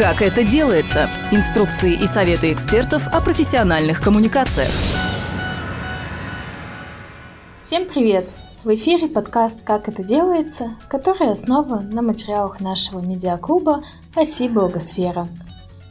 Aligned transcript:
Как 0.00 0.22
это 0.22 0.42
делается? 0.42 1.10
Инструкции 1.30 1.92
и 1.92 2.06
советы 2.06 2.54
экспертов 2.54 3.06
о 3.12 3.20
профессиональных 3.20 4.00
коммуникациях. 4.00 4.70
Всем 7.60 7.84
привет! 7.84 8.26
В 8.64 8.74
эфире 8.74 9.08
подкаст 9.08 9.60
«Как 9.62 9.88
это 9.88 10.02
делается», 10.02 10.78
который 10.88 11.30
основан 11.30 11.90
на 11.90 12.00
материалах 12.00 12.60
нашего 12.60 13.00
медиаклуба 13.00 13.84
«Оси 14.14 14.48
Благосфера». 14.48 15.28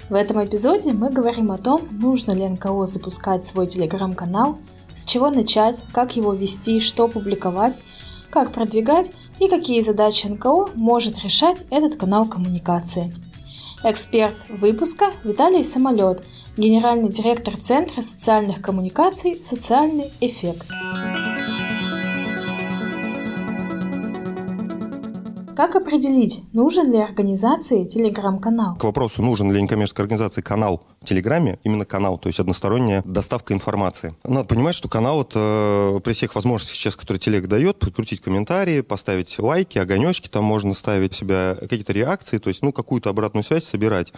В 0.09 0.15
этом 0.15 0.43
эпизоде 0.43 0.91
мы 0.91 1.11
говорим 1.11 1.51
о 1.51 1.59
том, 1.59 1.87
нужно 1.91 2.31
ли 2.31 2.49
НКО 2.49 2.87
запускать 2.87 3.43
свой 3.43 3.67
телеграм-канал, 3.67 4.57
с 4.97 5.05
чего 5.05 5.29
начать, 5.29 5.83
как 5.93 6.15
его 6.15 6.33
вести, 6.33 6.79
что 6.79 7.07
публиковать, 7.07 7.77
как 8.31 8.53
продвигать 8.53 9.11
и 9.37 9.47
какие 9.47 9.81
задачи 9.81 10.25
НКО 10.25 10.71
может 10.73 11.23
решать 11.23 11.59
этот 11.69 11.99
канал 11.99 12.25
коммуникации– 12.25 13.13
Эксперт 13.81 14.35
выпуска 14.49 15.11
Виталий 15.23 15.63
Самолет, 15.63 16.21
генеральный 16.57 17.07
директор 17.07 17.55
Центра 17.55 18.01
социальных 18.01 18.61
коммуникаций 18.61 19.41
«Социальный 19.41 20.11
эффект». 20.19 20.67
Как 25.59 25.75
определить, 25.75 26.41
нужен 26.53 26.89
ли 26.89 26.99
организации 26.99 27.83
телеграм-канал? 27.83 28.77
К 28.77 28.85
вопросу, 28.85 29.21
нужен 29.21 29.51
ли 29.51 29.61
некоммерческой 29.61 30.03
организации 30.03 30.39
канал 30.39 30.85
в 31.01 31.05
Телеграме, 31.05 31.59
именно 31.63 31.83
канал, 31.83 32.17
то 32.17 32.29
есть 32.29 32.39
односторонняя 32.39 33.03
доставка 33.03 33.53
информации. 33.53 34.15
Надо 34.23 34.47
понимать, 34.47 34.73
что 34.73 34.87
канал 34.87 35.21
это 35.21 35.97
э, 35.97 35.99
при 35.99 36.13
всех 36.13 36.35
возможностях 36.35 36.77
сейчас, 36.77 36.95
которые 36.95 37.19
телег 37.19 37.47
дает, 37.47 37.77
прикрутить 37.77 38.21
комментарии, 38.21 38.79
поставить 38.79 39.37
лайки, 39.37 39.79
огонечки, 39.79 40.29
там 40.29 40.45
можно 40.45 40.73
ставить 40.73 41.13
себя 41.13 41.57
какие-то 41.59 41.91
реакции, 41.91 42.37
то 42.37 42.47
есть 42.47 42.61
ну 42.63 42.71
какую-то 42.71 43.09
обратную 43.09 43.43
связь 43.43 43.65
собирать. 43.65 44.13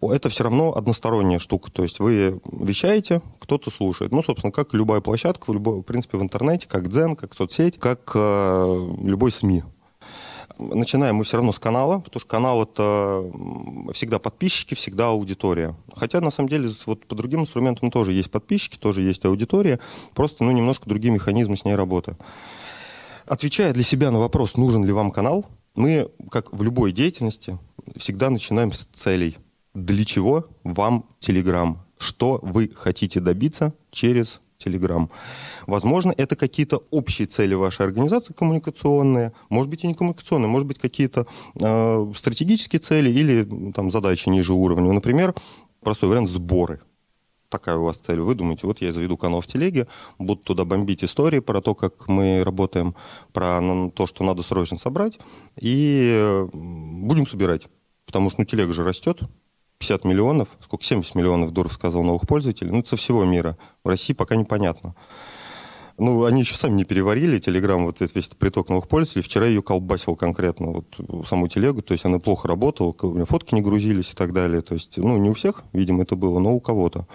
Это 0.00 0.30
все 0.30 0.44
равно 0.44 0.74
односторонняя 0.74 1.38
штука, 1.38 1.70
то 1.70 1.82
есть 1.82 2.00
вы 2.00 2.40
вещаете, 2.50 3.20
кто-то 3.40 3.70
слушает. 3.70 4.10
Ну, 4.10 4.22
собственно, 4.22 4.52
как 4.52 4.72
любая 4.72 5.02
площадка, 5.02 5.50
в, 5.50 5.52
любой, 5.52 5.80
в 5.80 5.82
принципе, 5.82 6.16
в 6.16 6.22
интернете, 6.22 6.66
как 6.66 6.88
Дзен, 6.88 7.14
как 7.14 7.34
соцсеть, 7.34 7.78
как 7.78 8.10
э, 8.14 8.88
любой 9.02 9.30
СМИ 9.32 9.64
начинаем 10.58 11.16
мы 11.16 11.24
все 11.24 11.36
равно 11.36 11.52
с 11.52 11.58
канала, 11.58 11.98
потому 12.00 12.20
что 12.20 12.28
канал 12.28 12.62
это 12.62 13.24
всегда 13.92 14.18
подписчики, 14.18 14.74
всегда 14.74 15.08
аудитория. 15.08 15.74
Хотя 15.94 16.20
на 16.20 16.30
самом 16.30 16.48
деле 16.48 16.68
вот 16.86 17.06
по 17.06 17.14
другим 17.14 17.40
инструментам 17.40 17.90
тоже 17.90 18.12
есть 18.12 18.30
подписчики, 18.30 18.76
тоже 18.76 19.02
есть 19.02 19.24
аудитория, 19.24 19.80
просто 20.14 20.44
ну, 20.44 20.50
немножко 20.50 20.88
другие 20.88 21.12
механизмы 21.12 21.56
с 21.56 21.64
ней 21.64 21.74
работы. 21.74 22.16
Отвечая 23.26 23.72
для 23.72 23.82
себя 23.82 24.10
на 24.10 24.18
вопрос, 24.18 24.56
нужен 24.56 24.84
ли 24.84 24.92
вам 24.92 25.10
канал, 25.10 25.46
мы, 25.74 26.10
как 26.30 26.52
в 26.52 26.62
любой 26.62 26.92
деятельности, 26.92 27.58
всегда 27.96 28.30
начинаем 28.30 28.72
с 28.72 28.84
целей. 28.86 29.36
Для 29.74 30.04
чего 30.04 30.46
вам 30.64 31.04
Telegram? 31.20 31.76
Что 31.98 32.38
вы 32.42 32.70
хотите 32.74 33.20
добиться 33.20 33.74
через 33.90 34.40
Telegram. 34.58 35.08
Возможно, 35.66 36.12
это 36.16 36.36
какие-то 36.36 36.82
общие 36.90 37.26
цели 37.26 37.54
вашей 37.54 37.86
организации 37.86 38.32
коммуникационные, 38.32 39.32
может 39.48 39.70
быть 39.70 39.84
и 39.84 39.86
не 39.86 39.94
коммуникационные, 39.94 40.48
может 40.48 40.66
быть 40.66 40.78
какие-то 40.78 41.26
э, 41.60 42.12
стратегические 42.14 42.80
цели 42.80 43.10
или 43.10 43.72
там 43.72 43.90
задачи 43.90 44.28
ниже 44.28 44.52
уровня. 44.52 44.92
Например, 44.92 45.34
простой 45.80 46.08
вариант 46.08 46.30
сборы. 46.30 46.80
Такая 47.48 47.76
у 47.76 47.84
вас 47.84 47.96
цель. 47.96 48.20
Вы 48.20 48.34
думаете, 48.34 48.66
вот 48.66 48.82
я 48.82 48.92
заведу 48.92 49.16
канал 49.16 49.40
в 49.40 49.46
телеге, 49.46 49.86
буду 50.18 50.42
туда 50.42 50.66
бомбить 50.66 51.02
истории 51.02 51.38
про 51.38 51.62
то, 51.62 51.74
как 51.74 52.06
мы 52.06 52.42
работаем, 52.44 52.94
про 53.32 53.60
то, 53.94 54.06
что 54.06 54.22
надо 54.22 54.42
срочно 54.42 54.76
собрать, 54.76 55.18
и 55.58 56.46
будем 56.52 57.26
собирать. 57.26 57.68
Потому 58.04 58.30
что 58.30 58.40
ну, 58.40 58.44
телега 58.44 58.72
же 58.74 58.84
растет, 58.84 59.20
50 59.78 60.04
миллионов, 60.04 60.56
сколько, 60.60 60.84
70 60.84 61.14
миллионов, 61.14 61.52
Дуров 61.52 61.72
сказал, 61.72 62.02
новых 62.02 62.26
пользователей, 62.26 62.70
ну, 62.70 62.80
это 62.80 62.90
со 62.90 62.96
всего 62.96 63.24
мира. 63.24 63.56
В 63.84 63.88
России 63.88 64.12
пока 64.12 64.36
непонятно. 64.36 64.94
Ну, 65.98 66.24
они 66.24 66.42
еще 66.42 66.54
сами 66.54 66.74
не 66.74 66.84
переварили 66.84 67.38
Телеграм, 67.38 67.84
вот 67.84 68.00
этот 68.00 68.14
весь 68.14 68.28
приток 68.28 68.68
новых 68.68 68.86
пользователей. 68.86 69.24
Вчера 69.24 69.46
ее 69.46 69.62
колбасил 69.62 70.14
конкретно, 70.14 70.68
вот 70.68 71.26
саму 71.26 71.48
телегу, 71.48 71.82
то 71.82 71.92
есть 71.92 72.04
она 72.04 72.20
плохо 72.20 72.46
работала, 72.46 72.94
у 73.02 73.14
меня 73.14 73.24
фотки 73.24 73.54
не 73.54 73.62
грузились 73.62 74.12
и 74.12 74.14
так 74.14 74.32
далее. 74.32 74.60
То 74.60 74.74
есть, 74.74 74.96
ну, 74.96 75.16
не 75.16 75.30
у 75.30 75.34
всех, 75.34 75.64
видимо, 75.72 76.02
это 76.04 76.14
было, 76.14 76.38
но 76.38 76.54
у 76.54 76.60
кого-то. 76.60 77.08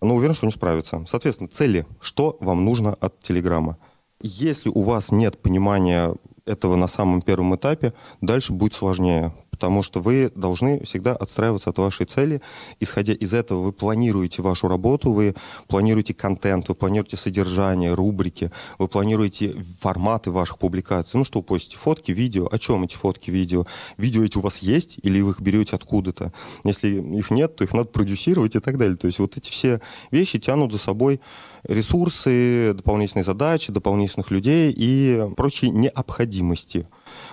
Но 0.00 0.14
уверен, 0.14 0.34
что 0.34 0.46
не 0.46 0.52
справится. 0.52 1.04
Соответственно, 1.06 1.48
цели. 1.48 1.86
Что 2.00 2.36
вам 2.40 2.64
нужно 2.64 2.94
от 2.94 3.20
Телеграма? 3.20 3.76
Если 4.20 4.70
у 4.70 4.80
вас 4.80 5.12
нет 5.12 5.40
понимания 5.40 6.14
этого 6.46 6.76
на 6.76 6.88
самом 6.88 7.20
первом 7.20 7.54
этапе, 7.54 7.92
дальше 8.20 8.52
будет 8.52 8.72
сложнее 8.72 9.32
потому 9.62 9.84
что 9.84 10.00
вы 10.00 10.28
должны 10.34 10.82
всегда 10.82 11.12
отстраиваться 11.12 11.70
от 11.70 11.78
вашей 11.78 12.04
цели. 12.04 12.42
Исходя 12.80 13.12
из 13.12 13.32
этого, 13.32 13.62
вы 13.62 13.72
планируете 13.72 14.42
вашу 14.42 14.66
работу, 14.66 15.12
вы 15.12 15.36
планируете 15.68 16.14
контент, 16.14 16.68
вы 16.68 16.74
планируете 16.74 17.16
содержание, 17.16 17.94
рубрики, 17.94 18.50
вы 18.80 18.88
планируете 18.88 19.54
форматы 19.78 20.32
ваших 20.32 20.58
публикаций. 20.58 21.16
Ну 21.16 21.24
что 21.24 21.38
вы 21.38 21.44
постите? 21.44 21.76
Фотки, 21.76 22.10
видео. 22.10 22.48
О 22.50 22.58
чем 22.58 22.82
эти 22.82 22.96
фотки, 22.96 23.30
видео? 23.30 23.64
Видео 23.98 24.24
эти 24.24 24.36
у 24.36 24.40
вас 24.40 24.58
есть 24.62 24.98
или 25.00 25.20
вы 25.20 25.30
их 25.30 25.40
берете 25.40 25.76
откуда-то? 25.76 26.32
Если 26.64 27.00
их 27.18 27.30
нет, 27.30 27.54
то 27.54 27.62
их 27.62 27.72
надо 27.72 27.86
продюсировать 27.86 28.56
и 28.56 28.58
так 28.58 28.78
далее. 28.78 28.96
То 28.96 29.06
есть 29.06 29.20
вот 29.20 29.36
эти 29.36 29.52
все 29.52 29.80
вещи 30.10 30.40
тянут 30.40 30.72
за 30.72 30.78
собой 30.78 31.20
ресурсы, 31.62 32.74
дополнительные 32.74 33.22
задачи, 33.22 33.70
дополнительных 33.70 34.32
людей 34.32 34.74
и 34.76 35.24
прочие 35.36 35.70
необходимости. 35.70 36.88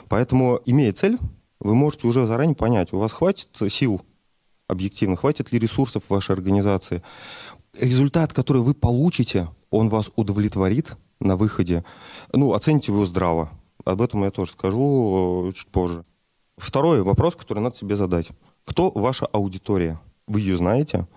Поэтому, 0.08 0.60
имея 0.66 0.94
цель, 0.94 1.18
вы 1.60 1.76
можете 1.76 2.08
уже 2.08 2.26
заранее 2.26 2.56
понять, 2.56 2.94
у 2.94 2.98
вас 2.98 3.12
хватит 3.12 3.50
сил 3.70 4.02
объективно, 4.68 5.16
хватит 5.16 5.52
ли 5.52 5.60
ресурсов 5.60 6.04
в 6.06 6.10
вашей 6.12 6.36
организации. 6.36 7.02
Результат, 7.78 8.34
который 8.34 8.62
вы 8.62 8.74
получите, 8.74 9.50
он 9.70 9.90
вас 9.90 10.12
удовлетворит 10.16 10.96
на 11.20 11.36
выходе. 11.36 11.84
Ну, 12.34 12.54
оцените 12.54 12.92
его 12.92 13.06
здраво. 13.06 13.50
Об 13.84 14.02
этом 14.02 14.24
я 14.24 14.32
тоже 14.32 14.52
скажу 14.52 15.50
э, 15.50 15.52
чуть 15.54 15.68
позже. 15.68 16.06
Второй 16.58 17.02
вопрос, 17.04 17.36
который 17.36 17.60
надо 17.60 17.76
себе 17.76 17.96
задать. 17.96 18.30
Кто 18.66 18.92
ваша 18.92 19.26
аудитория? 19.26 20.00
Вы 20.28 20.42
ее 20.42 20.58
знаете? 20.58 21.08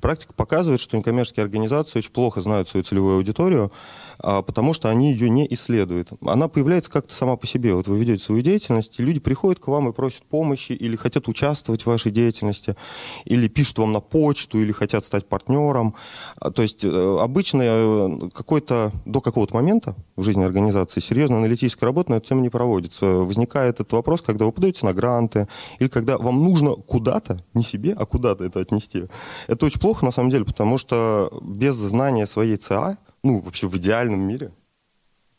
Практика 0.00 0.32
показывает, 0.32 0.80
что 0.80 0.96
некоммерческие 0.96 1.42
организации 1.42 1.98
очень 1.98 2.12
плохо 2.12 2.40
знают 2.40 2.68
свою 2.68 2.84
целевую 2.84 3.16
аудиторию, 3.16 3.72
потому 4.22 4.72
что 4.72 4.88
они 4.88 5.12
ее 5.12 5.28
не 5.28 5.46
исследуют. 5.50 6.10
Она 6.24 6.48
появляется 6.48 6.90
как-то 6.90 7.14
сама 7.14 7.36
по 7.36 7.46
себе. 7.46 7.74
Вот 7.74 7.88
вы 7.88 7.98
ведете 7.98 8.22
свою 8.22 8.42
деятельность, 8.42 8.98
и 8.98 9.02
люди 9.02 9.20
приходят 9.20 9.58
к 9.58 9.68
вам 9.68 9.88
и 9.88 9.92
просят 9.92 10.22
помощи, 10.22 10.72
или 10.72 10.96
хотят 10.96 11.28
участвовать 11.28 11.82
в 11.82 11.86
вашей 11.86 12.12
деятельности, 12.12 12.76
или 13.24 13.48
пишут 13.48 13.78
вам 13.78 13.92
на 13.92 14.00
почту, 14.00 14.58
или 14.58 14.72
хотят 14.72 15.04
стать 15.04 15.28
партнером. 15.28 15.94
А, 16.36 16.50
то 16.50 16.62
есть 16.62 16.84
э, 16.84 17.18
обычно 17.20 17.62
э, 17.64 18.30
какой-то 18.34 18.92
до 19.04 19.20
какого-то 19.20 19.54
момента 19.54 19.94
в 20.16 20.22
жизни 20.22 20.44
организации 20.44 21.00
серьезная 21.00 21.38
аналитическая 21.38 21.86
работа 21.86 22.12
на 22.12 22.16
эту 22.16 22.28
тему 22.28 22.40
не 22.42 22.48
проводится. 22.48 23.06
Возникает 23.06 23.80
этот 23.80 23.92
вопрос, 23.92 24.22
когда 24.22 24.44
вы 24.44 24.52
подаете 24.52 24.86
на 24.86 24.92
гранты, 24.92 25.48
или 25.78 25.88
когда 25.88 26.18
вам 26.18 26.42
нужно 26.42 26.72
куда-то, 26.72 27.38
не 27.54 27.62
себе, 27.62 27.94
а 27.96 28.06
куда-то 28.06 28.44
это 28.44 28.60
отнести. 28.60 29.04
Это 29.46 29.66
очень 29.66 29.80
плохо, 29.80 30.04
на 30.04 30.10
самом 30.10 30.30
деле, 30.30 30.44
потому 30.44 30.78
что 30.78 31.30
без 31.42 31.74
знания 31.74 32.26
своей 32.26 32.56
ЦА, 32.56 32.98
ну, 33.22 33.40
вообще 33.40 33.68
в 33.68 33.76
идеальном 33.76 34.20
мире, 34.20 34.52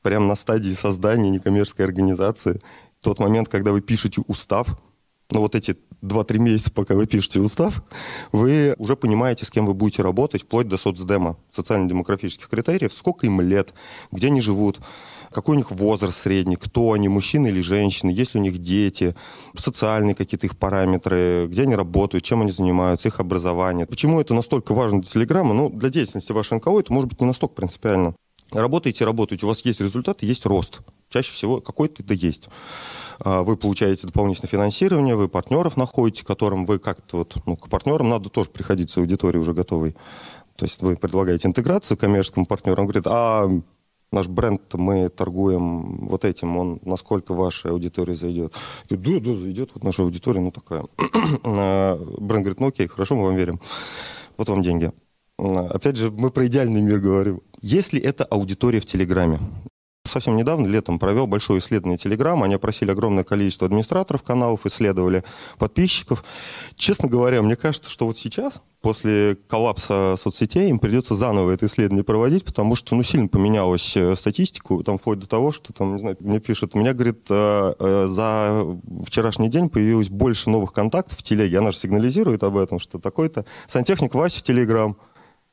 прямо 0.01 0.27
на 0.27 0.35
стадии 0.35 0.71
создания 0.71 1.29
некоммерческой 1.29 1.85
организации, 1.85 2.61
тот 3.01 3.19
момент, 3.19 3.49
когда 3.49 3.71
вы 3.71 3.81
пишете 3.81 4.21
устав, 4.27 4.77
ну, 5.29 5.39
вот 5.39 5.55
эти 5.55 5.77
2-3 6.01 6.37
месяца, 6.37 6.71
пока 6.71 6.95
вы 6.95 7.07
пишете 7.07 7.39
устав, 7.39 7.83
вы 8.31 8.75
уже 8.77 8.95
понимаете, 8.95 9.45
с 9.45 9.51
кем 9.51 9.65
вы 9.65 9.73
будете 9.73 10.01
работать, 10.03 10.43
вплоть 10.43 10.67
до 10.67 10.77
соцдема, 10.77 11.37
социально-демографических 11.51 12.47
критериев, 12.49 12.93
сколько 12.93 13.25
им 13.25 13.41
лет, 13.41 13.73
где 14.11 14.27
они 14.27 14.41
живут, 14.41 14.79
какой 15.33 15.55
у 15.55 15.59
них 15.59 15.71
возраст 15.71 16.17
средний, 16.17 16.55
кто 16.55 16.93
они, 16.93 17.09
мужчины 17.09 17.47
или 17.47 17.61
женщины, 17.61 18.11
есть 18.11 18.33
ли 18.33 18.39
у 18.39 18.43
них 18.43 18.57
дети, 18.57 19.15
социальные 19.55 20.15
какие-то 20.15 20.47
их 20.47 20.57
параметры, 20.57 21.47
где 21.47 21.63
они 21.63 21.75
работают, 21.75 22.23
чем 22.23 22.41
они 22.41 22.51
занимаются, 22.51 23.09
их 23.09 23.19
образование. 23.19 23.85
Почему 23.85 24.21
это 24.21 24.33
настолько 24.33 24.73
важно 24.73 25.01
для 25.01 25.09
Телеграма? 25.09 25.53
Ну, 25.53 25.69
для 25.69 25.89
деятельности 25.89 26.31
вашей 26.31 26.57
НКО 26.57 26.79
это 26.79 26.93
может 26.93 27.09
быть 27.09 27.21
не 27.21 27.27
настолько 27.27 27.55
принципиально. 27.55 28.15
Работаете, 28.51 29.05
работаете, 29.05 29.45
у 29.45 29.49
вас 29.49 29.65
есть 29.65 29.81
результат, 29.81 30.21
есть 30.21 30.45
рост. 30.45 30.81
Чаще 31.09 31.31
всего 31.31 31.59
какой-то 31.59 32.03
это 32.03 32.13
есть. 32.13 32.49
А, 33.19 33.41
вы 33.43 33.57
получаете 33.57 34.07
дополнительное 34.07 34.49
финансирование, 34.49 35.15
вы 35.15 35.27
партнеров 35.27 35.77
находите, 35.77 36.25
которым 36.25 36.65
вы 36.65 36.79
как-то 36.79 37.19
вот, 37.19 37.35
ну, 37.45 37.55
к 37.55 37.69
партнерам 37.69 38.09
надо 38.09 38.29
тоже 38.29 38.49
приходить 38.49 38.89
с 38.89 38.97
аудиторией 38.97 39.41
уже 39.41 39.53
готовой. 39.53 39.95
То 40.55 40.65
есть 40.65 40.81
вы 40.81 40.95
предлагаете 40.95 41.47
интеграцию 41.47 41.97
коммерческому 41.97 42.45
партнеру, 42.45 42.81
он 42.81 42.87
говорит, 42.87 43.07
а 43.07 43.49
наш 44.13 44.27
бренд, 44.27 44.61
мы 44.73 45.09
торгуем 45.09 46.07
вот 46.07 46.25
этим, 46.25 46.57
он 46.57 46.79
насколько 46.83 47.33
ваша 47.33 47.69
аудитория 47.69 48.15
зайдет. 48.15 48.53
Я 48.89 48.97
говорю, 48.97 49.19
да, 49.19 49.31
да, 49.31 49.37
зайдет, 49.37 49.71
вот 49.73 49.83
наша 49.83 50.03
аудитория, 50.03 50.39
ну 50.39 50.51
такая. 50.51 50.85
А, 51.43 51.97
бренд 51.97 52.43
говорит, 52.43 52.59
ну 52.59 52.67
окей, 52.67 52.87
хорошо, 52.87 53.15
мы 53.15 53.23
вам 53.25 53.35
верим. 53.35 53.59
Вот 54.37 54.49
вам 54.49 54.61
деньги. 54.61 54.91
Опять 55.37 55.97
же, 55.97 56.11
мы 56.11 56.29
про 56.29 56.45
идеальный 56.47 56.81
мир 56.81 56.99
говорим. 56.99 57.41
Если 57.61 57.99
это 57.99 58.23
аудитория 58.23 58.79
в 58.79 58.85
Телеграме, 58.85 59.39
совсем 60.11 60.35
недавно, 60.35 60.67
летом, 60.67 60.99
провел 60.99 61.27
большое 61.27 61.59
исследование 61.59 61.97
Telegram. 61.97 62.43
Они 62.43 62.55
опросили 62.55 62.91
огромное 62.91 63.23
количество 63.23 63.67
администраторов 63.67 64.23
каналов, 64.23 64.65
исследовали 64.65 65.23
подписчиков. 65.57 66.23
Честно 66.75 67.07
говоря, 67.07 67.41
мне 67.41 67.55
кажется, 67.55 67.89
что 67.89 68.05
вот 68.05 68.17
сейчас, 68.17 68.61
после 68.81 69.37
коллапса 69.47 70.15
соцсетей, 70.17 70.69
им 70.69 70.79
придется 70.79 71.15
заново 71.15 71.51
это 71.51 71.67
исследование 71.67 72.03
проводить, 72.03 72.43
потому 72.43 72.75
что, 72.75 72.95
ну, 72.95 73.03
сильно 73.03 73.29
поменялась 73.29 73.95
э, 73.95 74.15
статистику, 74.17 74.83
там, 74.83 74.97
вплоть 74.97 75.19
до 75.19 75.27
того, 75.27 75.53
что, 75.53 75.71
там, 75.71 75.93
не 75.93 75.99
знаю, 75.99 76.17
мне 76.19 76.39
пишут, 76.39 76.75
меня, 76.75 76.93
говорит, 76.93 77.23
э, 77.29 77.73
э, 77.79 78.07
за 78.09 78.65
вчерашний 79.05 79.47
день 79.47 79.69
появилось 79.69 80.09
больше 80.09 80.49
новых 80.49 80.73
контактов 80.73 81.19
в 81.19 81.23
телеге, 81.23 81.59
она 81.59 81.71
же 81.71 81.77
сигнализирует 81.77 82.43
об 82.43 82.57
этом, 82.57 82.79
что 82.79 82.99
такой-то 82.99 83.45
сантехник 83.67 84.13
Вася 84.15 84.39
в 84.39 84.43
Телеграм, 84.43 84.97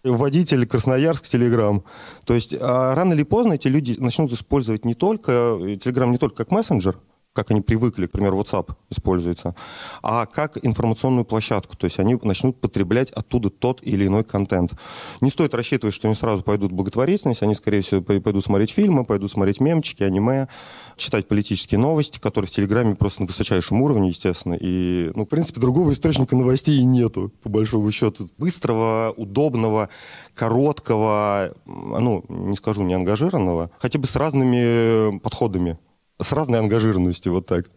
водитель 0.04 0.66
Красноярск, 0.66 1.26
Телеграм. 1.26 1.84
То 2.24 2.34
есть 2.34 2.54
а 2.58 2.94
рано 2.94 3.12
или 3.12 3.22
поздно 3.22 3.54
эти 3.54 3.68
люди 3.68 3.96
начнут 3.98 4.32
использовать 4.32 4.84
не 4.84 4.94
только 4.94 5.58
Телеграм 5.80 6.10
не 6.10 6.18
только 6.18 6.44
как 6.44 6.50
мессенджер, 6.50 6.98
как 7.32 7.52
они 7.52 7.60
привыкли, 7.60 8.06
к 8.06 8.10
примеру, 8.10 8.40
WhatsApp 8.40 8.74
используется, 8.90 9.54
а 10.02 10.26
как 10.26 10.58
информационную 10.64 11.24
площадку. 11.24 11.76
То 11.76 11.84
есть 11.84 12.00
они 12.00 12.18
начнут 12.22 12.60
потреблять 12.60 13.12
оттуда 13.12 13.50
тот 13.50 13.80
или 13.82 14.06
иной 14.06 14.24
контент. 14.24 14.72
Не 15.20 15.30
стоит 15.30 15.54
рассчитывать, 15.54 15.94
что 15.94 16.08
они 16.08 16.16
сразу 16.16 16.42
пойдут 16.42 16.72
в 16.72 16.74
благотворительность, 16.74 17.42
они, 17.42 17.54
скорее 17.54 17.82
всего, 17.82 18.02
пойдут 18.02 18.44
смотреть 18.44 18.72
фильмы, 18.72 19.04
пойдут 19.04 19.30
смотреть 19.30 19.60
мемчики, 19.60 20.02
аниме, 20.02 20.48
читать 20.96 21.28
политические 21.28 21.78
новости, 21.78 22.18
которые 22.18 22.48
в 22.48 22.52
Телеграме 22.52 22.96
просто 22.96 23.22
на 23.22 23.26
высочайшем 23.28 23.80
уровне, 23.80 24.08
естественно. 24.08 24.54
И, 24.60 25.12
ну, 25.14 25.24
в 25.24 25.28
принципе, 25.28 25.60
другого 25.60 25.92
источника 25.92 26.34
новостей 26.34 26.80
и 26.80 26.84
нету, 26.84 27.32
по 27.42 27.48
большому 27.48 27.92
счету. 27.92 28.26
Быстрого, 28.38 29.14
удобного, 29.16 29.88
короткого, 30.34 31.54
ну, 31.64 32.24
не 32.28 32.56
скажу, 32.56 32.82
не 32.82 32.94
ангажированного, 32.94 33.70
хотя 33.78 34.00
бы 34.00 34.06
с 34.06 34.16
разными 34.16 35.18
подходами 35.18 35.78
с 36.20 36.32
разной 36.32 36.60
ангажированностью, 36.60 37.32
вот 37.32 37.46
так. 37.46 37.70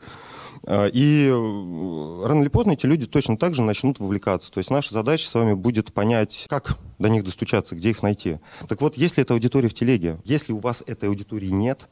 А, 0.65 0.87
и 0.87 1.27
э, 1.27 2.27
рано 2.27 2.41
или 2.41 2.49
поздно 2.49 2.71
эти 2.71 2.85
люди 2.85 3.05
точно 3.05 3.37
так 3.37 3.55
же 3.55 3.61
начнут 3.61 3.99
вовлекаться. 3.99 4.51
То 4.51 4.59
есть 4.59 4.69
наша 4.69 4.93
задача 4.93 5.27
с 5.27 5.33
вами 5.33 5.53
будет 5.53 5.93
понять, 5.93 6.45
как 6.49 6.77
до 6.99 7.09
них 7.09 7.23
достучаться, 7.23 7.75
где 7.75 7.89
их 7.89 8.01
найти. 8.01 8.39
Так 8.67 8.81
вот, 8.81 8.97
если 8.97 9.21
это 9.21 9.33
аудитория 9.33 9.69
в 9.69 9.73
телеге, 9.73 10.17
если 10.23 10.53
у 10.53 10.59
вас 10.59 10.83
этой 10.87 11.09
аудитории 11.09 11.49
нет, 11.49 11.89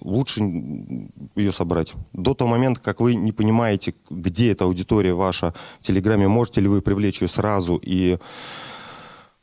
лучше 0.00 0.40
ее 1.34 1.52
собрать. 1.52 1.94
До 2.12 2.34
того 2.34 2.50
момента, 2.50 2.80
как 2.80 3.00
вы 3.00 3.14
не 3.14 3.32
понимаете, 3.32 3.94
где 4.10 4.52
эта 4.52 4.64
аудитория 4.64 5.14
ваша 5.14 5.54
в 5.80 5.86
Телеграме, 5.86 6.28
можете 6.28 6.60
ли 6.60 6.68
вы 6.68 6.82
привлечь 6.82 7.22
ее 7.22 7.28
сразу 7.28 7.80
и 7.82 8.18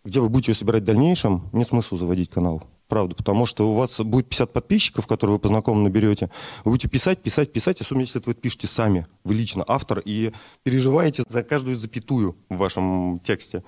где 0.03 0.19
вы 0.19 0.29
будете 0.29 0.51
ее 0.51 0.55
собирать 0.55 0.83
в 0.83 0.85
дальнейшем, 0.85 1.49
нет 1.51 1.67
смысла 1.67 1.97
заводить 1.97 2.29
канал. 2.29 2.63
Правда, 2.87 3.15
потому 3.15 3.45
что 3.47 3.69
у 3.69 3.73
вас 3.73 3.99
будет 3.99 4.29
50 4.29 4.53
подписчиков, 4.53 5.07
которые 5.07 5.35
вы 5.35 5.39
по 5.39 5.47
знакомым 5.47 5.83
наберете. 5.83 6.29
Вы 6.63 6.71
будете 6.71 6.87
писать, 6.87 7.23
писать, 7.23 7.51
писать, 7.51 7.81
особенно 7.81 8.01
если 8.01 8.21
это 8.21 8.29
вы 8.29 8.35
пишете 8.35 8.67
сами, 8.67 9.07
вы 9.23 9.33
лично 9.33 9.63
автор, 9.67 10.01
и 10.05 10.31
переживаете 10.63 11.23
за 11.27 11.43
каждую 11.43 11.75
запятую 11.75 12.37
в 12.49 12.57
вашем 12.57 13.19
тексте. 13.23 13.63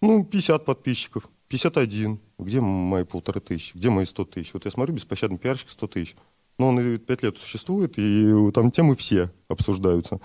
Ну, 0.00 0.24
50 0.24 0.64
подписчиков, 0.64 1.28
51. 1.48 2.20
Где 2.38 2.60
мои 2.60 3.04
полторы 3.04 3.40
тысячи? 3.40 3.76
Где 3.76 3.90
мои 3.90 4.04
100 4.04 4.24
тысяч? 4.26 4.54
Вот 4.54 4.64
я 4.64 4.70
смотрю, 4.70 4.94
беспощадный 4.94 5.38
пиарщик 5.38 5.68
100 5.70 5.86
тысяч. 5.88 6.16
Но 6.58 6.68
он 6.68 6.80
и 6.80 6.98
5 6.98 7.22
лет 7.22 7.38
существует, 7.38 7.98
и 7.98 8.50
там 8.52 8.70
темы 8.70 8.96
все 8.96 9.30
обсуждаются. 9.48 10.20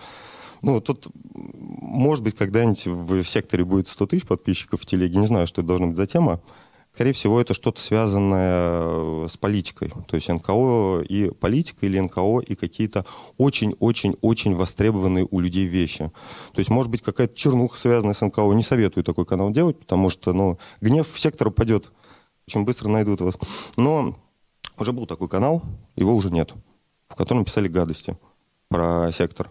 Ну, 0.61 0.79
тут, 0.79 1.07
может 1.33 2.23
быть, 2.23 2.35
когда-нибудь 2.35 2.85
в 2.85 3.23
секторе 3.25 3.65
будет 3.65 3.87
100 3.87 4.07
тысяч 4.07 4.25
подписчиков 4.25 4.81
в 4.81 4.85
телеге. 4.85 5.17
Не 5.17 5.27
знаю, 5.27 5.45
что 5.45 5.61
это 5.61 5.67
должна 5.67 5.87
быть 5.87 5.97
за 5.97 6.05
тема. 6.05 6.39
Скорее 6.93 7.13
всего, 7.13 7.41
это 7.41 7.55
что-то 7.55 7.81
связанное 7.81 8.81
э, 8.83 9.27
с 9.27 9.35
политикой. 9.35 9.91
То 10.07 10.15
есть 10.15 10.29
НКО 10.29 11.01
и 11.01 11.31
политика, 11.31 11.87
или 11.87 11.99
НКО 11.99 12.41
и 12.41 12.53
какие-то 12.53 13.03
очень-очень-очень 13.37 14.53
востребованные 14.55 15.27
у 15.31 15.39
людей 15.39 15.65
вещи. 15.65 16.11
То 16.53 16.59
есть, 16.59 16.69
может 16.69 16.91
быть, 16.91 17.01
какая-то 17.01 17.35
чернуха, 17.35 17.79
связанная 17.79 18.13
с 18.13 18.21
НКО. 18.21 18.43
Не 18.53 18.61
советую 18.61 19.03
такой 19.03 19.25
канал 19.25 19.49
делать, 19.49 19.79
потому 19.79 20.11
что 20.11 20.33
ну, 20.33 20.59
гнев 20.81 21.11
в 21.11 21.19
сектор 21.19 21.47
упадет. 21.47 21.91
Очень 22.47 22.63
быстро 22.63 22.89
найдут 22.89 23.21
вас. 23.21 23.39
Но 23.75 24.15
уже 24.77 24.91
был 24.91 25.07
такой 25.07 25.29
канал, 25.29 25.63
его 25.95 26.15
уже 26.15 26.29
нет, 26.29 26.53
в 27.09 27.15
котором 27.15 27.43
писали 27.43 27.67
гадости 27.67 28.17
про 28.69 29.11
сектор. 29.11 29.49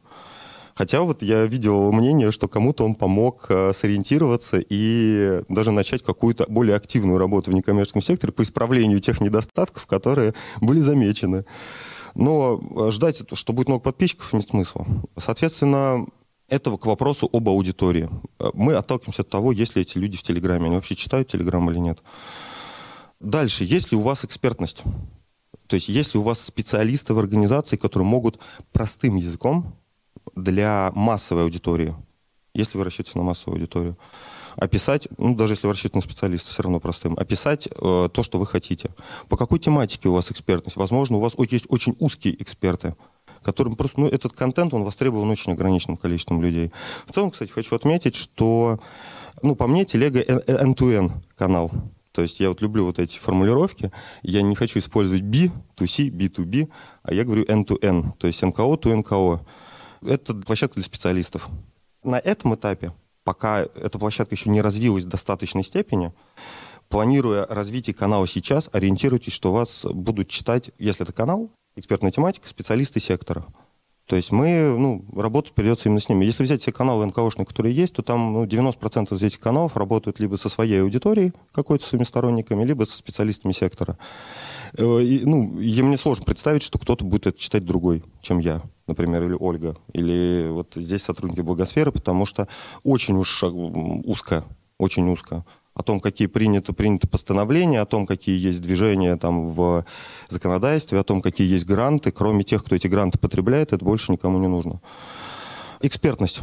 Хотя 0.74 1.02
вот 1.02 1.22
я 1.22 1.44
видел 1.44 1.92
мнение, 1.92 2.30
что 2.30 2.48
кому-то 2.48 2.84
он 2.84 2.94
помог 2.94 3.46
э, 3.48 3.72
сориентироваться 3.74 4.58
и 4.58 5.42
даже 5.48 5.70
начать 5.70 6.02
какую-то 6.02 6.46
более 6.48 6.76
активную 6.76 7.18
работу 7.18 7.50
в 7.50 7.54
некоммерческом 7.54 8.00
секторе 8.00 8.32
по 8.32 8.42
исправлению 8.42 9.00
тех 9.00 9.20
недостатков, 9.20 9.86
которые 9.86 10.34
были 10.60 10.80
замечены. 10.80 11.44
Но 12.14 12.60
э, 12.60 12.90
ждать, 12.90 13.22
что 13.32 13.52
будет 13.52 13.68
много 13.68 13.82
подписчиков, 13.82 14.32
нет 14.32 14.48
смысла. 14.48 14.86
Соответственно, 15.16 16.06
этого 16.48 16.76
к 16.76 16.86
вопросу 16.86 17.28
об 17.32 17.48
аудитории. 17.48 18.08
Э, 18.38 18.50
мы 18.54 18.74
отталкиваемся 18.74 19.22
от 19.22 19.28
того, 19.28 19.52
есть 19.52 19.76
ли 19.76 19.82
эти 19.82 19.98
люди 19.98 20.16
в 20.16 20.22
Телеграме, 20.22 20.66
они 20.66 20.76
вообще 20.76 20.94
читают 20.94 21.28
Телеграм 21.28 21.70
или 21.70 21.78
нет. 21.78 22.02
Дальше, 23.20 23.64
есть 23.64 23.92
ли 23.92 23.96
у 23.96 24.00
вас 24.00 24.24
экспертность? 24.24 24.82
То 25.66 25.76
есть, 25.76 25.88
есть 25.88 26.14
ли 26.14 26.20
у 26.20 26.22
вас 26.22 26.40
специалисты 26.40 27.14
в 27.14 27.18
организации, 27.18 27.76
которые 27.76 28.06
могут 28.06 28.38
простым 28.72 29.16
языком 29.16 29.76
для 30.34 30.90
массовой 30.94 31.42
аудитории, 31.42 31.94
если 32.54 32.78
вы 32.78 32.84
рассчитываете 32.84 33.18
на 33.18 33.24
массовую 33.24 33.56
аудиторию, 33.56 33.96
описать, 34.56 35.08
ну, 35.18 35.34
даже 35.34 35.54
если 35.54 35.66
вы 35.66 35.72
рассчитываете 35.72 36.06
на 36.06 36.12
специалиста, 36.12 36.50
все 36.50 36.62
равно 36.62 36.80
простым, 36.80 37.14
описать 37.18 37.68
э, 37.68 38.08
то, 38.12 38.22
что 38.22 38.38
вы 38.38 38.46
хотите. 38.46 38.90
По 39.28 39.36
какой 39.36 39.58
тематике 39.58 40.08
у 40.08 40.12
вас 40.12 40.30
экспертность? 40.30 40.76
Возможно, 40.76 41.16
у 41.16 41.20
вас 41.20 41.34
есть 41.50 41.66
очень 41.68 41.96
узкие 41.98 42.40
эксперты, 42.42 42.94
которым 43.42 43.76
просто, 43.76 44.00
ну, 44.00 44.08
этот 44.08 44.32
контент, 44.34 44.74
он 44.74 44.82
востребован 44.82 45.30
очень 45.30 45.52
ограниченным 45.52 45.96
количеством 45.96 46.42
людей. 46.42 46.72
В 47.06 47.12
целом, 47.12 47.30
кстати, 47.30 47.50
хочу 47.50 47.74
отметить, 47.74 48.14
что, 48.14 48.78
ну, 49.42 49.56
по 49.56 49.66
мне, 49.66 49.84
телега 49.84 50.20
end-to-end 50.20 51.12
канал. 51.36 51.70
То 52.12 52.20
есть 52.20 52.40
я 52.40 52.50
вот 52.50 52.60
люблю 52.60 52.84
вот 52.84 52.98
эти 52.98 53.18
формулировки. 53.18 53.90
Я 54.22 54.42
не 54.42 54.54
хочу 54.54 54.78
использовать 54.78 55.22
B, 55.22 55.50
to 55.76 55.86
C, 55.86 56.10
B 56.10 56.26
to 56.26 56.44
B, 56.44 56.68
а 57.02 57.14
я 57.14 57.24
говорю 57.24 57.44
end-to-end, 57.44 58.12
то 58.18 58.26
есть 58.26 58.42
НКО 58.42 58.62
to 58.74 58.94
НКО. 58.94 59.44
Это 60.04 60.34
площадка 60.34 60.74
для 60.74 60.84
специалистов. 60.84 61.48
На 62.02 62.18
этом 62.18 62.54
этапе, 62.54 62.92
пока 63.24 63.60
эта 63.60 63.98
площадка 63.98 64.34
еще 64.34 64.50
не 64.50 64.60
развилась 64.60 65.04
в 65.04 65.08
достаточной 65.08 65.62
степени, 65.62 66.12
планируя 66.88 67.46
развитие 67.46 67.94
канала 67.94 68.26
сейчас, 68.26 68.68
ориентируйтесь, 68.72 69.32
что 69.32 69.52
вас 69.52 69.84
будут 69.84 70.28
читать, 70.28 70.70
если 70.78 71.04
это 71.04 71.12
канал, 71.12 71.50
экспертная 71.76 72.10
тематика, 72.10 72.48
специалисты 72.48 73.00
сектора. 73.00 73.44
То 74.06 74.16
есть 74.16 74.32
мы, 74.32 74.76
ну, 74.78 75.04
работать 75.14 75.54
придется 75.54 75.88
именно 75.88 76.00
с 76.00 76.08
ними. 76.08 76.24
Если 76.24 76.42
взять 76.42 76.60
все 76.60 76.72
каналы 76.72 77.06
НКОшные, 77.06 77.46
которые 77.46 77.74
есть, 77.74 77.94
то 77.94 78.02
там 78.02 78.32
ну, 78.32 78.44
90% 78.44 79.14
из 79.14 79.22
этих 79.22 79.40
каналов 79.40 79.76
работают 79.76 80.20
либо 80.20 80.36
со 80.36 80.48
своей 80.48 80.82
аудиторией, 80.82 81.32
какой-то 81.52 81.84
своими 81.84 82.04
сторонниками, 82.04 82.64
либо 82.64 82.84
со 82.84 82.96
специалистами 82.96 83.52
сектора. 83.52 83.96
Э, 84.76 85.00
и, 85.00 85.24
ну, 85.24 85.58
им 85.60 85.90
не 85.90 85.96
сложно 85.96 86.24
представить, 86.24 86.62
что 86.62 86.78
кто-то 86.78 87.04
будет 87.04 87.26
это 87.26 87.38
читать 87.38 87.64
другой, 87.64 88.02
чем 88.20 88.38
я 88.38 88.62
например, 88.88 89.22
или 89.22 89.36
Ольга, 89.38 89.76
или 89.94 90.48
вот 90.50 90.74
здесь 90.74 91.02
сотрудники 91.02 91.40
благосферы, 91.40 91.92
потому 91.92 92.26
что 92.26 92.48
очень 92.82 93.16
уж 93.16 93.42
узко, 93.42 94.44
очень 94.76 95.08
узко 95.08 95.46
о 95.74 95.82
том, 95.82 96.00
какие 96.00 96.28
приняты, 96.28 96.72
приняты 96.72 97.08
постановления, 97.08 97.80
о 97.80 97.86
том, 97.86 98.06
какие 98.06 98.38
есть 98.38 98.60
движения 98.60 99.16
там 99.16 99.44
в 99.44 99.84
законодательстве, 100.28 100.98
о 100.98 101.04
том, 101.04 101.22
какие 101.22 101.50
есть 101.50 101.66
гранты. 101.66 102.10
Кроме 102.10 102.44
тех, 102.44 102.64
кто 102.64 102.76
эти 102.76 102.86
гранты 102.88 103.18
потребляет, 103.18 103.72
это 103.72 103.84
больше 103.84 104.12
никому 104.12 104.38
не 104.38 104.48
нужно. 104.48 104.80
Экспертность. 105.80 106.40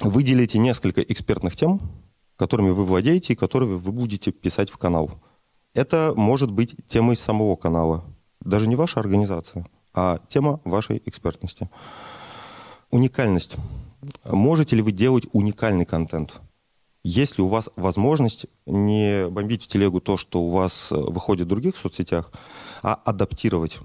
Выделите 0.00 0.58
несколько 0.58 1.00
экспертных 1.00 1.56
тем, 1.56 1.80
которыми 2.36 2.70
вы 2.70 2.84
владеете 2.84 3.32
и 3.32 3.36
которые 3.36 3.76
вы 3.76 3.92
будете 3.92 4.32
писать 4.32 4.70
в 4.70 4.76
канал. 4.76 5.10
Это 5.74 6.12
может 6.16 6.50
быть 6.50 6.74
темой 6.86 7.16
самого 7.16 7.56
канала, 7.56 8.04
даже 8.40 8.66
не 8.66 8.76
ваша 8.76 9.00
организация 9.00 9.66
а 9.96 10.20
тема 10.28 10.60
вашей 10.64 11.02
экспертности. 11.06 11.68
Уникальность. 12.90 13.56
Можете 14.24 14.76
ли 14.76 14.82
вы 14.82 14.92
делать 14.92 15.26
уникальный 15.32 15.86
контент? 15.86 16.40
Есть 17.06 17.38
ли 17.38 17.44
у 17.44 17.46
вас 17.46 17.70
возможность 17.76 18.46
не 18.66 19.28
бомбить 19.28 19.62
в 19.62 19.68
телегу 19.68 20.00
то, 20.00 20.16
что 20.16 20.42
у 20.42 20.48
вас 20.48 20.90
э, 20.90 20.96
выходит 20.96 21.46
в 21.46 21.50
других 21.50 21.76
соцсетях, 21.76 22.32
а 22.82 22.94
адаптировать? 22.94 23.78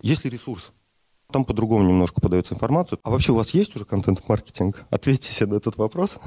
Есть 0.00 0.24
ли 0.24 0.30
ресурс? 0.30 0.72
Там 1.30 1.44
по-другому 1.44 1.84
немножко 1.84 2.20
подается 2.20 2.54
информацию. 2.54 2.98
А 3.04 3.10
вообще 3.10 3.30
у 3.30 3.36
вас 3.36 3.54
есть 3.54 3.76
уже 3.76 3.84
контент-маркетинг? 3.84 4.84
Ответьте 4.90 5.32
себе 5.32 5.52
на 5.52 5.54
этот 5.58 5.76
вопрос. 5.76 6.18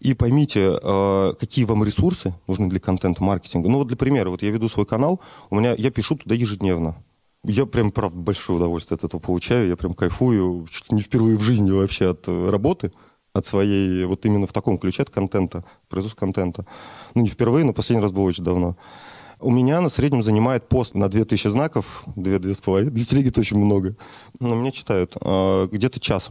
И 0.00 0.14
поймите, 0.14 0.76
э, 0.82 1.34
какие 1.38 1.64
вам 1.66 1.84
ресурсы 1.84 2.34
нужны 2.48 2.68
для 2.68 2.80
контент-маркетинга. 2.80 3.68
Ну 3.68 3.78
вот 3.78 3.86
для 3.86 3.96
примера, 3.96 4.30
вот 4.30 4.42
я 4.42 4.50
веду 4.50 4.68
свой 4.68 4.86
канал, 4.86 5.20
у 5.50 5.60
меня, 5.60 5.76
я 5.78 5.92
пишу 5.92 6.16
туда 6.16 6.34
ежедневно. 6.34 6.96
Я 7.44 7.64
прям, 7.66 7.92
правда, 7.92 8.18
большое 8.18 8.58
удовольствие 8.58 8.96
от 8.96 9.04
этого 9.04 9.20
получаю. 9.20 9.68
Я 9.68 9.76
прям 9.76 9.92
кайфую, 9.92 10.66
чуть 10.68 10.90
ли 10.90 10.96
не 10.96 11.02
впервые 11.02 11.36
в 11.36 11.42
жизни 11.42 11.70
вообще 11.70 12.10
от 12.10 12.26
э, 12.26 12.50
работы, 12.50 12.90
от 13.34 13.44
своей, 13.44 14.04
вот 14.04 14.24
именно 14.24 14.46
в 14.46 14.52
таком 14.52 14.78
ключе, 14.78 15.02
от 15.02 15.10
контента, 15.10 15.64
производства 15.88 16.20
контента. 16.20 16.64
Ну, 17.14 17.22
не 17.22 17.28
впервые, 17.28 17.64
но 17.64 17.72
последний 17.72 18.02
раз 18.02 18.12
было 18.12 18.22
очень 18.22 18.44
давно. 18.44 18.76
У 19.40 19.50
меня 19.50 19.80
на 19.80 19.88
среднем 19.88 20.22
занимает 20.22 20.68
пост 20.68 20.94
на 20.94 21.10
2000 21.10 21.48
знаков, 21.48 22.04
2-2,5. 22.16 22.84
Для 22.84 23.04
телеги 23.04 23.28
это 23.28 23.40
очень 23.40 23.58
много. 23.58 23.96
Но 24.38 24.54
меня 24.54 24.70
читают. 24.70 25.16
А, 25.20 25.66
где-то 25.66 25.98
час 26.00 26.30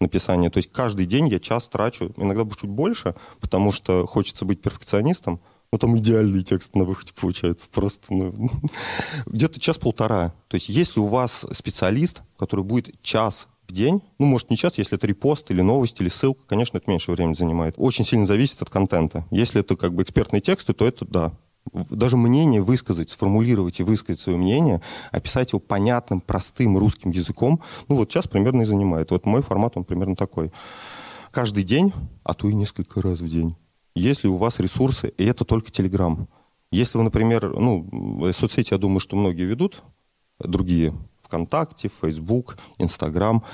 написания. 0.00 0.48
То 0.48 0.56
есть 0.58 0.72
каждый 0.72 1.06
день 1.06 1.28
я 1.28 1.38
час 1.38 1.68
трачу, 1.68 2.12
иногда 2.16 2.48
чуть 2.56 2.70
больше, 2.70 3.14
потому 3.40 3.70
что 3.70 4.06
хочется 4.06 4.44
быть 4.44 4.62
перфекционистом. 4.62 5.40
Ну, 5.70 5.78
там 5.78 5.98
идеальный 5.98 6.42
текст 6.42 6.74
на 6.74 6.84
выходе 6.84 7.12
получается. 7.12 7.68
Просто, 7.70 8.06
ну, 8.08 8.50
где-то 9.26 9.60
час-полтора. 9.60 10.32
То 10.48 10.54
есть 10.54 10.70
если 10.70 10.98
у 11.00 11.04
вас 11.04 11.46
специалист, 11.52 12.22
который 12.38 12.64
будет 12.64 13.00
час 13.02 13.48
в 13.68 13.72
день, 13.72 14.02
ну, 14.18 14.26
может, 14.26 14.50
не 14.50 14.56
час, 14.56 14.78
если 14.78 14.96
это 14.96 15.06
репост 15.06 15.50
или 15.50 15.60
новость, 15.60 16.00
или 16.00 16.08
ссылка, 16.08 16.40
конечно, 16.46 16.78
это 16.78 16.90
меньше 16.90 17.12
времени 17.12 17.34
занимает. 17.34 17.74
Очень 17.76 18.04
сильно 18.04 18.24
зависит 18.24 18.62
от 18.62 18.70
контента. 18.70 19.26
Если 19.30 19.60
это 19.60 19.76
как 19.76 19.94
бы 19.94 20.02
экспертные 20.02 20.40
тексты, 20.40 20.72
то 20.72 20.86
это 20.86 21.04
да, 21.04 21.32
даже 21.72 22.16
мнение 22.16 22.62
высказать, 22.62 23.10
сформулировать 23.10 23.80
и 23.80 23.82
высказать 23.82 24.20
свое 24.20 24.38
мнение, 24.38 24.80
описать 25.12 25.52
его 25.52 25.60
понятным, 25.60 26.22
простым 26.22 26.78
русским 26.78 27.10
языком, 27.10 27.60
ну 27.88 27.96
вот 27.96 28.08
час 28.08 28.26
примерно 28.26 28.62
и 28.62 28.64
занимает. 28.64 29.10
Вот 29.10 29.26
мой 29.26 29.42
формат, 29.42 29.76
он 29.76 29.84
примерно 29.84 30.16
такой. 30.16 30.50
Каждый 31.30 31.62
день, 31.62 31.92
а 32.24 32.32
то 32.32 32.48
и 32.48 32.54
несколько 32.54 33.02
раз 33.02 33.20
в 33.20 33.28
день, 33.28 33.54
если 33.94 34.28
у 34.28 34.36
вас 34.36 34.60
ресурсы, 34.60 35.12
и 35.18 35.24
это 35.24 35.44
только 35.44 35.70
Телеграм. 35.70 36.26
Если 36.70 36.96
вы, 36.98 37.04
например, 37.04 37.52
ну, 37.58 38.32
соцсети, 38.32 38.72
я 38.72 38.78
думаю, 38.78 39.00
что 39.00 39.16
многие 39.16 39.44
ведут, 39.44 39.82
другие, 40.38 40.94
ВКонтакте, 41.28 41.88
Фейсбук, 41.88 42.56
Инстаграм, 42.78 43.44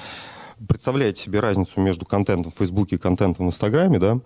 представляете 0.66 1.22
себе 1.22 1.40
разницу 1.40 1.80
между 1.80 2.06
контентом 2.06 2.52
в 2.52 2.56
Фейсбуке 2.56 2.96
и 2.96 2.98
контентом 2.98 3.46
в 3.46 3.48
Инстаграме, 3.48 3.98
да, 3.98 4.20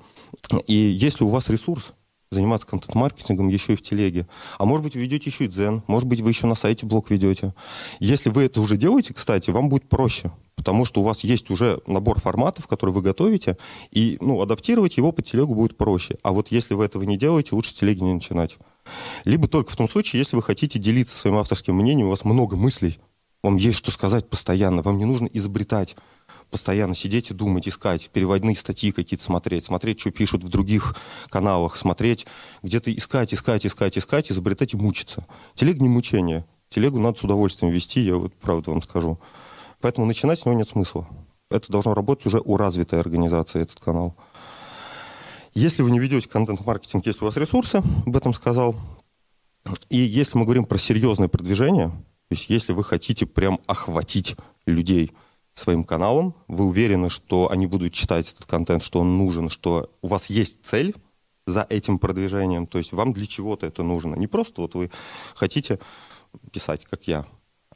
и 0.67 0.75
если 0.75 1.25
у 1.25 1.28
вас 1.28 1.49
ресурс, 1.49 1.95
заниматься 2.31 2.67
контент-маркетингом 2.67 3.49
еще 3.49 3.73
и 3.73 3.76
в 3.76 3.81
телеге. 3.83 4.26
А 4.59 4.67
может 4.67 4.85
быть, 4.85 4.95
вы 4.95 5.00
ведете 5.00 5.31
еще 5.31 5.47
и 5.47 5.49
дзен, 5.49 5.83
может 5.87 6.07
быть, 6.07 6.21
вы 6.21 6.28
еще 6.28 6.47
на 6.47 6.55
сайте 6.55 6.85
блог 6.85 7.11
ведете. 7.11 7.55
Если 8.00 8.28
вы 8.28 8.45
это 8.45 8.61
уже 8.61 8.76
делаете, 8.76 9.14
кстати, 9.14 9.50
вам 9.50 9.71
будет 9.71 9.88
проще, 9.88 10.31
потому 10.55 10.85
что 10.85 11.00
у 11.00 11.05
вас 11.05 11.25
есть 11.25 11.49
уже 11.49 11.81
набор 11.87 12.21
форматов, 12.21 12.67
которые 12.67 12.95
вы 12.95 13.00
готовите, 13.00 13.57
и 13.90 14.19
ну, 14.21 14.40
адаптировать 14.43 14.99
его 14.99 15.11
под 15.12 15.25
телегу 15.25 15.55
будет 15.55 15.78
проще. 15.78 16.19
А 16.23 16.33
вот 16.33 16.49
если 16.50 16.75
вы 16.75 16.85
этого 16.85 17.02
не 17.05 17.17
делаете, 17.17 17.55
лучше 17.55 17.71
с 17.71 17.75
телеги 17.75 18.02
не 18.02 18.12
начинать. 18.12 18.59
Либо 19.25 19.49
только 19.49 19.71
в 19.71 19.76
том 19.76 19.88
случае, 19.88 20.19
если 20.21 20.37
вы 20.37 20.43
хотите 20.43 20.78
делиться 20.78 21.17
своим 21.17 21.38
авторским 21.38 21.75
мнением, 21.75 22.09
у 22.09 22.11
вас 22.11 22.25
много 22.25 22.57
мыслей, 22.57 22.99
вам 23.42 23.57
есть 23.57 23.78
что 23.78 23.90
сказать 23.90 24.28
постоянно, 24.28 24.83
вам 24.83 24.99
не 24.99 25.04
нужно 25.04 25.26
изобретать 25.26 25.97
постоянно 26.50 26.95
сидеть 26.95 27.30
и 27.30 27.35
думать, 27.35 27.68
искать, 27.68 28.11
переводные 28.11 28.57
статьи 28.57 28.92
какие-то 28.92 29.25
смотреть, 29.25 29.64
смотреть, 29.64 30.00
что 30.00 30.11
пишут 30.11 30.45
в 30.45 30.49
других 30.49 30.97
каналах, 31.28 31.76
смотреть, 31.76 32.26
где-то 32.62 32.95
искать, 32.95 33.35
искать, 33.35 33.66
искать, 33.66 33.99
искать, 33.99 34.33
изобретать 34.33 34.75
и 34.75 34.76
мучиться. 34.76 35.26
Телега 35.54 35.83
не 35.83 35.88
мучение. 35.88 36.47
Телегу 36.68 36.99
надо 36.99 37.18
с 37.18 37.25
удовольствием 37.25 37.73
вести, 37.73 38.00
я 38.00 38.16
вот 38.16 38.35
правду 38.35 38.73
вам 38.73 38.83
скажу. 38.83 39.18
Поэтому 39.80 40.07
начинать 40.07 40.40
с 40.40 40.47
него 40.47 40.57
нет 40.57 40.68
смысла. 40.68 41.09
Это 41.50 41.73
должно 41.73 41.95
работать 41.95 42.26
уже 42.26 42.40
у 42.45 42.57
развитой 42.57 43.00
организации, 43.00 43.62
этот 43.62 43.80
канал. 43.80 44.16
Если 45.54 45.83
вы 45.83 45.90
не 45.90 45.99
ведете 45.99 46.28
контент-маркетинг, 46.28 47.07
есть 47.07 47.23
у 47.23 47.25
вас 47.25 47.37
ресурсы, 47.37 47.83
об 48.07 48.16
этом 48.16 48.35
сказал. 48.35 48.76
И 49.88 49.97
если 49.97 50.38
мы 50.38 50.45
говорим 50.45 50.64
про 50.64 50.78
серьезное 50.78 51.28
продвижение, 51.28 51.92
то 52.28 52.35
есть 52.35 52.50
если 52.50 52.73
вы 52.73 52.85
хотите 52.85 53.26
прям 53.26 53.61
охватить 53.66 54.37
людей– 54.66 55.12
своим 55.58 55.85
каналом, 55.85 56.35
вы 56.47 56.64
уверены, 56.64 57.11
что 57.11 57.50
они 57.50 57.66
будут 57.66 57.92
читать 57.92 58.32
этот 58.32 58.47
контент, 58.47 58.82
что 58.82 59.00
он 59.00 59.18
нужен, 59.18 59.49
что 59.49 59.90
у 60.02 60.06
вас 60.08 60.30
есть 60.30 60.64
цель 60.64 60.94
за 61.47 61.66
этим 61.68 61.99
продвижением, 61.99 62.66
то 62.66 62.78
есть 62.78 62.92
вам 62.92 63.12
для 63.12 63.26
чего-то 63.26 63.66
это 63.66 63.82
нужно. 63.82 64.14
Не 64.14 64.26
просто 64.26 64.61
вот 64.61 64.75
вы 64.75 64.90
хотите 65.35 65.78
писать, 66.52 66.85
как 66.85 67.08
я, 67.08 67.26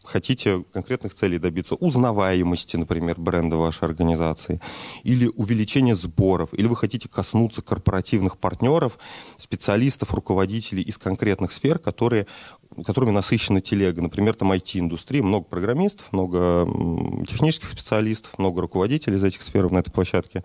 хотите 0.04 0.64
конкретных 0.72 1.14
целей 1.14 1.38
добиться, 1.38 1.74
узнаваемости, 1.74 2.76
например, 2.76 3.20
бренда 3.20 3.56
вашей 3.56 3.84
организации, 3.84 4.60
или 5.02 5.30
увеличения 5.34 5.94
сборов, 5.94 6.50
или 6.52 6.66
вы 6.66 6.76
хотите 6.76 7.08
коснуться 7.08 7.62
корпоративных 7.62 8.38
партнеров, 8.38 8.98
специалистов, 9.38 10.14
руководителей 10.14 10.82
из 10.82 10.98
конкретных 10.98 11.52
сфер, 11.52 11.78
которые 11.78 12.26
которыми 12.86 13.10
насыщена 13.10 13.60
телега. 13.60 14.00
Например, 14.00 14.34
там 14.34 14.50
IT-индустрия, 14.52 15.22
много 15.22 15.44
программистов, 15.44 16.10
много 16.12 16.66
технических 17.28 17.70
специалистов, 17.70 18.38
много 18.38 18.62
руководителей 18.62 19.16
из 19.16 19.24
этих 19.24 19.42
сфер 19.42 19.70
на 19.70 19.78
этой 19.78 19.90
площадке. 19.90 20.42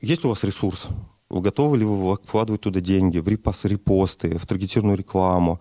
Есть 0.00 0.24
ли 0.24 0.26
у 0.26 0.30
вас 0.30 0.42
ресурс? 0.42 0.88
Вы 1.28 1.40
готовы 1.40 1.78
ли 1.78 1.84
вы 1.84 2.16
вкладывать 2.16 2.62
туда 2.62 2.80
деньги, 2.80 3.18
в 3.18 3.28
репосты, 3.28 4.38
в 4.38 4.46
таргетированную 4.46 4.98
рекламу? 4.98 5.60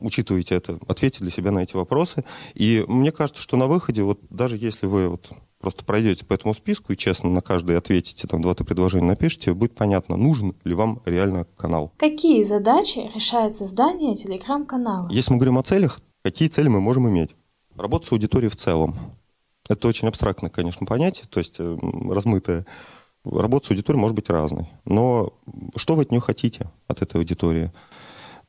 Учитываете 0.00 0.54
это, 0.54 0.78
ответьте 0.86 1.20
для 1.20 1.30
себя 1.30 1.50
на 1.50 1.60
эти 1.60 1.76
вопросы. 1.76 2.24
И 2.54 2.84
мне 2.88 3.12
кажется, 3.12 3.42
что 3.42 3.56
на 3.56 3.66
выходе, 3.66 4.02
вот 4.02 4.20
даже 4.30 4.56
если 4.56 4.86
вы 4.86 5.08
вот 5.08 5.30
просто 5.60 5.84
пройдете 5.84 6.24
по 6.24 6.34
этому 6.34 6.54
списку 6.54 6.92
и 6.92 6.96
честно 6.96 7.30
на 7.30 7.40
каждый 7.40 7.76
ответите, 7.76 8.28
там 8.28 8.42
два-три 8.42 8.64
предложения 8.64 9.04
напишите, 9.04 9.52
будет 9.52 9.74
понятно, 9.74 10.16
нужен 10.16 10.54
ли 10.64 10.74
вам 10.74 11.02
реально 11.04 11.46
канал. 11.56 11.92
Какие 11.96 12.44
задачи 12.44 13.10
решает 13.14 13.56
создание 13.56 14.14
телеграм-канала? 14.14 15.08
Если 15.10 15.32
мы 15.32 15.38
говорим 15.38 15.58
о 15.58 15.62
целях, 15.62 16.00
какие 16.22 16.48
цели 16.48 16.68
мы 16.68 16.80
можем 16.80 17.08
иметь? 17.08 17.34
Работа 17.76 18.06
с 18.06 18.12
аудиторией 18.12 18.50
в 18.50 18.56
целом. 18.56 18.96
Это 19.68 19.86
очень 19.88 20.08
абстрактное, 20.08 20.50
конечно, 20.50 20.86
понятие, 20.86 21.26
то 21.28 21.38
есть 21.38 21.56
э, 21.58 21.78
размытое. 22.08 22.64
Работа 23.24 23.66
с 23.66 23.70
аудиторией 23.70 24.00
может 24.00 24.14
быть 24.14 24.30
разной. 24.30 24.68
Но 24.84 25.34
что 25.76 25.94
вы 25.94 26.02
от 26.02 26.10
нее 26.10 26.20
хотите, 26.20 26.70
от 26.86 27.02
этой 27.02 27.18
аудитории? 27.18 27.70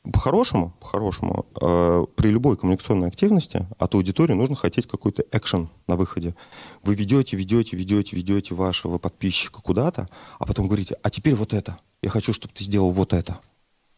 По-хорошему, 0.03 0.73
по-хорошему, 0.79 1.45
э, 1.61 2.05
при 2.15 2.29
любой 2.29 2.55
коммуникационной 2.55 3.09
активности 3.09 3.67
от 3.77 3.95
аудитории 3.95 4.33
нужно 4.33 4.55
хотеть 4.55 4.87
какой-то 4.87 5.23
экшен 5.31 5.69
на 5.87 5.97
выходе. 5.97 6.35
Вы 6.83 6.95
ведете, 6.95 7.35
ведете, 7.35 7.75
ведете, 7.75 8.15
ведете 8.15 8.55
вашего 8.55 8.97
подписчика 8.97 9.61
куда-то, 9.61 10.07
а 10.39 10.45
потом 10.45 10.67
говорите, 10.67 10.95
а 11.03 11.09
теперь 11.09 11.35
вот 11.35 11.53
это. 11.53 11.77
Я 12.01 12.09
хочу, 12.09 12.31
чтобы 12.31 12.53
ты 12.53 12.63
сделал 12.63 12.91
вот 12.91 13.13
это. 13.13 13.39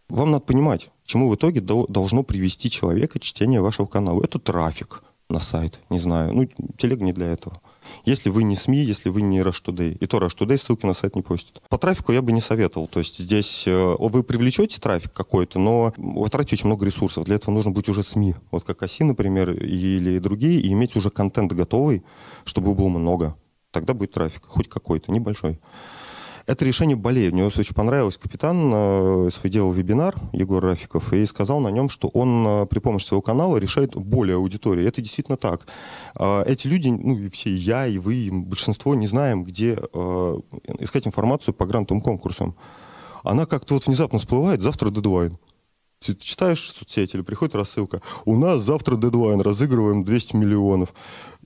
Вам 0.10 0.32
надо 0.32 0.44
понимать, 0.44 0.90
чему 1.06 1.30
в 1.30 1.36
итоге 1.36 1.62
должно 1.62 2.24
привести 2.24 2.70
человека 2.70 3.20
чтение 3.20 3.62
вашего 3.62 3.86
канала. 3.86 4.24
Это 4.24 4.40
трафик 4.40 5.04
на 5.30 5.40
сайт, 5.40 5.80
не 5.90 6.00
знаю. 6.00 6.34
Ну, 6.34 6.50
телега 6.78 7.06
не 7.06 7.14
для 7.14 7.28
этого. 7.28 7.62
Если 8.06 8.30
вы 8.30 8.44
не 8.44 8.56
СМИ, 8.56 8.80
если 8.80 9.10
вы 9.10 9.22
не 9.22 9.40
Rush. 9.40 9.98
И 10.00 10.08
то 10.08 10.18
Rush 10.18 10.58
ссылки 10.58 10.86
на 10.86 10.94
сайт 10.94 11.16
не 11.16 11.22
постит. 11.22 11.62
По 11.70 11.78
трафику 11.78 12.12
я 12.12 12.22
бы 12.22 12.32
не 12.32 12.42
советовал. 12.42 12.88
То 12.88 13.00
есть 13.00 13.20
здесь 13.20 13.68
э, 13.68 13.96
вы 14.00 14.24
привлечете 14.24 14.80
трафик 14.80 15.14
какой-то, 15.14 15.60
но 15.60 15.94
вы 15.98 16.30
тратите 16.30 16.56
очень 16.56 16.68
много 16.68 16.86
ресурсов. 16.86 17.26
Для 17.26 17.36
этого 17.36 17.54
нужно 17.54 17.72
быть 17.72 17.90
уже 17.90 18.04
СМИ. 18.04 18.36
Вот 18.52 18.64
как 18.64 18.84
ОСИ, 18.84 19.04
например, 19.04 19.52
или 19.52 20.20
другие, 20.20 20.60
и 20.62 20.72
иметь 20.74 20.96
уже 20.96 21.10
контент 21.10 21.52
готовый, 21.52 22.04
чтобы 22.46 22.68
его 22.68 22.76
было 22.76 22.90
много. 22.90 23.36
Тогда 23.72 23.94
будет 23.94 24.12
трафик, 24.12 24.44
хоть 24.46 24.68
какой-то, 24.68 25.12
небольшой. 25.12 25.60
Это 26.48 26.66
решение 26.66 26.96
болеет. 26.96 27.34
Мне 27.34 27.46
очень 27.46 27.76
понравилось. 27.76 28.18
Капитан 28.18 28.72
э, 28.74 29.30
делал 29.46 29.72
вебинар, 29.72 30.16
Егор 30.34 30.64
Рафиков, 30.64 31.14
и 31.14 31.26
сказал 31.26 31.60
на 31.60 31.70
нем, 31.70 31.90
что 31.90 32.08
он 32.10 32.46
э, 32.48 32.66
при 32.66 32.80
помощи 32.80 33.06
своего 33.06 33.22
канала 33.22 33.58
решает 33.58 33.96
более 33.96 34.38
аудитории. 34.38 34.88
Это 34.88 35.02
действительно 35.02 35.38
так. 35.38 35.68
Э, 36.16 36.44
эти 36.46 36.68
люди, 36.68 36.90
ну 36.90 37.18
и 37.18 37.30
все, 37.30 37.54
я, 37.54 37.86
и 37.86 37.98
вы, 37.98 38.16
и 38.16 38.30
большинство 38.32 38.96
не 38.96 39.08
знаем, 39.08 39.44
где 39.44 39.74
искать 40.80 41.08
информацию 41.08 41.54
по 41.54 41.66
грантовым 41.66 42.02
конкурсам. 42.02 42.56
Она 43.24 43.46
как-то 43.46 43.76
вот 43.76 43.86
внезапно 43.86 44.20
всплывает, 44.20 44.62
завтра 44.62 44.90
дедлайн. 44.90 45.38
Ты 46.04 46.16
читаешь 46.16 46.72
соцсети 46.72 47.16
или 47.16 47.22
приходит 47.22 47.54
рассылка, 47.54 48.02
у 48.26 48.36
нас 48.36 48.62
завтра 48.62 48.96
дедлайн, 48.96 49.40
разыгрываем 49.40 50.04
200 50.04 50.36
миллионов. 50.36 50.96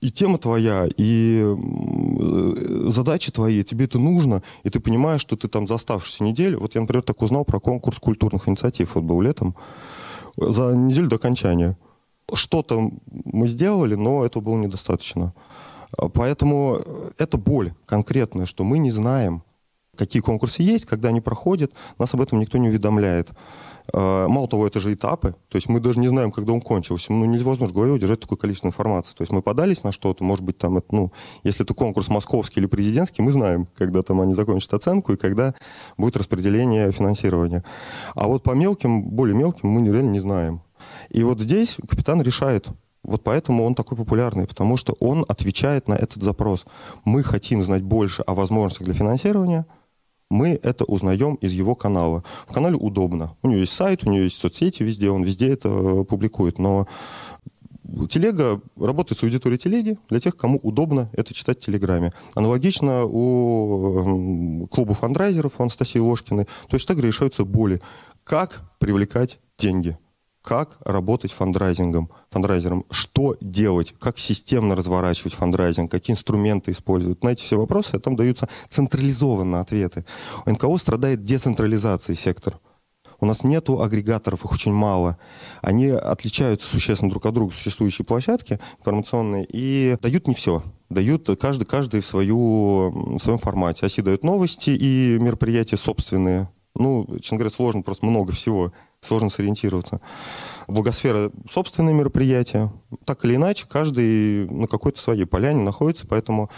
И 0.00 0.10
тема 0.10 0.38
твоя, 0.38 0.88
и 0.96 1.42
э, 1.44 2.88
задачи 2.88 3.30
твои, 3.30 3.62
тебе 3.64 3.84
это 3.84 3.98
нужно, 3.98 4.42
и 4.62 4.70
ты 4.70 4.80
понимаешь, 4.80 5.20
что 5.20 5.36
ты 5.36 5.48
там 5.48 5.66
за 5.66 5.74
оставшуюся 5.74 6.24
неделю... 6.24 6.60
Вот 6.60 6.74
я, 6.74 6.80
например, 6.80 7.02
так 7.02 7.20
узнал 7.20 7.44
про 7.44 7.60
конкурс 7.60 7.98
культурных 7.98 8.48
инициатив, 8.48 8.94
вот 8.94 9.04
был 9.04 9.20
летом, 9.20 9.54
за 10.38 10.74
неделю 10.74 11.08
до 11.08 11.16
окончания. 11.16 11.76
Что-то 12.32 12.90
мы 13.10 13.46
сделали, 13.48 13.94
но 13.94 14.24
этого 14.24 14.42
было 14.42 14.56
недостаточно. 14.56 15.34
Поэтому 16.14 16.80
это 17.18 17.36
боль 17.36 17.74
конкретная, 17.84 18.46
что 18.46 18.64
мы 18.64 18.78
не 18.78 18.90
знаем, 18.90 19.42
какие 19.96 20.22
конкурсы 20.22 20.62
есть, 20.62 20.86
когда 20.86 21.08
они 21.08 21.20
проходят, 21.20 21.72
нас 21.98 22.14
об 22.14 22.20
этом 22.20 22.38
никто 22.40 22.58
не 22.58 22.68
уведомляет. 22.68 23.30
А, 23.92 24.28
мало 24.28 24.48
того, 24.48 24.66
это 24.66 24.80
же 24.80 24.92
этапы, 24.92 25.34
то 25.48 25.56
есть 25.56 25.68
мы 25.68 25.80
даже 25.80 26.00
не 26.00 26.08
знаем, 26.08 26.32
когда 26.32 26.52
он 26.52 26.60
кончился. 26.60 27.12
Ну, 27.12 27.24
невозможно 27.24 27.66
голове 27.76 27.92
удержать 27.92 28.20
такое 28.20 28.38
количество 28.38 28.68
информации. 28.68 29.14
То 29.14 29.22
есть 29.22 29.32
мы 29.32 29.42
подались 29.42 29.84
на 29.84 29.92
что-то, 29.92 30.24
может 30.24 30.44
быть, 30.44 30.58
там, 30.58 30.82
ну, 30.90 31.12
если 31.44 31.64
это 31.64 31.74
конкурс 31.74 32.08
московский 32.08 32.60
или 32.60 32.66
президентский, 32.66 33.22
мы 33.22 33.30
знаем, 33.30 33.68
когда 33.76 34.02
там 34.02 34.20
они 34.20 34.34
закончат 34.34 34.74
оценку 34.74 35.12
и 35.12 35.16
когда 35.16 35.54
будет 35.96 36.16
распределение 36.16 36.90
финансирования. 36.90 37.64
А 38.14 38.26
вот 38.26 38.42
по 38.42 38.52
мелким, 38.52 39.02
более 39.02 39.36
мелким 39.36 39.68
мы 39.68 39.86
реально 39.86 40.10
не 40.10 40.20
знаем. 40.20 40.62
И 41.10 41.22
вот 41.22 41.40
здесь 41.40 41.76
капитан 41.88 42.22
решает, 42.22 42.66
вот 43.02 43.22
поэтому 43.22 43.64
он 43.64 43.74
такой 43.74 43.96
популярный, 43.96 44.46
потому 44.46 44.76
что 44.76 44.94
он 45.00 45.24
отвечает 45.28 45.88
на 45.88 45.94
этот 45.94 46.22
запрос. 46.22 46.66
Мы 47.04 47.22
хотим 47.22 47.62
знать 47.62 47.82
больше 47.82 48.22
о 48.22 48.34
возможностях 48.34 48.86
для 48.86 48.94
финансирования– 48.94 49.66
мы 50.30 50.58
это 50.62 50.84
узнаем 50.84 51.34
из 51.36 51.52
его 51.52 51.74
канала. 51.74 52.24
В 52.46 52.52
канале 52.52 52.76
удобно. 52.76 53.36
У 53.42 53.48
него 53.48 53.60
есть 53.60 53.72
сайт, 53.72 54.04
у 54.04 54.10
него 54.10 54.24
есть 54.24 54.38
соцсети 54.38 54.82
везде, 54.82 55.10
он 55.10 55.22
везде 55.22 55.52
это 55.52 55.68
э, 55.68 56.04
публикует. 56.04 56.58
Но 56.58 56.86
Телега 58.10 58.60
работает 58.76 59.18
с 59.18 59.22
аудиторией 59.22 59.58
телеги 59.58 59.98
для 60.08 60.20
тех, 60.20 60.36
кому 60.36 60.58
удобно 60.62 61.08
это 61.12 61.32
читать 61.32 61.58
в 61.62 61.66
Телеграме. 61.66 62.12
Аналогично 62.34 63.04
у 63.04 64.66
клуба 64.70 64.92
фандрайзеров 64.92 65.58
у 65.58 65.62
Анастасии 65.62 66.00
Ложкиной 66.00 66.46
точно 66.68 66.94
так 66.94 67.02
же 67.02 67.08
решаются 67.08 67.44
боли. 67.44 67.80
Как 68.24 68.62
привлекать 68.78 69.38
деньги? 69.56 69.96
Как 70.46 70.78
работать 70.84 71.32
фандрайзингом, 71.32 72.08
фандрайзером, 72.30 72.84
что 72.92 73.36
делать, 73.40 73.94
как 73.98 74.16
системно 74.16 74.76
разворачивать 74.76 75.34
фандрайзинг, 75.34 75.90
какие 75.90 76.14
инструменты 76.14 76.70
использовать. 76.70 77.24
На 77.24 77.30
эти 77.30 77.42
все 77.42 77.58
вопросы 77.58 77.98
там 77.98 78.14
даются 78.14 78.48
централизованные 78.68 79.60
ответы. 79.60 80.04
У 80.46 80.50
НКО 80.50 80.76
страдает 80.78 81.22
децентрализацией 81.22 82.16
сектор. 82.16 82.60
У 83.18 83.26
нас 83.26 83.42
нету 83.42 83.82
агрегаторов, 83.82 84.44
их 84.44 84.52
очень 84.52 84.72
мало. 84.72 85.18
Они 85.62 85.88
отличаются 85.88 86.68
существенно 86.68 87.10
друг 87.10 87.26
от 87.26 87.34
друга, 87.34 87.52
существующие 87.52 88.04
площадки 88.04 88.60
информационные, 88.78 89.48
и 89.52 89.96
дают 90.00 90.28
не 90.28 90.34
все. 90.34 90.62
Дают 90.90 91.28
каждый, 91.40 91.64
каждый 91.64 92.02
в, 92.02 92.06
свою, 92.06 93.16
в 93.16 93.18
своем 93.18 93.38
формате. 93.38 93.84
Оси 93.84 94.00
дают 94.00 94.22
новости 94.22 94.70
и 94.70 95.18
мероприятия 95.18 95.76
собственные. 95.76 96.48
Ну, 96.78 97.06
честно 97.20 97.38
говоря, 97.38 97.54
сложно, 97.54 97.82
просто 97.82 98.06
много 98.06 98.32
всего. 98.32 98.72
Сложно 99.00 99.28
сориентироваться. 99.28 100.00
Благосфера— 100.68 101.30
собственные 101.50 101.94
мероприятия. 101.94 102.72
Так 103.04 103.24
или 103.24 103.36
иначе, 103.36 103.66
каждый 103.68 104.48
на 104.48 104.66
какой-то 104.66 105.00
своей 105.00 105.24
поляне 105.24 105.62
находится, 105.62 106.06
поэтому 106.06 106.50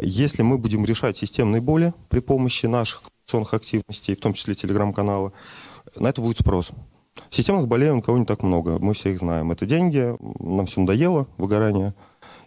если 0.00 0.42
мы 0.42 0.58
будем 0.58 0.84
решать 0.84 1.16
системные 1.16 1.60
боли 1.60 1.92
при 2.08 2.20
помощи 2.20 2.66
наших 2.66 3.02
коммуникационных 3.02 3.54
активностей, 3.54 4.16
в 4.16 4.20
том 4.20 4.32
числе 4.32 4.54
телеграм-канала, 4.54 5.32
на 5.96 6.08
это 6.08 6.20
будет 6.20 6.38
спрос. 6.38 6.70
Системных 7.30 7.68
болей 7.68 7.90
у 7.90 8.00
кого 8.00 8.18
не 8.18 8.24
так 8.24 8.42
много, 8.42 8.78
мы 8.78 8.94
все 8.94 9.10
их 9.10 9.18
знаем. 9.18 9.50
Это 9.50 9.66
деньги, 9.66 10.14
нам 10.38 10.66
все 10.66 10.80
надоело, 10.80 11.26
выгорание, 11.36 11.94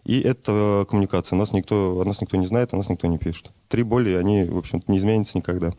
и 0.06 0.20
это 0.20 0.86
коммуникация. 0.90 1.36
Нас 1.36 1.54
никто, 1.54 2.02
нас 2.06 2.22
никто 2.22 2.38
не 2.38 2.48
знает, 2.48 2.74
о 2.74 2.78
нас 2.78 2.90
никто 2.90 3.08
не 3.08 3.18
пишет. 3.18 3.52
Три 3.68 3.84
боли, 3.84 4.14
они, 4.14 4.44
в 4.44 4.58
общем-то, 4.58 4.92
не 4.92 4.98
изменятся 4.98 5.38
никогда. 5.38 5.74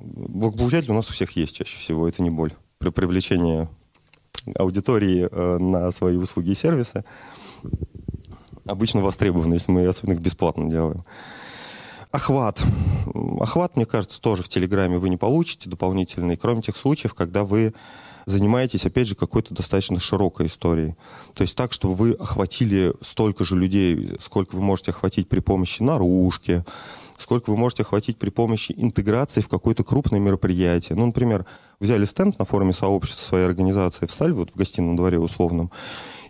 Благополучатель 0.00 0.90
у 0.90 0.94
нас 0.94 1.10
у 1.10 1.12
всех 1.12 1.32
есть 1.36 1.56
чаще 1.56 1.78
всего, 1.78 2.08
это 2.08 2.22
не 2.22 2.30
боль. 2.30 2.52
При 2.78 2.90
привлечении 2.90 3.68
аудитории 4.56 5.28
э, 5.30 5.58
на 5.58 5.90
свои 5.90 6.16
услуги 6.16 6.50
и 6.50 6.54
сервисы 6.54 7.04
обычно 8.64 9.02
востребованы, 9.02 9.54
если 9.54 9.70
мы 9.70 9.86
особенно 9.86 10.14
их 10.14 10.20
бесплатно 10.20 10.68
делаем. 10.68 11.02
Охват. 12.10 12.62
Охват, 13.40 13.76
мне 13.76 13.84
кажется, 13.84 14.20
тоже 14.20 14.42
в 14.42 14.48
Телеграме 14.48 14.98
вы 14.98 15.08
не 15.10 15.16
получите 15.16 15.70
дополнительный, 15.70 16.36
кроме 16.36 16.62
тех 16.62 16.76
случаев, 16.76 17.14
когда 17.14 17.44
вы 17.44 17.72
занимаетесь, 18.26 18.84
опять 18.84 19.06
же, 19.06 19.14
какой-то 19.14 19.54
достаточно 19.54 20.00
широкой 20.00 20.46
историей. 20.46 20.94
То 21.34 21.42
есть 21.42 21.56
так, 21.56 21.72
чтобы 21.72 21.94
вы 21.94 22.12
охватили 22.12 22.92
столько 23.00 23.44
же 23.44 23.56
людей, 23.56 24.16
сколько 24.20 24.56
вы 24.56 24.62
можете 24.62 24.90
охватить 24.90 25.28
при 25.28 25.40
помощи 25.40 25.82
наружки, 25.82 26.64
сколько 27.20 27.50
вы 27.50 27.56
можете 27.56 27.82
охватить 27.82 28.18
при 28.18 28.30
помощи 28.30 28.74
интеграции 28.76 29.40
в 29.40 29.48
какое-то 29.48 29.84
крупное 29.84 30.20
мероприятие. 30.20 30.96
Ну, 30.96 31.06
например, 31.06 31.46
взяли 31.78 32.04
стенд 32.04 32.38
на 32.38 32.44
форуме 32.44 32.72
сообщества 32.72 33.24
своей 33.24 33.46
организации, 33.46 34.06
встали 34.06 34.32
вот 34.32 34.50
в 34.50 34.56
гостином 34.56 34.96
дворе 34.96 35.18
условном, 35.18 35.70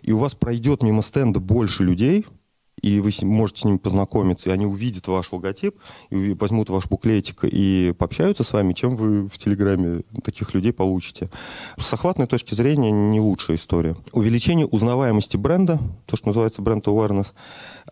и 0.01 0.11
у 0.11 0.17
вас 0.17 0.35
пройдет 0.35 0.83
мимо 0.83 1.01
стенда 1.01 1.39
больше 1.39 1.83
людей– 1.83 2.25
и 2.81 2.99
вы 2.99 3.11
можете 3.23 3.61
с 3.61 3.65
ними 3.65 3.77
познакомиться, 3.77 4.49
и 4.49 4.53
они 4.53 4.65
увидят 4.65 5.07
ваш 5.07 5.31
логотип, 5.31 5.75
и 6.09 6.33
возьмут 6.33 6.69
ваш 6.69 6.87
буклетик 6.87 7.43
и 7.43 7.93
пообщаются 7.97 8.43
с 8.43 8.53
вами, 8.53 8.73
чем 8.73 8.95
вы 8.95 9.27
в 9.27 9.37
Телеграме 9.37 10.03
таких 10.23 10.53
людей 10.53 10.73
получите. 10.73 11.29
С 11.77 11.93
охватной 11.93 12.27
точки 12.27 12.53
зрения 12.53 12.91
не 12.91 13.19
лучшая 13.19 13.57
история. 13.57 13.95
Увеличение 14.11 14.65
узнаваемости 14.65 15.37
бренда, 15.37 15.79
то, 16.05 16.17
что 16.17 16.27
называется 16.27 16.61
бренд 16.61 16.87
awareness, 16.87 17.33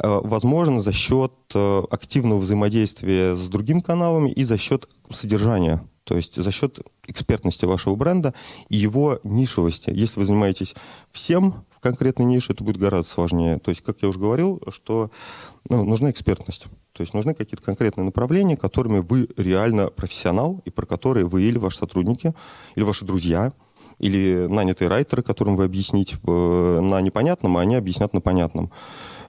э, 0.02 0.20
возможно 0.24 0.80
за 0.80 0.94
счет 0.94 1.34
э, 1.54 1.84
активного 1.90 2.40
взаимодействия 2.40 3.36
с 3.36 3.48
другими 3.48 3.80
каналами 3.80 4.30
и 4.30 4.44
за 4.44 4.58
счет 4.58 4.88
содержания 5.10 5.84
то 6.10 6.16
есть 6.16 6.42
за 6.42 6.52
счет 6.52 6.80
экспертности 7.06 7.66
вашего 7.66 7.96
бренда 7.96 8.34
и 8.68 8.78
его 8.78 9.20
нишевости. 9.24 9.92
Если 9.92 10.20
вы 10.20 10.26
занимаетесь 10.26 10.74
всем, 11.12 11.66
в 11.80 11.82
конкретной 11.82 12.26
нише 12.26 12.52
это 12.52 12.62
будет 12.62 12.76
гораздо 12.76 13.10
сложнее. 13.10 13.58
То 13.58 13.70
есть, 13.70 13.82
как 13.82 14.02
я 14.02 14.10
уже 14.10 14.20
говорил, 14.20 14.62
что 14.68 15.12
ну, 15.70 15.86
нужна 15.86 16.12
экспертность. 16.12 16.66
То 16.92 17.02
есть 17.04 17.14
нужны 17.14 17.34
какие-то 17.34 17.64
конкретные 17.64 18.04
направления, 18.04 18.58
которыми 18.58 19.00
вы 19.00 19.30
реально 19.38 19.88
профессионал, 19.88 20.62
и 20.66 20.72
про 20.72 20.86
которые 20.86 21.26
вы 21.26 21.44
или 21.44 21.58
ваши 21.58 21.78
сотрудники, 21.78 22.34
или 22.76 22.84
ваши 22.84 23.06
друзья, 23.06 23.54
или 23.98 24.48
нанятые 24.50 24.90
райтеры, 24.90 25.24
которым 25.24 25.56
вы 25.56 25.64
объясните 25.64 26.18
э, 26.22 26.80
на 26.82 27.00
непонятном, 27.00 27.56
а 27.56 27.62
они 27.62 27.76
объяснят 27.76 28.14
на 28.14 28.20
понятном. 28.20 28.72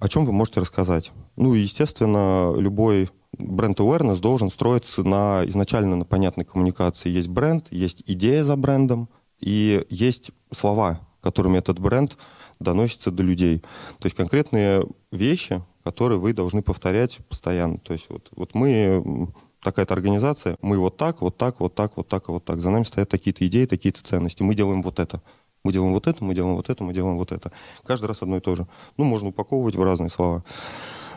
О 0.00 0.08
чем 0.08 0.24
вы 0.24 0.32
можете 0.32 0.58
рассказать? 0.58 1.12
Ну 1.36 1.54
и, 1.54 1.60
естественно, 1.60 2.52
любой 2.56 3.10
бренд 3.38 3.78
awareness 3.78 4.18
должен 4.18 4.50
строиться 4.50 5.04
на 5.04 5.42
изначально 5.44 5.94
на 5.94 6.04
понятной 6.04 6.44
коммуникации. 6.44 7.10
Есть 7.10 7.28
бренд, 7.28 7.66
есть 7.70 8.02
идея 8.06 8.42
за 8.42 8.56
брендом, 8.56 9.08
и 9.38 9.86
есть 9.88 10.32
слова, 10.52 11.00
которыми 11.20 11.58
этот 11.58 11.78
бренд 11.78 12.16
доносится 12.60 13.10
до 13.10 13.22
людей. 13.22 13.58
То 13.98 14.06
есть 14.06 14.16
конкретные 14.16 14.84
вещи, 15.10 15.62
которые 15.82 16.18
вы 16.18 16.32
должны 16.32 16.62
повторять 16.62 17.18
постоянно. 17.28 17.78
То 17.78 17.92
есть 17.92 18.06
вот, 18.10 18.28
вот 18.36 18.54
мы 18.54 19.28
такая-то 19.62 19.94
организация, 19.94 20.56
мы 20.62 20.78
вот 20.78 20.96
так, 20.96 21.20
вот 21.20 21.36
так, 21.36 21.60
вот 21.60 21.74
так, 21.74 21.96
вот 21.96 22.08
так, 22.08 22.28
вот 22.28 22.44
так. 22.44 22.60
За 22.60 22.70
нами 22.70 22.84
стоят 22.84 23.08
такие-то 23.08 23.46
идеи, 23.46 23.66
такие-то 23.66 24.02
ценности. 24.02 24.42
Мы 24.42 24.54
делаем 24.54 24.82
вот 24.82 25.00
это. 25.00 25.22
Мы 25.64 25.72
делаем 25.72 25.92
вот 25.92 26.06
это, 26.06 26.24
мы 26.24 26.34
делаем 26.34 26.56
вот 26.56 26.70
это, 26.70 26.84
мы 26.84 26.94
делаем 26.94 27.18
вот 27.18 27.32
это. 27.32 27.52
Каждый 27.84 28.06
раз 28.06 28.22
одно 28.22 28.38
и 28.38 28.40
то 28.40 28.56
же. 28.56 28.66
Ну, 28.96 29.04
можно 29.04 29.28
упаковывать 29.28 29.76
в 29.76 29.82
разные 29.82 30.08
слова. 30.08 30.42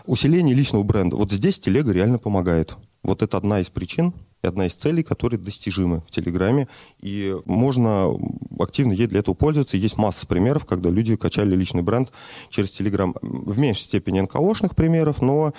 Усиление 0.06 0.54
личного 0.54 0.84
бренда. 0.84 1.16
Вот 1.16 1.32
здесь 1.32 1.60
телега 1.60 1.94
реально 1.94 2.20
помогает. 2.20 2.76
Вот 3.04 3.22
это 3.22 3.38
одна 3.38 3.60
из 3.60 3.70
причин, 3.70 4.14
и 4.44 4.48
одна 4.48 4.66
из 4.66 4.76
целей, 4.76 5.04
которые 5.04 5.40
достижимы 5.40 6.02
в 6.08 6.12
Телеграме. 6.12 6.68
И 7.02 7.36
можно 7.46 8.12
активно 8.60 8.92
ей 8.92 9.08
для 9.08 9.20
этого 9.20 9.36
пользоваться. 9.36 9.78
Есть 9.78 9.98
масса 9.98 10.28
примеров, 10.28 10.66
когда 10.66 10.90
люди 10.90 11.16
качали 11.16 11.56
личный 11.56 11.82
бренд 11.82 12.12
через 12.50 12.72
Телеграм. 12.72 13.16
В 13.22 13.58
меньшей 13.58 13.84
степени 13.84 14.20
НКОшных 14.20 14.76
примеров, 14.76 15.22
но 15.22 15.54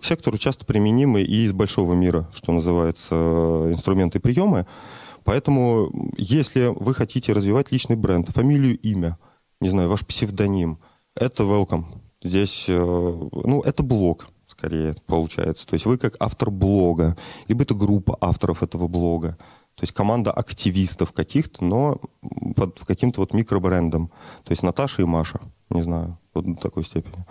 к 0.00 0.04
сектору 0.04 0.38
часто 0.38 0.64
применимы 0.64 1.20
и 1.20 1.44
из 1.44 1.52
большого 1.52 1.94
мира, 1.94 2.30
что 2.34 2.52
называется, 2.52 3.14
инструменты 3.70 4.20
приемы. 4.20 4.66
Поэтому, 5.24 5.90
если 6.16 6.72
вы 6.74 6.94
хотите 6.94 7.32
развивать 7.32 7.70
личный 7.70 7.96
бренд, 7.96 8.30
фамилию, 8.30 8.78
имя, 8.78 9.18
не 9.60 9.68
знаю, 9.68 9.90
ваш 9.90 10.06
псевдоним, 10.06 10.78
это 11.14 11.42
welcome. 11.42 11.84
Здесь, 12.22 12.66
э, 12.68 12.74
ну, 12.74 13.60
это 13.60 13.82
блог 13.82 14.28
скорее 14.50 14.94
получается. 15.06 15.66
То 15.66 15.74
есть 15.74 15.86
вы 15.86 15.98
как 15.98 16.16
автор 16.20 16.50
блога, 16.50 17.16
либо 17.48 17.62
это 17.62 17.74
группа 17.74 18.16
авторов 18.20 18.62
этого 18.62 18.88
блога. 18.88 19.38
То 19.76 19.84
есть 19.84 19.94
команда 19.94 20.30
активистов 20.30 21.12
каких-то, 21.12 21.64
но 21.64 22.00
под 22.54 22.80
каким-то 22.80 23.20
вот 23.20 23.32
микробрендом. 23.32 24.08
То 24.44 24.50
есть 24.50 24.62
Наташа 24.62 25.02
и 25.02 25.06
Маша, 25.06 25.40
не 25.70 25.82
знаю, 25.82 26.18
вот 26.34 26.44
до 26.44 26.60
такой 26.60 26.84
степени. 26.84 27.24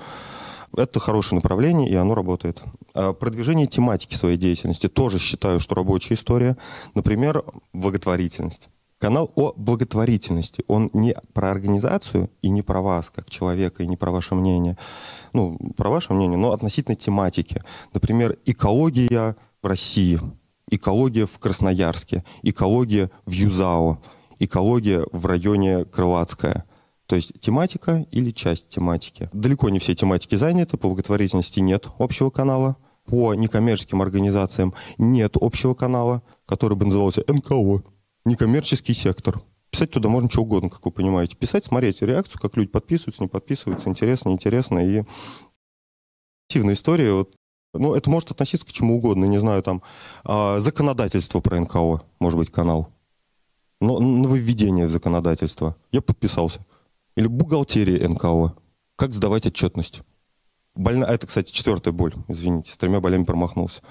Это 0.75 0.99
хорошее 0.99 1.35
направление, 1.37 1.89
и 1.89 1.95
оно 1.95 2.15
работает. 2.15 2.61
А 2.93 3.13
продвижение 3.13 3.67
тематики 3.67 4.15
своей 4.15 4.37
деятельности 4.37 4.87
тоже 4.87 5.19
считаю, 5.19 5.59
что 5.59 5.75
рабочая 5.75 6.13
история. 6.15 6.57
Например, 6.93 7.43
благотворительность. 7.73 8.69
Канал 8.99 9.31
о 9.35 9.53
благотворительности. 9.55 10.65
Он 10.67 10.89
не 10.91 11.15
про 11.33 11.51
организацию 11.51 12.29
и 12.41 12.49
не 12.49 12.61
про 12.61 12.81
вас, 12.81 13.09
как 13.09 13.29
человека, 13.29 13.81
и 13.81 13.87
не 13.87 13.95
про 13.95 14.11
ваше 14.11 14.35
мнение. 14.35 14.77
Ну, 15.31 15.57
про 15.77 15.89
ваше 15.89 16.13
мнение, 16.13 16.37
но 16.37 16.51
относительно 16.51 16.97
тематики. 16.97 17.63
Например, 17.93 18.37
экология 18.45 19.37
в 19.63 19.67
России, 19.67 20.19
экология 20.69 21.25
в 21.25 21.39
Красноярске, 21.39 22.25
экология 22.43 23.09
в 23.25 23.31
Юзао, 23.31 24.01
экология 24.37 25.05
в 25.13 25.25
районе 25.25 25.85
Крылатская. 25.85 26.65
То 27.05 27.15
есть 27.15 27.39
тематика 27.39 28.05
или 28.11 28.31
часть 28.31 28.67
тематики. 28.67 29.29
Далеко 29.31 29.69
не 29.69 29.79
все 29.79 29.95
тематики 29.95 30.35
заняты, 30.35 30.75
по 30.75 30.89
благотворительности 30.89 31.61
нет 31.61 31.87
общего 31.99 32.31
канала. 32.31 32.75
По 33.05 33.33
некоммерческим 33.33 34.01
организациям 34.01 34.73
нет 34.97 35.37
общего 35.39 35.73
канала, 35.73 36.21
который 36.45 36.77
бы 36.77 36.85
назывался 36.85 37.23
НКО 37.27 37.81
некоммерческий 38.25 38.93
сектор. 38.93 39.41
Писать 39.71 39.91
туда 39.91 40.09
можно 40.09 40.29
что 40.29 40.41
угодно, 40.41 40.69
как 40.69 40.83
вы 40.83 40.91
понимаете. 40.91 41.35
Писать, 41.35 41.65
смотреть 41.65 42.01
реакцию, 42.01 42.41
как 42.41 42.57
люди 42.57 42.69
подписываются, 42.69 43.23
не 43.23 43.29
подписываются, 43.29 43.89
интересно, 43.89 44.29
неинтересно. 44.29 44.79
И 44.79 45.03
активная 46.47 46.73
история. 46.73 47.13
Вот, 47.13 47.35
ну, 47.73 47.93
это 47.93 48.09
может 48.09 48.31
относиться 48.31 48.65
к 48.65 48.71
чему 48.71 48.97
угодно. 48.97 49.25
Не 49.25 49.37
знаю, 49.37 49.61
там, 49.61 49.83
а, 50.23 50.57
законодательство 50.59 51.39
про 51.39 51.59
НКО, 51.59 52.01
может 52.19 52.39
быть, 52.39 52.51
канал. 52.51 52.89
Но 53.79 53.99
нововведение 53.99 54.87
в 54.87 54.89
законодательство. 54.89 55.75
Я 55.91 56.01
подписался. 56.01 56.65
Или 57.15 57.27
бухгалтерия 57.27 58.07
НКО. 58.07 58.55
Как 58.95 59.13
сдавать 59.13 59.45
отчетность. 59.45 60.01
Больна... 60.75 61.05
Это, 61.05 61.27
кстати, 61.27 61.51
четвертая 61.51 61.93
боль. 61.93 62.13
Извините, 62.27 62.71
с 62.71 62.77
тремя 62.77 62.99
болями 62.99 63.23
промахнулся. 63.23 63.81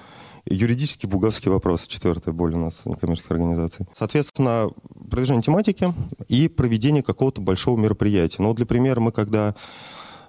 Юридический 0.50 1.08
буговский 1.08 1.50
вопрос, 1.50 1.87
четвертая 1.87 2.32
боль 2.32 2.54
у 2.54 2.58
нас 2.58 2.87
некоммерческих 2.87 3.32
организаций. 3.32 3.87
Соответственно, 3.94 4.70
продвижение 5.11 5.42
тематики 5.42 5.92
и 6.28 6.48
проведение 6.48 7.02
какого-то 7.02 7.42
большого 7.42 7.78
мероприятия. 7.78 8.42
Ну, 8.42 8.54
для 8.54 8.64
примера, 8.64 8.98
мы 9.00 9.12
когда 9.12 9.54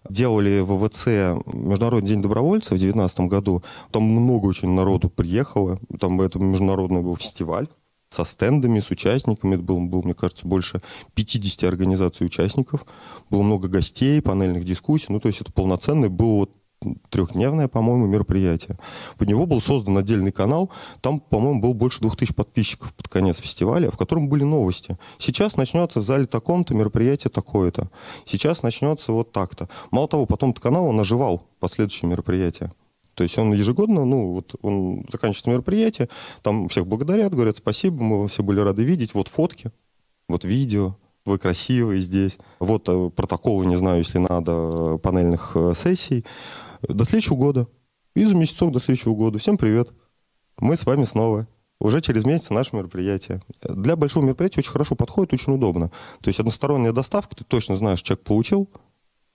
делали 0.10 0.60
в 0.60 0.78
ВВЦ 0.78 1.08
Международный 1.54 2.08
день 2.08 2.22
добровольцев 2.22 2.72
в 2.72 2.80
2019 2.80 3.20
году. 3.22 3.64
Там 3.92 4.04
много 4.04 4.48
очень 4.48 4.70
народу 4.70 5.10
приехало. 5.10 5.80
Там 6.00 6.20
это 6.22 6.40
международный 6.40 7.02
был 7.02 7.16
фестиваль 7.16 7.68
со 8.10 8.24
стендами, 8.24 8.80
с 8.80 8.90
участниками. 8.92 9.56
Это 9.56 9.64
было, 9.64 9.80
было, 9.80 10.02
мне 10.04 10.14
кажется, 10.14 10.48
больше 10.48 10.82
50 11.14 11.64
организаций 11.64 12.26
участников. 12.26 12.86
Было 13.30 13.44
много 13.44 13.68
гостей, 13.68 14.22
панельных 14.22 14.64
дискуссий. 14.64 15.08
Ну, 15.10 15.20
то 15.20 15.28
есть 15.28 15.42
это 15.42 15.52
полноценный 15.52 16.10
был 16.10 16.38
вот 16.38 16.52
трехдневное, 17.10 17.68
по-моему, 17.68 18.08
мероприятие. 18.08 18.78
Под 19.18 19.28
него 19.28 19.46
был 19.46 19.62
создан 19.62 19.98
отдельный 19.98 20.32
канал. 20.32 20.72
Там, 21.02 21.20
по-моему, 21.20 21.62
было 21.62 21.74
больше 21.74 22.02
двух 22.02 22.16
тысяч 22.16 22.34
подписчиков 22.34 22.94
под 22.94 23.08
конец 23.08 23.38
фестиваля, 23.38 23.92
в 23.92 23.98
котором 23.98 24.30
были 24.30 24.44
новости. 24.44 24.98
Сейчас 25.18 25.58
начнется 25.58 26.00
в 26.00 26.04
зале 26.04 26.26
таком-то 26.26 26.74
мероприятие 26.74 27.32
такое-то. 27.32 27.90
Сейчас 28.26 28.64
начнется 28.64 29.12
вот 29.12 29.32
так-то. 29.32 29.70
Мало 29.92 30.08
того, 30.08 30.26
потом 30.26 30.52
этот 30.52 30.64
канал, 30.64 30.86
он 30.86 31.00
оживал 31.00 31.44
последующие 31.60 32.10
мероприятия. 32.10 32.72
То 33.16 33.24
есть 33.24 33.38
он 33.38 33.52
ежегодно, 33.52 34.06
ну, 34.06 34.32
вот 34.32 34.56
он 34.62 35.06
заканчивает 35.12 35.48
мероприятие, 35.48 36.08
там 36.42 36.70
всех 36.70 36.88
благодарят, 36.88 37.34
говорят 37.34 37.58
спасибо, 37.58 38.02
мы 38.02 38.28
все 38.30 38.44
были 38.44 38.62
рады 38.62 38.84
видеть, 38.84 39.14
вот 39.14 39.28
фотки, 39.28 39.74
вот 40.30 40.46
видео, 40.46 40.96
вы 41.26 41.38
красивые 41.38 42.02
здесь, 42.02 42.38
вот 42.60 42.88
э, 42.88 43.10
протоколы, 43.10 43.66
не 43.66 43.76
знаю, 43.76 44.00
если 44.00 44.20
надо, 44.20 44.52
э, 44.54 44.98
панельных 45.04 45.52
э, 45.56 45.74
сессий. 45.76 46.26
До 46.88 47.04
следующего 47.04 47.36
года. 47.36 47.68
И 48.16 48.26
за 48.26 48.36
месяцок 48.36 48.72
до 48.72 48.80
следующего 48.80 49.14
года. 49.14 49.38
Всем 49.38 49.58
привет. 49.58 49.90
Мы 50.60 50.76
с 50.76 50.86
вами 50.86 51.04
снова. 51.04 51.48
Уже 51.80 52.02
через 52.02 52.26
месяц 52.26 52.50
наше 52.50 52.76
мероприятие. 52.76 53.42
Для 53.62 53.96
большого 53.96 54.24
мероприятия 54.26 54.60
очень 54.60 54.72
хорошо 54.72 54.96
подходит, 54.96 55.34
очень 55.34 55.54
удобно. 55.54 55.90
То 56.22 56.28
есть 56.30 56.40
односторонняя 56.40 56.92
доставка, 56.92 57.36
ты 57.36 57.44
точно 57.46 57.76
знаешь, 57.76 58.02
человек 58.02 58.26
получил. 58.26 58.70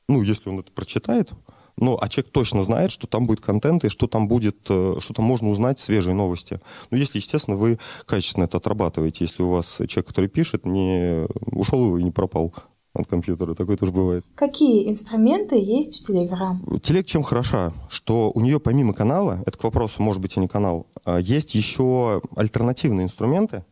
Ну, 0.08 0.22
если 0.22 0.50
он 0.50 0.60
это 0.60 0.70
прочитает, 0.72 1.32
ну, 1.76 1.98
а 2.00 2.08
человек 2.08 2.32
точно 2.32 2.62
знает, 2.62 2.90
что 2.90 3.06
там 3.06 3.26
будет 3.26 3.40
контент 3.40 3.84
и 3.84 3.88
что 3.88 4.06
там 4.06 4.28
будет, 4.28 4.58
э, 4.68 4.96
что 5.00 5.14
там 5.14 5.24
можно 5.24 5.48
узнать 5.48 5.80
свежие 5.80 6.14
новости. 6.14 6.60
Ну, 6.90 6.98
если, 6.98 7.18
естественно, 7.18 7.56
вы 7.56 7.78
качественно 8.06 8.44
это 8.44 8.58
отрабатываете, 8.58 9.24
если 9.24 9.42
у 9.42 9.50
вас 9.50 9.80
человек, 9.88 10.06
который 10.06 10.28
пишет, 10.28 10.66
не 10.66 11.26
ушел 11.50 11.96
и 11.96 12.02
не 12.02 12.10
пропал 12.10 12.54
от 12.94 13.06
компьютера. 13.06 13.54
Такое 13.54 13.76
тоже 13.76 13.92
бывает. 13.92 14.24
Какие 14.34 14.88
инструменты 14.90 15.56
есть 15.56 16.00
в 16.00 16.06
Телеграм? 16.06 16.64
Телег 16.82 17.06
чем 17.06 17.22
хороша? 17.22 17.72
Что 17.88 18.30
у 18.34 18.40
нее 18.40 18.60
помимо 18.60 18.94
канала, 18.94 19.42
это 19.46 19.58
к 19.58 19.64
вопросу, 19.64 20.02
может 20.02 20.22
быть, 20.22 20.36
и 20.36 20.40
не 20.40 20.48
канал, 20.48 20.86
а 21.04 21.18
есть 21.18 21.54
еще 21.54 22.22
альтернативные 22.36 23.04
инструменты, 23.04 23.64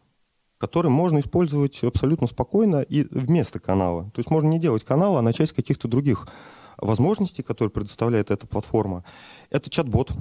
которые 0.59 0.93
можно 0.93 1.19
использовать 1.19 1.83
абсолютно 1.83 2.27
спокойно 2.27 2.83
и 2.83 3.07
вместо 3.11 3.59
канала. 3.59 4.05
То 4.15 4.19
есть 4.19 4.31
можно 4.31 4.49
не 4.49 4.59
делать 4.59 4.85
канал, 4.85 5.17
а 5.17 5.23
начать 5.23 5.49
с 5.49 5.53
каких-то 5.53 5.89
других 5.89 6.29
возможностей, 6.77 7.43
которые 7.43 7.71
предоставляет 7.71 8.31
эта 8.31 8.47
платформа. 8.47 9.05
Это 9.51 9.71
чат-бот. 9.71 10.13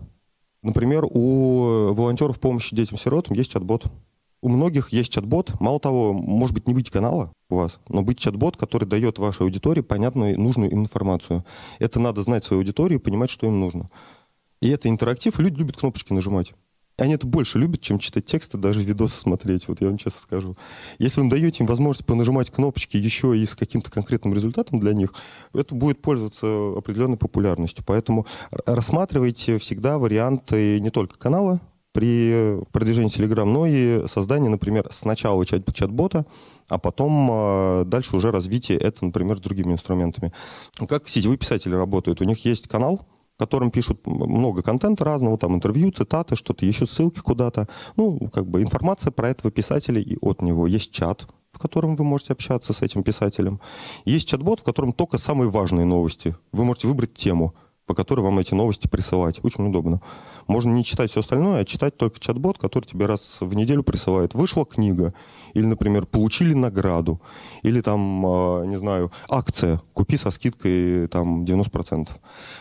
Например, 0.64 1.06
у 1.10 1.94
волонтеров 1.94 2.40
помощи 2.40 2.76
детям-сиротам 2.76 3.36
есть 3.36 3.52
чат-бот. 3.52 3.86
У 4.42 4.50
многих 4.50 4.90
есть 4.90 5.12
чат-бот. 5.12 5.60
Мало 5.60 5.80
того, 5.80 6.14
может 6.14 6.56
быть, 6.56 6.68
не 6.68 6.74
быть 6.74 6.90
канала 6.90 7.32
у 7.50 7.56
вас, 7.56 7.80
но 7.90 8.02
быть 8.02 8.18
чат-бот, 8.18 8.58
который 8.58 8.86
дает 8.86 9.20
вашей 9.20 9.44
аудитории 9.44 9.82
понятную, 9.82 10.40
нужную 10.40 10.72
им 10.72 10.82
информацию. 10.82 11.46
Это 11.78 12.00
надо 12.00 12.24
знать 12.24 12.44
свою 12.44 12.62
аудиторию 12.62 13.00
и 13.00 13.02
понимать, 13.02 13.30
что 13.30 13.46
им 13.46 13.60
нужно. 13.60 13.90
И 14.62 14.70
это 14.70 14.90
интерактив, 14.90 15.38
люди 15.40 15.60
любят 15.60 15.78
кнопочки 15.78 16.14
нажимать. 16.14 16.54
Они 16.98 17.14
это 17.14 17.26
больше 17.26 17.58
любят, 17.58 17.82
чем 17.82 17.98
читать 18.00 18.26
тексты, 18.26 18.58
даже 18.58 18.82
видосы 18.82 19.20
смотреть, 19.20 19.68
вот 19.68 19.82
я 19.82 19.88
вам 19.88 19.98
честно 19.98 20.20
скажу. 20.20 20.56
Если 21.00 21.22
вы 21.22 21.30
даете 21.30 21.64
им 21.64 21.68
возможность 21.68 22.06
понажимать 22.06 22.52
кнопочки 22.52 22.98
еще 22.98 23.36
и 23.36 23.46
с 23.46 23.56
каким-то 23.56 23.90
конкретным 23.90 24.34
результатом 24.34 24.80
для 24.80 24.94
них, 24.94 25.14
это 25.54 25.74
будет 25.74 26.02
пользоваться 26.02 26.78
определенной 26.78 27.18
популярностью. 27.18 27.84
Поэтому 27.88 28.28
рассматривайте 28.66 29.58
всегда 29.58 29.98
варианты 29.98 30.80
не 30.80 30.92
только 30.92 31.18
канала, 31.18 31.60
при 31.92 32.64
продвижении 32.72 33.10
Telegram, 33.10 33.46
но 33.46 33.66
и 33.66 34.08
создание, 34.08 34.50
например, 34.50 34.88
сначала 34.92 35.46
чат- 35.46 35.74
чат-бота, 35.74 36.26
а 36.70 36.78
потом 36.78 37.30
э, 37.32 37.84
дальше 37.86 38.16
уже 38.16 38.32
развитие 38.32 38.78
это, 38.78 39.06
например, 39.06 39.40
другими 39.40 39.74
инструментами. 39.74 40.32
Как 40.88 41.10
сетевые 41.10 41.38
писатели 41.38 41.76
работают? 41.76 42.22
У 42.22 42.24
них 42.24 42.46
есть 42.46 42.68
канал, 42.68 43.06
которым 43.38 43.72
пишут 43.72 44.06
много 44.06 44.62
контента 44.62 45.04
разного, 45.04 45.38
там 45.38 45.56
интервью, 45.56 45.92
цитаты, 45.92 46.36
что-то, 46.36 46.66
еще 46.66 46.86
ссылки 46.86 47.20
куда-то. 47.20 47.68
Ну, 47.98 48.30
как 48.32 48.48
бы 48.48 48.62
информация 48.62 49.12
про 49.12 49.30
этого 49.30 49.52
писателя 49.52 50.00
и 50.00 50.18
от 50.22 50.42
него. 50.42 50.68
Есть 50.68 50.92
чат, 50.92 51.28
в 51.52 51.60
котором 51.60 51.96
вы 51.96 52.04
можете 52.04 52.34
общаться 52.34 52.72
с 52.72 52.82
этим 52.82 53.04
писателем. 53.04 53.60
Есть 54.06 54.28
чат-бот, 54.28 54.60
в 54.60 54.64
котором 54.64 54.94
только 54.94 55.18
самые 55.18 55.50
важные 55.50 55.86
новости. 55.86 56.36
Вы 56.52 56.66
можете 56.66 56.88
выбрать 56.88 57.16
тему 57.16 57.56
по 57.86 57.94
которой 57.94 58.22
вам 58.22 58.40
эти 58.40 58.54
новости 58.54 58.88
присылать. 58.88 59.40
Очень 59.44 59.68
удобно. 59.68 60.02
Можно 60.48 60.72
не 60.72 60.84
читать 60.84 61.12
все 61.12 61.22
остальное, 61.22 61.62
а 61.62 61.66
читать 61.66 61.98
только 61.98 62.20
чат-бот, 62.20 62.58
который 62.58 62.86
тебе 62.86 63.06
раз 63.06 63.38
в 63.42 63.56
неделю 63.56 63.84
присылает. 63.84 64.34
Вышла 64.34 64.66
книга, 64.66 65.14
или, 65.54 65.66
например, 65.66 66.06
получили 66.06 66.54
награду, 66.54 67.22
или 67.64 67.82
там, 67.82 68.26
а, 68.26 68.64
не 68.66 68.78
знаю, 68.78 69.12
акция, 69.30 69.82
купи 69.94 70.18
со 70.18 70.32
скидкой 70.32 71.08
там 71.08 71.44
90%. 71.44 72.10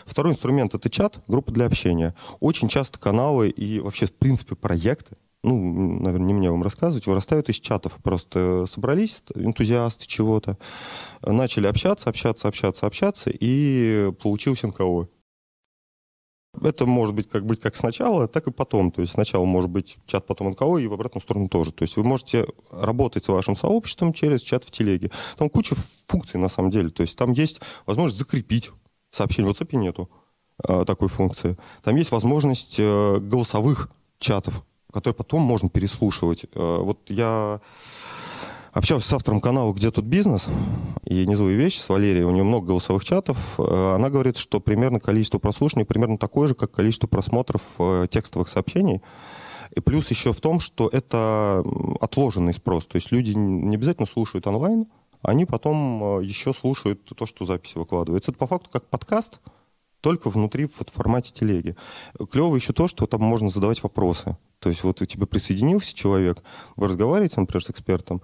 Второй 0.05 0.33
инструмент— 0.33 0.73
это 0.75 0.89
чат, 0.89 1.21
группа 1.27 1.51
для 1.51 1.65
общения. 1.65 2.15
Очень 2.39 2.67
часто 2.67 2.99
каналы 2.99 3.49
и 3.49 3.79
вообще, 3.79 4.05
в 4.05 4.13
принципе, 4.13 4.55
проекты 4.55 5.15
ну, 5.43 5.99
наверное, 6.01 6.27
не 6.27 6.33
мне 6.33 6.51
вам 6.51 6.63
рассказывать, 6.63 7.07
вырастают 7.07 7.49
из 7.49 7.55
чатов. 7.55 7.97
Просто 8.03 8.65
собрались 8.67 9.23
энтузиасты 9.35 10.05
чего-то, 10.07 10.57
начали 11.21 11.67
общаться, 11.67 12.09
общаться, 12.09 12.47
общаться, 12.47 12.85
общаться, 12.85 13.31
и 13.33 14.11
получился 14.21 14.67
НКО. 14.67 15.07
Это 16.61 16.85
может 16.85 17.15
быть 17.15 17.29
как, 17.29 17.45
быть 17.45 17.61
как 17.61 17.75
сначала, 17.75 18.27
так 18.27 18.47
и 18.47 18.51
потом. 18.51 18.91
То 18.91 19.01
есть 19.01 19.13
сначала 19.13 19.45
может 19.45 19.71
быть 19.71 19.97
чат, 20.05 20.27
потом 20.27 20.49
НКО, 20.49 20.77
и 20.77 20.87
в 20.87 20.93
обратную 20.93 21.21
сторону 21.21 21.47
тоже. 21.47 21.71
То 21.71 21.83
есть 21.83 21.95
вы 21.95 22.03
можете 22.03 22.45
работать 22.69 23.23
с 23.23 23.29
вашим 23.29 23.55
сообществом 23.55 24.13
через 24.13 24.41
чат 24.41 24.65
в 24.65 24.71
телеге. 24.71 25.11
Там 25.37 25.49
куча 25.49 25.75
функций 26.07 26.39
на 26.39 26.49
самом 26.49 26.69
деле. 26.69 26.89
То 26.89 27.01
есть 27.01 27.17
там 27.17 27.31
есть 27.31 27.61
возможность 27.85 28.17
закрепить 28.19 28.71
сообщение. 29.11 29.51
В 29.51 29.55
WhatsApp 29.55 29.75
нету 29.75 30.09
э, 30.67 30.83
такой 30.85 31.07
функции. 31.07 31.57
Там 31.83 31.95
есть 31.95 32.11
возможность 32.11 32.75
э, 32.79 33.19
голосовых 33.19 33.89
чатов, 34.19 34.65
которые 34.91 35.15
потом 35.15 35.41
можно 35.41 35.69
переслушивать. 35.69 36.45
Э, 36.53 36.77
вот 36.81 36.99
я 37.09 37.59
Общался 38.73 39.09
с 39.09 39.13
автором 39.13 39.41
канала 39.41 39.73
«Где 39.73 39.91
тут 39.91 40.05
бизнес?» 40.05 40.47
и 41.03 41.27
не 41.27 41.35
злые 41.35 41.57
вещи 41.57 41.79
с 41.79 41.89
Валерией. 41.89 42.23
У 42.23 42.31
нее 42.31 42.43
много 42.43 42.67
голосовых 42.67 43.03
чатов. 43.03 43.55
Э, 43.57 43.95
она 43.95 44.09
говорит, 44.09 44.37
что 44.37 44.61
примерно 44.61 45.01
количество 45.01 45.39
прослушиваний 45.39 45.85
примерно 45.85 46.17
такое 46.17 46.47
же, 46.47 46.55
как 46.55 46.71
количество 46.71 47.05
просмотров 47.05 47.61
э, 47.79 48.07
текстовых 48.09 48.47
сообщений. 48.47 49.01
И 49.75 49.81
плюс 49.81 50.09
еще 50.09 50.31
в 50.31 50.39
том, 50.39 50.61
что 50.61 50.87
это 50.87 51.65
отложенный 51.99 52.53
спрос. 52.53 52.87
То 52.87 52.95
есть 52.95 53.11
люди 53.11 53.31
не 53.31 53.75
обязательно 53.75 54.07
слушают 54.07 54.47
онлайн, 54.47 54.85
они 55.21 55.45
потом 55.45 56.21
еще 56.21 56.53
слушают 56.53 57.03
то, 57.05 57.25
что 57.25 57.43
записи 57.43 57.77
выкладывается. 57.77 58.31
Это 58.31 58.39
по 58.39 58.47
факту 58.47 58.69
как 58.71 58.87
подкаст, 58.87 59.39
только 60.01 60.29
внутри 60.29 60.65
в 60.65 60.83
формате 60.91 61.31
телеги. 61.31 61.75
Клево 62.31 62.55
еще 62.55 62.73
то, 62.73 62.87
что 62.87 63.05
там 63.05 63.21
можно 63.21 63.49
задавать 63.49 63.81
вопросы. 63.83 64.37
То 64.59 64.69
есть 64.69 64.83
вот 64.83 65.01
у 65.01 65.05
тебя 65.05 65.25
присоединился 65.25 65.95
человек, 65.95 66.43
вы 66.75 66.87
разговариваете, 66.87 67.39
например, 67.39 67.63
с 67.63 67.69
экспертом, 67.69 68.21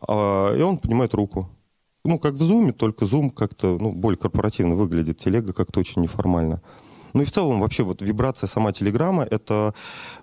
а, 0.00 0.54
и 0.54 0.60
он 0.62 0.78
поднимает 0.78 1.14
руку. 1.14 1.48
Ну, 2.04 2.18
как 2.18 2.34
в 2.34 2.42
Zoom, 2.42 2.72
только 2.72 3.04
Zoom 3.04 3.30
как-то 3.30 3.78
ну, 3.78 3.92
более 3.92 4.18
корпоративно 4.18 4.74
выглядит, 4.74 5.18
телега 5.18 5.52
как-то 5.52 5.80
очень 5.80 6.02
неформально. 6.02 6.62
Ну 7.12 7.22
и 7.22 7.24
в 7.24 7.32
целом 7.32 7.60
вообще 7.60 7.82
вот 7.82 8.02
вибрация 8.02 8.46
сама 8.46 8.72
телеграмма— 8.72 9.22
это 9.30 9.74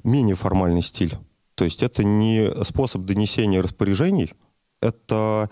менее 0.04 0.36
формальный 0.36 0.82
стиль. 0.82 1.18
То 1.56 1.66
есть 1.66 1.84
это 1.84 2.04
не 2.04 2.52
способ 2.64 3.04
донесения 3.04 3.62
распоряжений, 3.62 4.34
это 4.82 5.50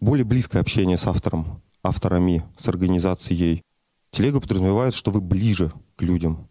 более 0.00 0.24
близкое 0.24 0.60
общение 0.60 0.98
с 0.98 1.06
автором, 1.06 1.62
авторами, 1.82 2.44
с 2.56 2.68
организацией. 2.68 3.62
Телега 4.10 4.40
подразумевает, 4.40 4.94
что 4.94 5.10
вы 5.10 5.20
ближе 5.20 5.72
к 5.96 6.02
людям, 6.02 6.48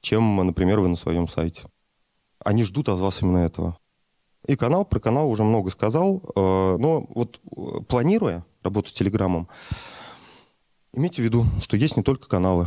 чем, 0.00 0.36
например, 0.36 0.80
вы 0.80 0.88
на 0.88 0.96
своем 0.96 1.28
сайте. 1.28 1.68
Они 2.44 2.64
ждут 2.64 2.88
от 2.88 2.98
вас 2.98 3.22
именно 3.22 3.38
этого. 3.38 3.78
И 4.46 4.56
канал, 4.56 4.84
про 4.84 5.00
канал 5.00 5.30
уже 5.30 5.44
много 5.44 5.70
сказал, 5.70 6.22
э, 6.34 6.76
но 6.78 7.06
вот 7.14 7.40
э, 7.44 7.82
планируя 7.86 8.44
работу 8.62 8.88
с 8.88 8.92
Телеграмом, 8.92 9.48
имейте 10.94 11.20
в 11.20 11.24
виду, 11.24 11.44
что 11.60 11.76
есть 11.76 11.96
не 11.96 12.02
только 12.02 12.26
каналы. 12.26 12.66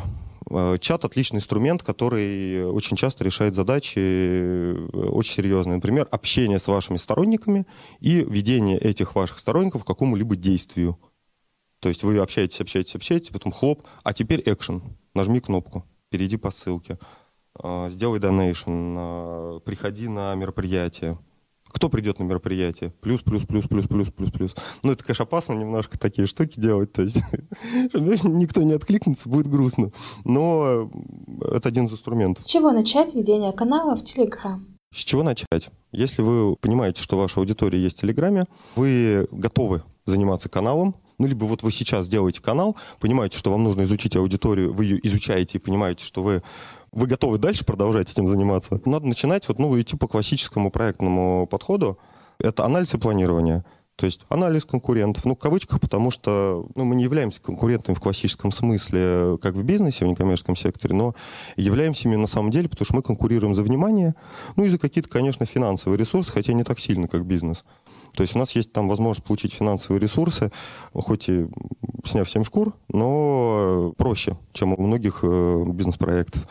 Э, 0.52 0.78
чат— 0.80 1.04
отличный 1.06 1.38
инструмент, 1.38 1.82
который 1.82 2.64
очень 2.66 2.96
часто 2.96 3.24
решает 3.24 3.56
задачи 3.56 3.98
очень 4.94 5.34
серьезные. 5.34 5.78
Например, 5.78 6.08
общение 6.12 6.60
с 6.60 6.68
вашими 6.68 6.98
сторонниками 6.98 7.66
и 8.00 8.24
ведение 8.24 8.78
этих 8.78 9.16
ваших 9.16 9.40
сторонников 9.40 9.84
к 9.84 9.88
какому-либо 9.88 10.36
действию. 10.36 11.00
То 11.84 11.90
есть 11.90 12.02
вы 12.04 12.18
общаетесь, 12.20 12.62
общаетесь, 12.62 12.96
общаетесь, 12.96 13.30
потом 13.30 13.52
хлоп, 13.52 13.84
а 14.04 14.14
теперь 14.14 14.42
экшен. 14.46 14.82
Нажми 15.14 15.42
кнопку, 15.42 15.84
перейди 16.10 16.38
по 16.38 16.50
ссылке. 16.50 16.98
э, 17.62 17.90
сделай 17.90 18.20
донейшн, 18.20 18.96
э, 18.98 19.60
приходи 19.66 20.08
на 20.08 20.34
мероприятие. 20.34 21.20
Кто 21.68 21.90
придет 21.90 22.20
на 22.20 22.24
мероприятие? 22.24 22.92
Плюс, 23.02 23.22
плюс, 23.22 23.46
плюс, 23.46 23.68
плюс, 23.68 23.86
плюс, 23.86 24.10
плюс, 24.12 24.32
плюс. 24.32 24.56
Ну, 24.84 24.94
это, 24.94 25.04
конечно, 25.04 25.24
опасно 25.24 25.56
немножко 25.56 26.00
такие 26.00 26.26
штуки 26.26 26.58
делать. 26.58 26.94
То 26.94 27.02
есть 27.02 27.18
никто 27.94 28.64
не 28.64 28.72
откликнется, 28.72 29.28
будет 29.28 29.48
грустно. 29.48 29.92
Но 30.24 30.90
это 31.42 31.68
один 31.68 31.88
из 31.88 31.92
инструментов. 31.92 32.46
С 32.46 32.48
чего 32.48 32.72
начать 32.72 33.14
ведение 33.14 33.52
канала 33.52 33.98
в 33.98 34.06
Телеграм? 34.06 34.66
С 34.94 35.00
чего 35.04 35.22
начать? 35.22 35.70
Если 35.92 36.22
вы 36.22 36.56
понимаете, 36.56 37.04
что 37.04 37.18
ваша 37.18 37.42
аудитория 37.42 37.80
есть 37.80 37.98
в 37.98 38.02
Телеграме, 38.02 38.46
вы 38.78 39.28
готовы 39.32 39.84
заниматься 40.06 40.48
каналом, 40.48 40.96
ну, 41.24 41.30
либо 41.30 41.46
вот 41.46 41.64
вы 41.64 41.72
сейчас 41.72 42.10
делаете 42.10 42.42
канал, 42.42 42.76
понимаете, 43.00 43.38
что 43.38 43.50
вам 43.50 43.64
нужно 43.64 43.84
изучить 43.84 44.18
аудиторию, 44.18 44.74
вы 44.74 44.84
ее 44.84 45.08
изучаете 45.08 45.58
и 45.58 45.62
понимаете, 45.62 46.04
что 46.04 46.22
вы 46.22 46.44
вы 46.92 47.08
готовы 47.08 47.40
дальше 47.40 47.66
продолжать 47.66 48.12
этим 48.12 48.28
заниматься. 48.28 48.80
Надо 48.86 49.08
начинать 49.08 49.48
вот, 49.48 49.58
ну, 49.58 49.80
идти 49.80 49.96
по 49.98 50.08
классическому 50.08 50.70
проектному 50.70 51.48
подходу. 51.48 51.98
Это 52.40 52.66
анализ 52.66 52.94
и 52.94 52.98
планирование. 52.98 53.64
То 53.96 54.06
есть 54.06 54.22
анализ 54.30 54.66
конкурентов, 54.66 55.24
ну, 55.26 55.34
в 55.34 55.40
кавычках, 55.40 55.80
потому 55.80 56.12
что 56.12 56.68
ну, 56.76 56.84
мы 56.84 56.96
не 56.96 57.04
являемся 57.04 57.42
конкурентами 57.42 57.96
в 57.96 58.00
классическом 58.00 58.52
смысле, 58.52 59.38
как 59.42 59.56
в 59.56 59.64
бизнесе, 59.64 60.06
в 60.06 60.08
некоммерческом 60.08 60.56
секторе, 60.56 60.94
но 60.94 61.16
являемся 61.56 62.08
ими 62.08 62.16
на 62.16 62.28
самом 62.28 62.52
деле, 62.52 62.70
потому 62.70 62.86
что 62.86 62.96
мы 62.96 63.02
конкурируем 63.02 63.56
за 63.56 63.64
внимание, 63.64 64.14
ну 64.56 64.66
и 64.66 64.70
за 64.70 64.78
какие-то, 64.78 65.10
конечно, 65.10 65.46
финансовые 65.46 65.98
ресурсы, 65.98 66.32
хотя 66.32 66.54
не 66.54 66.64
так 66.64 66.80
сильно, 66.80 67.08
как 67.08 67.26
бизнес. 67.26 67.64
То 68.16 68.22
есть 68.22 68.36
у 68.36 68.40
нас 68.40 68.52
есть 68.56 68.72
там 68.72 68.88
возможность 68.88 69.26
получить 69.26 69.54
финансовые 69.54 70.00
ресурсы, 70.00 70.52
хоть 70.94 71.30
и 71.30 71.48
сняв 72.06 72.30
7 72.30 72.44
шкур, 72.44 72.74
но 72.90 73.94
проще, 73.98 74.38
чем 74.52 74.74
у 74.74 74.82
многих 74.82 75.20
э, 75.24 75.64
бизнес-проектов. 75.68 76.48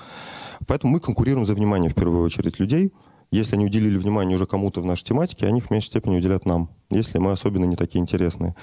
Поэтому 0.66 0.94
мы 0.94 1.00
конкурируем 1.00 1.46
за 1.46 1.54
внимание 1.54 1.90
в 1.90 1.94
первую 1.94 2.24
очередь 2.24 2.58
людей. 2.58 2.92
Если 3.30 3.54
они 3.54 3.64
уделили 3.64 3.96
внимание 3.96 4.36
уже 4.36 4.46
кому-то 4.46 4.80
в 4.80 4.84
нашей 4.84 5.04
тематике, 5.04 5.46
они 5.46 5.60
в 5.60 5.70
меньшей 5.70 5.86
степени 5.86 6.18
уделят 6.18 6.44
нам, 6.44 6.68
если 6.90 7.18
мы 7.18 7.32
особенно 7.32 7.64
не 7.64 7.76
такие 7.76 8.00
интересные. 8.00 8.54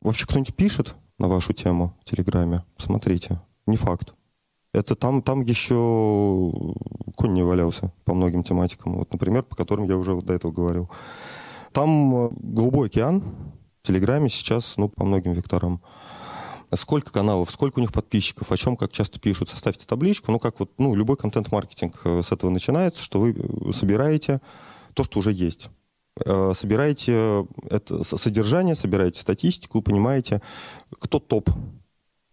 Вообще 0.00 0.26
кто-нибудь 0.26 0.54
пишет 0.54 0.94
на 1.18 1.28
вашу 1.28 1.52
тему 1.52 1.96
в 2.00 2.04
Телеграме? 2.04 2.64
Смотрите, 2.78 3.40
не 3.66 3.76
факт. 3.76 4.14
Это 4.72 4.94
там, 4.94 5.22
там 5.22 5.40
еще 5.40 6.52
конь 7.16 7.32
не 7.32 7.42
валялся 7.42 7.92
по 8.04 8.14
многим 8.14 8.44
тематикам. 8.44 8.98
Вот, 8.98 9.12
например, 9.12 9.42
по 9.42 9.56
которым 9.56 9.86
я 9.86 9.96
уже 9.96 10.14
вот 10.14 10.24
до 10.24 10.34
этого 10.34 10.52
говорил. 10.52 10.88
Там 11.72 12.26
э, 12.26 12.30
голубой 12.32 12.88
океан 12.88 13.22
в 13.82 13.86
Телеграме 13.86 14.28
сейчас, 14.28 14.76
ну, 14.76 14.88
по 14.88 15.04
многим 15.04 15.32
векторам. 15.32 15.80
Сколько 16.72 17.10
каналов, 17.10 17.50
сколько 17.50 17.78
у 17.78 17.82
них 17.82 17.92
подписчиков, 17.92 18.52
о 18.52 18.56
чем, 18.56 18.76
как 18.76 18.92
часто 18.92 19.18
пишут, 19.18 19.48
составьте 19.48 19.86
табличку. 19.86 20.30
Ну, 20.30 20.38
как 20.38 20.60
вот, 20.60 20.70
ну, 20.78 20.94
любой 20.94 21.16
контент-маркетинг 21.16 22.00
э, 22.04 22.22
с 22.22 22.32
этого 22.32 22.50
начинается, 22.50 23.02
что 23.02 23.20
вы 23.20 23.32
э, 23.32 23.72
собираете 23.72 24.40
то, 24.94 25.04
что 25.04 25.18
уже 25.18 25.32
есть 25.32 25.70
собираете 26.54 27.46
это 27.70 28.04
содержание, 28.04 28.74
собираете 28.74 29.20
статистику, 29.20 29.80
понимаете, 29.80 30.42
кто 30.98 31.18
топ, 31.18 31.48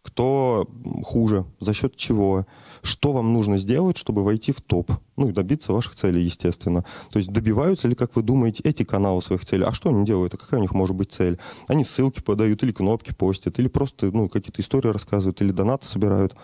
кто 0.02 0.68
хуже, 1.04 1.46
за 1.60 1.74
счет 1.74 1.96
чего, 1.96 2.48
что 2.88 3.12
вам 3.12 3.34
нужно 3.34 3.58
сделать, 3.58 3.98
чтобы 3.98 4.24
войти 4.24 4.52
в 4.52 4.62
топ, 4.62 4.92
ну 5.16 5.30
и 5.30 5.32
добиться 5.32 5.74
ваших 5.74 5.96
целей, 5.96 6.24
естественно. 6.24 6.84
То 7.12 7.20
есть 7.20 7.32
добиваются 7.32 7.88
ли, 7.88 7.96
как 7.96 8.16
вы 8.16 8.24
думаете, 8.24 8.64
эти 8.64 8.84
каналы 8.84 9.22
своих 9.22 9.46
целей? 9.46 9.66
А 9.66 9.74
что 9.74 9.90
они 9.90 10.06
делают? 10.06 10.34
А 10.34 10.38
какая 10.38 10.60
у 10.60 10.62
них 10.62 10.74
может 10.74 10.96
быть 10.96 11.12
цель? 11.12 11.38
Они 11.68 11.84
ссылки 11.84 12.22
подают, 12.22 12.64
или 12.64 12.72
кнопки 12.72 13.14
постят, 13.14 13.60
или 13.60 13.68
просто 13.68 14.12
ну, 14.12 14.28
какие-то 14.30 14.62
истории 14.62 14.90
рассказывают, 14.90 15.42
или 15.42 15.52
донаты 15.52 15.86
собирают. 15.86 16.36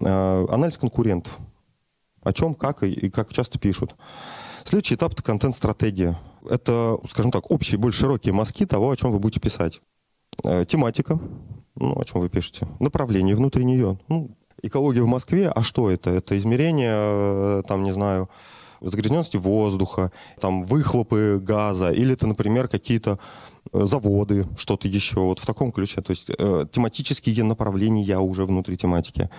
А, 0.00 0.46
анализ 0.48 0.78
конкурентов. 0.78 1.38
О 2.22 2.32
чем, 2.32 2.54
как 2.54 2.82
и, 2.82 2.90
и 2.90 3.10
как 3.10 3.32
часто 3.32 3.58
пишут. 3.58 3.94
Следующий 4.64 4.96
этап— 4.96 5.12
это 5.14 5.22
контент-стратегия. 5.22 6.18
Это, 6.48 6.98
скажем 7.06 7.30
так, 7.30 7.50
общие, 7.50 7.78
более 7.78 7.94
широкие 7.94 8.32
мазки 8.32 8.66
того, 8.66 8.90
о 8.90 8.96
чем 8.96 9.12
вы 9.12 9.20
будете 9.20 9.38
писать. 9.38 9.80
Э, 10.42 10.64
тематика, 10.64 11.20
ну, 11.76 11.92
о 12.00 12.04
чем 12.04 12.20
вы 12.20 12.28
пишете, 12.28 12.66
направление 12.80 13.36
внутри 13.36 13.64
нее. 13.64 13.98
Ну, 14.08 14.36
экология 14.66 15.02
в 15.02 15.06
Москве, 15.06 15.48
а 15.48 15.62
что 15.62 15.90
это? 15.90 16.10
Это 16.10 16.36
измерение, 16.36 16.94
э, 16.94 17.62
там, 17.66 17.82
не 17.82 17.92
знаю, 17.92 18.28
загрязненности 18.80 19.36
воздуха, 19.36 20.12
там, 20.40 20.62
выхлопы 20.62 21.38
газа, 21.40 21.90
или 21.90 22.12
это, 22.12 22.26
например, 22.26 22.68
какие-то 22.68 23.18
заводы, 23.72 24.46
что-то 24.56 24.88
еще, 24.88 25.20
вот 25.20 25.38
в 25.38 25.46
таком 25.46 25.72
ключе. 25.72 26.00
То 26.02 26.10
есть 26.10 26.30
э, 26.30 26.66
тематические 26.70 27.44
направления 27.44 28.18
уже 28.18 28.44
внутри 28.44 28.76
тематики. 28.76 29.30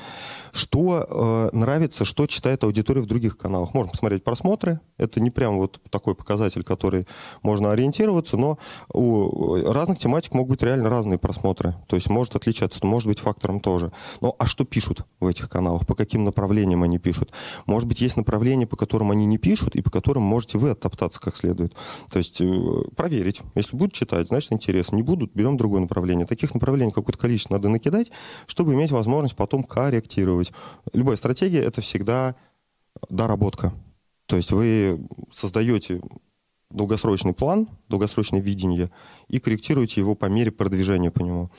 Что 0.51 1.05
э, 1.53 1.55
нравится, 1.55 2.05
что 2.05 2.25
читает 2.27 2.63
аудитория 2.63 3.01
в 3.01 3.05
других 3.05 3.37
каналах. 3.37 3.73
Можно 3.73 3.91
посмотреть 3.91 4.23
просмотры. 4.23 4.79
Это 4.97 5.19
не 5.19 5.29
прям 5.29 5.57
вот 5.57 5.79
такой 5.89 6.15
показатель, 6.15 6.63
который 6.63 7.07
можно 7.43 7.71
ориентироваться, 7.71 8.37
но 8.37 8.57
у 8.93 9.55
разных 9.71 9.99
тематик 9.99 10.33
могут 10.33 10.51
быть 10.51 10.63
реально 10.63 10.89
разные 10.89 11.19
просмотры. 11.19 11.75
То 11.87 11.95
есть 11.95 12.09
может 12.09 12.35
отличаться, 12.35 12.85
может 12.85 13.07
быть 13.07 13.19
фактором 13.19 13.59
тоже. 13.59 13.91
Но 14.21 14.35
а 14.39 14.45
что 14.47 14.65
пишут 14.65 15.05
в 15.19 15.27
этих 15.27 15.49
каналах? 15.49 15.85
По 15.85 15.95
каким 15.95 16.25
направлениям 16.25 16.83
они 16.83 16.97
пишут? 16.97 17.31
Может 17.65 17.87
быть, 17.87 18.01
есть 18.01 18.17
направления, 18.17 18.65
по 18.65 18.75
которым 18.75 19.11
они 19.11 19.25
не 19.25 19.37
пишут, 19.37 19.75
и 19.75 19.81
по 19.81 19.91
которым 19.91 20.23
можете 20.23 20.57
вы 20.57 20.71
оттоптаться 20.71 21.19
как 21.19 21.35
следует. 21.35 21.75
То 22.11 22.17
есть 22.17 22.41
э, 22.41 22.81
проверить. 22.95 23.41
Если 23.55 23.77
будут 23.77 23.93
читать, 23.93 24.16
читать, 24.17 24.27
значит, 24.27 24.51
интересно. 24.51 24.95
Не 24.95 25.03
будут, 25.03 25.33
берем 25.33 25.57
другое 25.57 25.81
направление. 25.81 26.25
Таких 26.25 26.53
направлений 26.53 26.91
какое-то 26.91 27.19
количество 27.19 27.55
надо 27.55 27.69
накидать, 27.69 28.11
чтобы 28.47 28.73
иметь 28.73 28.91
возможность 28.91 29.35
потом 29.35 29.63
корректировать. 29.63 30.51
Любая 30.93 31.17
стратегия— 31.17 31.61
это 31.63 31.81
всегда 31.81 32.35
доработка. 33.09 33.73
То 34.25 34.35
есть 34.35 34.51
вы 34.51 34.99
создаете 35.31 36.01
долгосрочный 36.71 37.33
план, 37.33 37.69
долгосрочное 37.87 38.41
видение 38.41 38.89
и 39.29 39.39
корректируете 39.39 40.01
его 40.01 40.15
по 40.15 40.25
мере 40.25 40.51
продвижения 40.51 41.11
по 41.11 41.21
нему. 41.21 41.49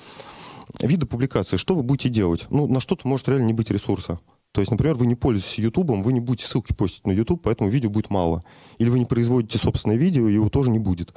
Виды 0.83 1.07
публикации. 1.07 1.57
Что 1.57 1.75
вы 1.75 1.83
будете 1.83 2.09
делать? 2.11 2.47
Ну, 2.51 2.67
на 2.67 2.81
что-то 2.81 3.09
может 3.09 3.29
реально 3.29 3.47
не 3.47 3.55
быть 3.55 3.71
ресурса. 3.71 4.19
То 4.53 4.61
есть, 4.61 4.71
например, 4.71 4.95
вы 4.95 5.07
не 5.07 5.15
пользуетесь 5.15 5.59
YouTube, 5.59 5.91
вы 5.91 6.13
не 6.13 6.21
будете 6.21 6.47
ссылки 6.47 6.73
постить 6.73 7.07
на 7.07 7.13
YouTube, 7.13 7.43
поэтому 7.43 7.71
видео 7.71 7.91
будет 7.91 8.11
мало. 8.11 8.45
Или 8.79 8.91
вы 8.91 8.99
не 8.99 9.05
производите 9.05 9.59
собственное 9.59 9.97
видео, 9.97 10.29
его 10.29 10.49
тоже 10.49 10.71
не 10.71 10.79
будет. 10.79 11.15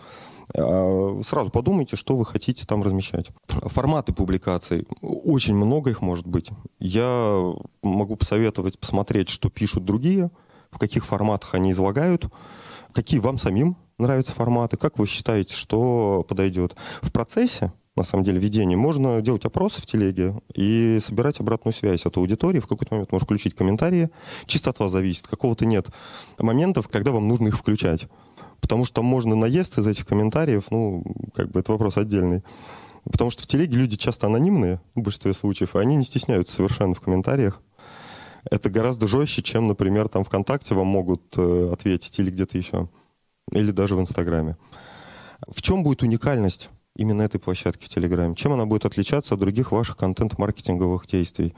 А, 0.58 1.22
сразу 1.24 1.50
подумайте, 1.50 1.96
что 1.96 2.16
вы 2.16 2.26
хотите 2.26 2.66
там 2.66 2.84
размещать. 2.84 3.30
Форматы 3.48 4.14
публикаций. 4.14 4.88
Очень 5.02 5.56
много 5.56 5.90
их 5.90 6.02
может 6.02 6.28
быть. 6.28 6.50
Я 6.80 7.54
могу 7.82 8.16
посоветовать 8.16 8.80
посмотреть, 8.80 9.30
что 9.30 9.50
пишут 9.50 9.86
другие, 9.86 10.32
в 10.70 10.80
каких 10.80 11.06
форматах 11.06 11.54
они 11.54 11.72
излагают, 11.72 12.28
какие 12.94 13.20
вам 13.20 13.38
самим 13.38 13.78
нравятся 13.98 14.34
форматы, 14.34 14.78
как 14.78 14.98
вы 14.98 15.08
считаете, 15.08 15.56
что 15.56 16.26
подойдет. 16.28 16.76
В 17.02 17.12
процессе 17.12 17.72
на 17.96 18.04
самом 18.04 18.24
деле, 18.24 18.40
ведения. 18.40 18.78
Можно 18.78 19.22
делать 19.22 19.46
опросы 19.46 19.82
в 19.82 19.86
телеге 19.86 20.36
и 20.56 20.98
собирать 21.02 21.40
обратную 21.40 21.74
связь 21.74 22.06
от 22.06 22.16
аудитории. 22.18 22.60
В 22.60 22.68
какой-то 22.68 22.94
момент 22.94 23.12
можно 23.12 23.26
включить 23.26 23.54
комментарии. 23.54 24.10
Чисто 24.46 24.70
от 24.70 24.80
вас 24.80 24.92
зависит. 24.92 25.28
Какого-то 25.28 25.66
нет 25.66 25.88
моментов, 26.40 26.88
когда 26.88 27.12
вам 27.12 27.28
нужно 27.28 27.50
их 27.50 27.58
включать. 27.58 28.08
Потому 28.62 28.86
что 28.86 29.04
можно 29.04 29.36
наесть 29.36 29.78
из 29.78 29.88
этих 29.88 30.06
комментариев, 30.06 30.66
ну, 30.72 31.04
как 31.36 31.52
бы 31.52 31.60
это 31.60 31.72
вопрос 31.72 31.98
отдельный. 31.98 32.44
Потому 33.04 33.32
что 33.32 33.44
в 33.44 33.48
телеге 33.48 33.78
люди 33.78 33.98
часто 33.98 34.28
анонимные, 34.28 34.80
в 34.96 35.02
большинстве 35.02 35.34
случаев, 35.34 35.76
и 35.76 35.80
они 35.80 35.96
не 35.96 36.04
стесняются 36.04 36.56
совершенно 36.56 36.94
в 36.94 37.02
комментариях. 37.02 37.62
Это 38.50 38.70
гораздо 38.70 39.08
жестче, 39.08 39.42
чем, 39.42 39.68
например, 39.68 40.08
там 40.08 40.24
ВКонтакте 40.24 40.76
вам 40.76 40.88
могут 40.88 41.22
э, 41.38 41.70
ответить 41.72 42.18
или 42.20 42.32
где-то 42.32 42.58
еще. 42.58 42.90
Или 43.52 43.72
даже 43.72 43.96
в 43.96 44.00
Инстаграме. 44.00 44.58
В 45.48 45.62
чем 45.62 45.84
будет 45.84 46.04
уникальность 46.04 46.70
именно 46.96 47.22
этой 47.22 47.40
площадки 47.40 47.86
в 47.86 47.90
Телеграме? 47.90 48.36
Чем 48.36 48.54
она 48.54 48.66
будет 48.66 48.86
отличаться 48.86 49.34
от 49.34 49.40
других 49.40 49.72
ваших 49.72 49.98
контент-маркетинговых 49.98 51.08
действий? 51.08 51.54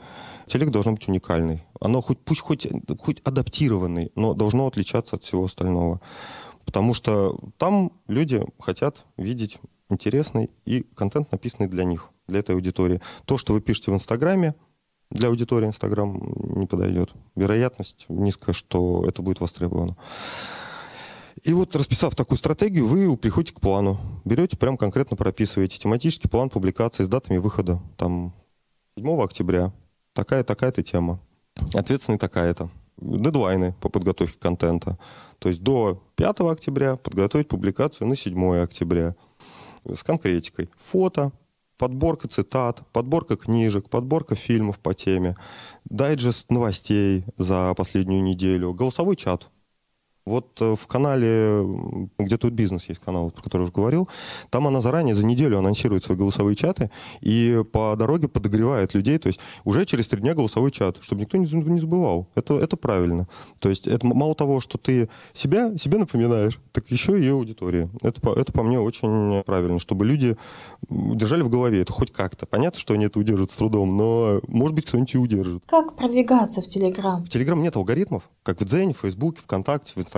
Телег 0.47 0.69
должно 0.71 0.93
быть 0.93 1.07
уникальный. 1.07 1.63
Оно 1.79 2.01
хоть, 2.01 2.19
пусть 2.19 2.41
хоть, 2.41 2.67
хоть 2.99 3.19
адаптированный, 3.23 4.11
но 4.15 4.33
должно 4.33 4.67
отличаться 4.67 5.15
от 5.15 5.23
всего 5.23 5.45
остального. 5.45 6.01
Потому 6.65 6.93
что 6.93 7.37
там 7.57 7.91
люди 8.07 8.43
хотят 8.59 9.05
видеть 9.17 9.59
интересный 9.89 10.49
и 10.65 10.83
контент, 10.95 11.31
написанный 11.31 11.69
для 11.69 11.83
них, 11.83 12.09
для 12.27 12.39
этой 12.39 12.55
аудитории. 12.55 13.01
То, 13.25 13.37
что 13.37 13.53
вы 13.53 13.61
пишете 13.61 13.91
в 13.91 13.93
Инстаграме, 13.93 14.55
для 15.09 15.27
аудитории 15.27 15.67
Инстаграм 15.67 16.19
не 16.55 16.65
подойдет. 16.65 17.13
Вероятность 17.35 18.05
низкая, 18.09 18.53
что 18.53 19.05
это 19.07 19.21
будет 19.21 19.39
востребовано. 19.41 19.95
И 21.43 21.53
вот, 21.53 21.75
расписав 21.75 22.15
такую 22.15 22.37
стратегию, 22.37 22.87
вы 22.87 23.15
приходите 23.17 23.53
к 23.53 23.59
плану. 23.59 23.97
Берете, 24.23 24.57
прям 24.57 24.77
конкретно 24.77 25.17
прописываете 25.17 25.77
тематический 25.77 26.29
план 26.29 26.49
публикации 26.49 27.03
с 27.03 27.07
датами 27.07 27.37
выхода. 27.37 27.81
Там 27.97 28.33
7 28.97 29.21
октября 29.21 29.73
такая-такая-то 30.13 30.83
тема. 30.83 31.19
Ответственный 31.73 32.17
такая-то. 32.17 32.69
Дедлайны 32.97 33.73
по 33.81 33.89
подготовке 33.89 34.37
контента. 34.39 34.97
То 35.39 35.49
есть 35.49 35.61
до 35.61 36.01
5 36.15 36.41
октября 36.41 36.95
подготовить 36.95 37.47
публикацию 37.47 38.07
на 38.07 38.15
7 38.15 38.61
октября. 38.61 39.15
С 39.85 40.03
конкретикой. 40.03 40.69
Фото, 40.77 41.33
подборка 41.77 42.27
цитат, 42.27 42.83
подборка 42.93 43.35
книжек, 43.35 43.89
подборка 43.89 44.35
фильмов 44.35 44.79
по 44.79 44.93
теме, 44.93 45.35
дайджест 45.83 46.49
новостей 46.49 47.25
за 47.37 47.73
последнюю 47.75 48.23
неделю, 48.23 48.73
голосовой 48.73 49.17
чат. 49.17 49.49
Вот 50.25 50.57
э, 50.61 50.75
в 50.79 50.87
канале, 50.87 51.65
где 52.17 52.37
тут 52.37 52.53
бизнес 52.53 52.87
есть 52.87 53.01
канал, 53.01 53.31
про 53.31 53.41
который 53.41 53.63
уже 53.63 53.73
говорил, 53.73 54.07
там 54.49 54.67
она 54.67 54.79
заранее 54.79 55.15
за 55.15 55.25
неделю 55.25 55.57
анонсирует 55.57 56.05
свои 56.05 56.17
голосовые 56.17 56.55
чаты 56.55 56.89
и 57.19 57.61
по 57.73 57.95
дороге 57.97 58.29
подогревает 58.29 58.93
людей. 58.93 59.17
То 59.17 59.27
есть 59.27 59.41
уже 59.65 59.85
через 59.85 60.07
три 60.07 60.21
дня 60.21 60.33
голосовой 60.33 60.71
чат, 60.71 60.97
чтобы 61.01 61.21
никто 61.21 61.37
не 61.37 61.45
забывал. 61.79 62.27
Это, 62.35 62.55
это 62.55 62.77
правильно. 62.77 63.27
То 63.59 63.69
есть 63.69 63.85
это 63.85 64.07
мало 64.07 64.33
того, 64.33 64.61
что 64.61 64.77
ты 64.77 65.09
себя, 65.33 65.77
себе 65.77 65.97
напоминаешь, 65.97 66.59
так 66.71 66.89
еще 66.89 67.21
и 67.21 67.27
аудитории. 67.27 67.89
Это, 68.01 68.31
это 68.31 68.53
по 68.53 68.63
мне 68.63 68.79
очень 68.79 69.43
правильно, 69.43 69.79
чтобы 69.79 70.05
люди 70.05 70.37
держали 70.89 71.41
в 71.41 71.49
голове 71.49 71.81
это 71.81 71.91
хоть 71.91 72.11
как-то. 72.11 72.45
Понятно, 72.45 72.79
что 72.79 72.93
они 72.93 73.05
это 73.05 73.19
удержат 73.19 73.51
с 73.51 73.55
трудом, 73.55 73.97
но 73.97 74.39
может 74.47 74.73
быть 74.75 74.85
кто-нибудь 74.85 75.13
и 75.13 75.17
удержит. 75.17 75.63
Как 75.65 75.95
продвигаться 75.95 76.61
в 76.61 76.67
Телеграм? 76.67 77.23
В 77.23 77.29
Телеграм 77.29 77.61
нет 77.61 77.75
алгоритмов, 77.75 78.29
как 78.41 78.61
в 78.61 78.65
Дзене, 78.65 78.93
в 78.93 78.99
Фейсбуке, 78.99 79.41
ВКонтакте, 79.41 79.91
в 79.95 79.97
Инстаграме. 79.97 80.12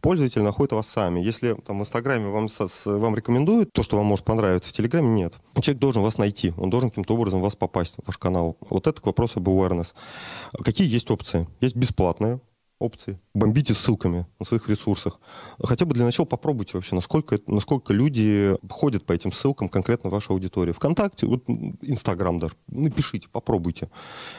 Пользователи 0.00 0.42
находят 0.42 0.72
вас 0.72 0.88
сами. 0.88 1.20
Если 1.20 1.54
там, 1.66 1.78
в 1.78 1.82
Инстаграме 1.82 2.28
вам, 2.28 2.48
вам 2.84 3.16
рекомендуют 3.16 3.70
то, 3.72 3.82
что 3.82 3.96
вам 3.96 4.06
может 4.06 4.24
понравиться, 4.24 4.70
в 4.70 4.72
Телеграме 4.72 5.08
нет. 5.08 5.34
Человек 5.60 5.80
должен 5.80 6.02
вас 6.02 6.18
найти, 6.18 6.52
он 6.56 6.70
должен 6.70 6.90
каким-то 6.90 7.14
образом 7.14 7.40
вас 7.40 7.56
попасть 7.56 7.96
в 7.96 8.06
ваш 8.06 8.18
канал. 8.18 8.56
Вот 8.70 8.86
это 8.86 9.00
к 9.00 9.06
вопросу 9.06 9.40
об 9.40 9.48
awareness. 9.48 9.94
Какие 10.64 10.88
есть 10.88 11.10
опции? 11.10 11.48
Есть 11.60 11.76
бесплатные, 11.76 12.40
опции. 12.78 13.18
Бомбите 13.34 13.72
ссылками 13.74 14.26
на 14.38 14.44
своих 14.44 14.68
ресурсах. 14.68 15.20
Хотя 15.62 15.84
бы 15.86 15.94
для 15.94 16.04
начала 16.04 16.26
попробуйте 16.26 16.72
вообще, 16.74 16.94
насколько, 16.94 17.40
насколько 17.46 17.92
люди 17.92 18.56
ходят 18.68 19.06
по 19.06 19.12
этим 19.12 19.32
ссылкам 19.32 19.68
конкретно 19.68 20.10
в 20.10 20.12
вашей 20.12 20.32
аудитории. 20.32 20.72
Вконтакте, 20.72 21.26
вот 21.26 21.44
Инстаграм 21.48 22.38
даже. 22.38 22.54
Напишите, 22.68 23.28
попробуйте. 23.28 23.90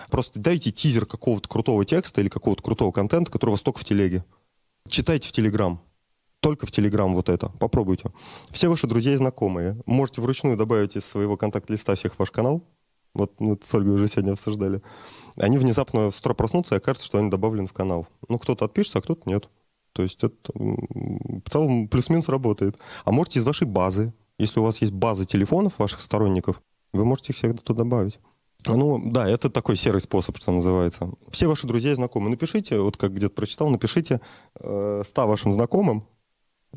Просто 0.09 0.39
дайте 0.39 0.71
тизер 0.71 1.05
какого-то 1.05 1.47
крутого 1.49 1.85
текста 1.85 2.21
или 2.21 2.29
какого-то 2.29 2.61
крутого 2.61 2.91
контента, 2.91 3.31
который 3.31 3.51
у 3.51 3.53
вас 3.53 3.61
только 3.61 3.79
в 3.79 3.85
телеге. 3.85 4.23
Читайте 4.87 5.29
в 5.29 5.31
Телеграм. 5.31 5.81
Только 6.41 6.67
в 6.67 6.71
Телеграм 6.71 7.13
вот 7.15 7.29
это. 7.29 7.49
Попробуйте. 7.59 8.11
Все 8.51 8.69
ваши 8.69 8.85
друзья 8.85 9.13
и 9.13 9.17
знакомые. 9.17 9.81
Можете 9.87 10.21
вручную 10.21 10.57
добавить 10.57 10.95
из 10.95 11.05
своего 11.05 11.37
контакт-листа 11.37 11.95
всех 11.95 12.19
ваш 12.19 12.29
канал. 12.29 12.61
Вот 13.15 13.39
мы 13.39 13.57
с 13.59 13.73
Ольгой 13.73 13.95
уже 13.95 14.07
сегодня 14.07 14.33
обсуждали. 14.33 14.83
Они 15.37 15.57
внезапно 15.57 16.11
с 16.11 16.19
утра 16.19 16.33
проснутся, 16.33 16.75
и 16.75 16.77
окажется, 16.77 17.07
что 17.07 17.17
они 17.17 17.31
добавлены 17.31 17.67
в 17.67 17.73
канал. 17.73 18.07
Ну, 18.29 18.37
кто-то 18.37 18.65
отпишется, 18.65 18.99
а 18.99 19.01
кто-то 19.01 19.27
нет. 19.27 19.49
То 19.93 20.03
есть 20.03 20.23
это 20.23 20.35
в 20.53 21.49
целом 21.49 21.87
плюс-минус 21.87 22.29
работает. 22.29 22.77
А 23.05 23.11
можете 23.11 23.39
из 23.39 23.45
вашей 23.45 23.65
базы, 23.65 24.13
если 24.37 24.59
у 24.59 24.63
вас 24.63 24.81
есть 24.81 24.93
база 24.93 25.25
телефонов 25.25 25.79
ваших 25.79 25.99
сторонников, 25.99 26.61
вы 26.93 27.05
можете 27.05 27.31
их 27.31 27.37
всегда 27.37 27.57
туда 27.57 27.79
добавить. 27.79 28.19
Ну, 28.65 29.01
да, 29.11 29.29
это 29.29 29.49
такой 29.49 29.75
серый 29.75 30.01
способ, 30.01 30.37
что 30.37 30.51
называется. 30.51 31.09
Все 31.29 31.47
ваши 31.47 31.67
друзья 31.67 31.91
и 31.91 31.95
знакомые, 31.95 32.31
напишите, 32.31 32.79
вот 32.79 32.97
как 32.97 33.13
где-то 33.13 33.33
прочитал, 33.33 33.69
напишите 33.69 34.21
э, 34.59 35.03
100 35.05 35.27
вашим 35.27 35.53
знакомым, 35.53 36.07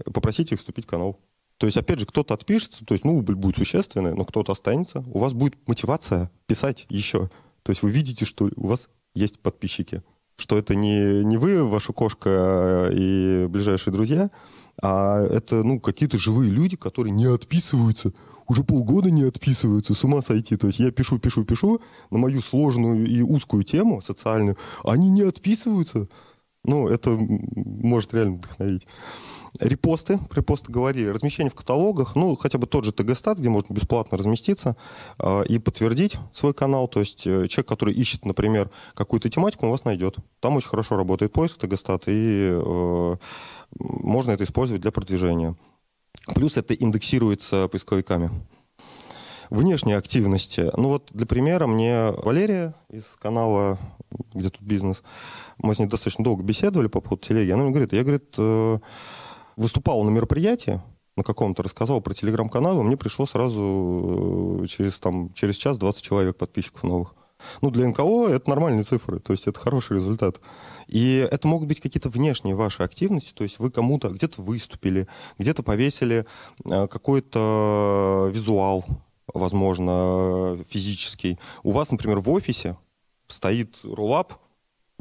попросите 0.05 0.55
их 0.55 0.61
вступить 0.61 0.85
в 0.85 0.88
канал. 0.88 1.18
То 1.57 1.66
есть, 1.66 1.77
опять 1.77 1.98
же, 1.98 2.07
кто-то 2.07 2.35
отпишется, 2.35 2.85
то 2.85 2.94
есть, 2.94 3.05
ну, 3.05 3.18
убыль 3.18 3.35
будет 3.35 3.57
существенная, 3.57 4.14
но 4.14 4.24
кто-то 4.24 4.53
останется. 4.53 5.03
У 5.12 5.18
вас 5.18 5.33
будет 5.33 5.57
мотивация 5.66 6.31
писать 6.46 6.87
еще. 6.88 7.31
То 7.64 7.70
есть 7.70 7.83
вы 7.83 7.90
видите, 7.90 8.24
что 8.24 8.48
у 8.55 8.68
вас 8.68 8.88
есть 9.14 9.40
подписчики. 9.40 10.03
Что 10.37 10.57
это 10.57 10.77
не, 10.77 11.24
не 11.24 11.37
вы, 11.37 11.64
ваша 11.64 11.92
кошка 11.92 12.90
и 12.92 13.46
ближайшие 13.48 13.92
друзья, 13.92 14.31
а 14.81 15.20
это 15.20 15.64
ну, 15.64 15.81
какие-то 15.81 16.16
живые 16.16 16.51
люди, 16.53 16.77
которые 16.77 17.12
не 17.12 17.27
отписываются 17.27 18.12
уже 18.48 18.64
полгода 18.64 19.11
не 19.11 19.22
отписываются, 19.22 19.94
с 19.94 20.04
ума 20.04 20.22
сойти. 20.22 20.56
То 20.56 20.66
есть 20.66 20.80
я 20.80 20.90
пишу, 20.90 21.18
пишу, 21.18 21.44
пишу 21.44 21.80
на 22.11 22.18
мою 22.18 22.40
сложную 22.40 23.06
и 23.06 23.20
узкую 23.20 23.62
тему 23.62 24.02
социальную, 24.02 24.56
они 24.84 25.11
не 25.11 25.22
отписываются. 25.22 26.08
Ну, 26.64 26.88
это 26.88 27.11
может 27.11 28.12
реально 28.14 28.37
вдохновить. 28.37 28.87
Репосты, 29.61 30.18
репосты 30.32 30.72
говорили, 30.72 31.08
размещение 31.08 31.50
в 31.50 31.54
каталогах, 31.54 32.14
ну, 32.16 32.37
хотя 32.37 32.58
бы 32.58 32.66
тот 32.66 32.84
же 32.84 32.92
ТГ-стат, 32.92 33.38
где 33.38 33.48
можно 33.48 33.72
бесплатно 33.72 34.18
разместиться 34.18 34.76
э, 35.18 35.44
и 35.48 35.58
подтвердить 35.58 36.18
свой 36.32 36.52
канал. 36.54 36.88
То 36.88 37.00
есть 37.00 37.26
э, 37.26 37.48
человек, 37.48 37.68
который 37.68 37.94
ищет, 37.94 38.24
например, 38.24 38.70
какую-то 38.94 39.30
тематику, 39.30 39.66
он 39.66 39.72
вас 39.72 39.84
найдет. 39.84 40.16
Там 40.40 40.56
очень 40.56 40.68
хорошо 40.68 40.96
работает 40.96 41.32
поиск 41.32 41.58
ТГ-стат, 41.58 42.04
и 42.08 42.50
э, 42.50 43.16
можно 43.78 44.32
это 44.32 44.44
использовать 44.44 44.82
для 44.82 44.92
продвижения. 44.92 45.56
Плюс 46.26 46.57
это 46.57 46.74
индексируется 46.74 47.68
поисковиками. 47.68 48.31
Внешние 49.50 49.96
активности. 49.96 50.70
Ну 50.76 50.88
вот 50.88 51.09
для 51.12 51.26
примера 51.26 51.66
мне 51.66 52.11
Валерия 52.11 52.74
из 52.90 53.16
канала 53.18 53.78
«Где 54.35 54.50
тут 54.50 54.61
бизнес», 54.61 55.02
мы 55.59 55.74
с 55.74 55.78
ней 55.78 55.87
достаточно 55.87 56.22
долго 56.22 56.42
беседовали 56.42 56.88
по 56.88 57.00
поводу 57.00 57.22
телеги. 57.22 57.50
Она 57.50 57.62
мне 57.62 57.72
говорит, 57.72 57.92
я, 57.92 58.02
говорит, 58.02 58.35
э, 58.37 58.78
выступала 59.57 60.04
на 60.04 60.11
мероприятии, 60.11 60.81
на 61.16 61.24
каком-то 61.24 61.62
рассказал 61.62 62.00
про 62.00 62.14
телеграм-канал, 62.14 62.81
и 62.81 62.85
мне 62.85 62.96
пришло 62.96 63.26
сразу 63.26 64.61
э, 64.62 64.66
через, 64.66 65.00
там, 65.00 65.33
через 65.33 65.57
час 65.57 65.78
20 65.78 66.02
человек 66.02 66.37
подписчиков 66.37 66.85
новых. 66.85 67.14
Ну, 67.61 67.70
для 67.70 67.87
НКО 67.88 68.29
это 68.29 68.48
нормальные 68.48 68.85
цифры, 68.85 69.20
то 69.20 69.33
есть 69.33 69.46
это 69.46 69.59
хороший 69.59 69.96
результат. 69.96 70.40
И 70.87 71.27
это 71.31 71.46
могут 71.46 71.68
быть 71.68 71.81
какие-то 71.81 72.09
внешние 72.09 72.55
ваши 72.55 72.83
активности, 72.83 73.33
то 73.35 73.44
есть 73.44 73.59
вы 73.59 73.70
кому-то 73.70 74.09
где-то 74.09 74.42
выступили, 74.42 75.07
где-то 75.38 75.62
повесили 75.62 76.27
э, 76.64 76.87
какой-то 76.88 78.31
визуал, 78.33 78.85
возможно, 79.33 80.59
физический. 80.68 81.38
У 81.62 81.70
вас, 81.70 81.90
например, 81.90 82.20
в 82.20 82.31
офисе 82.31 82.77
стоит 83.29 83.77
roll-up 83.82 84.40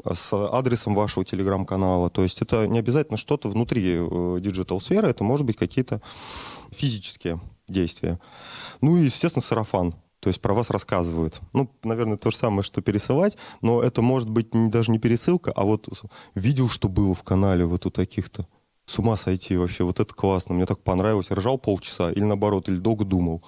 с 0.05 0.33
адресом 0.33 0.93
вашего 0.93 1.25
телеграм-канала. 1.25 2.09
То 2.09 2.23
есть 2.23 2.41
это 2.41 2.67
не 2.67 2.79
обязательно 2.79 3.17
что-то 3.17 3.49
внутри 3.49 3.95
э, 3.95 4.37
digital-сферы, 4.39 5.09
это 5.09 5.23
может 5.23 5.45
быть 5.45 5.57
какие-то 5.57 6.01
физические 6.71 7.39
действия. 7.67 8.19
Ну 8.81 8.97
и, 8.97 9.05
естественно, 9.05 9.41
сарафан. 9.43 9.95
То 10.19 10.29
есть 10.29 10.41
про 10.41 10.53
вас 10.53 10.69
рассказывают. 10.69 11.39
Ну, 11.53 11.69
наверное, 11.83 12.17
то 12.17 12.31
же 12.31 12.37
самое, 12.37 12.63
что 12.63 12.81
пересылать, 12.81 13.37
но 13.61 13.81
это 13.81 14.01
может 14.01 14.29
быть 14.29 14.53
не, 14.53 14.69
даже 14.69 14.91
не 14.91 14.99
пересылка, 14.99 15.51
а 15.51 15.63
вот 15.63 15.87
видел, 16.33 16.69
что 16.69 16.89
было 16.89 17.13
в 17.13 17.23
канале 17.23 17.65
вот 17.65 17.85
у 17.85 17.91
таких-то. 17.91 18.47
С 18.85 18.97
ума 18.99 19.17
сойти 19.17 19.57
вообще, 19.57 19.83
вот 19.83 19.99
это 19.99 20.13
классно, 20.13 20.55
мне 20.55 20.65
так 20.65 20.81
понравилось. 20.81 21.29
Ржал 21.29 21.57
полчаса 21.57 22.11
или 22.11 22.23
наоборот, 22.23 22.69
или 22.69 22.77
долго 22.77 23.03
думал. 23.03 23.43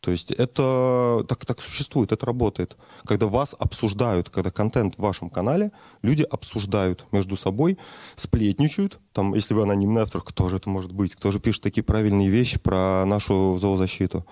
То 0.00 0.12
есть 0.12 0.30
это 0.30 1.24
так, 1.28 1.44
так 1.44 1.60
существует, 1.60 2.12
это 2.12 2.24
работает. 2.24 2.76
Когда 3.04 3.26
вас 3.26 3.54
обсуждают, 3.58 4.30
когда 4.30 4.50
контент 4.50 4.94
в 4.94 5.02
вашем 5.02 5.28
канале, 5.28 5.72
люди 6.02 6.22
обсуждают 6.22 7.04
между 7.10 7.36
собой, 7.36 7.78
сплетничают. 8.14 9.00
Там, 9.12 9.34
если 9.34 9.54
вы 9.54 9.62
анонимный 9.62 10.02
автор, 10.02 10.22
кто 10.22 10.48
же 10.48 10.56
это 10.56 10.68
может 10.70 10.92
быть? 10.92 11.16
Кто 11.16 11.32
же 11.32 11.40
пишет 11.40 11.62
такие 11.62 11.82
правильные 11.82 12.28
вещи 12.28 12.58
про 12.58 13.04
нашу 13.04 13.58
зоозащиту, 13.58 14.24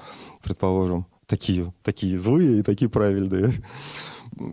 предположим? 0.42 1.07
Такие, 1.26 1.72
такие 1.82 2.18
злые 2.18 2.60
и 2.60 2.62
такие 2.62 2.88
правильные. 2.88 3.52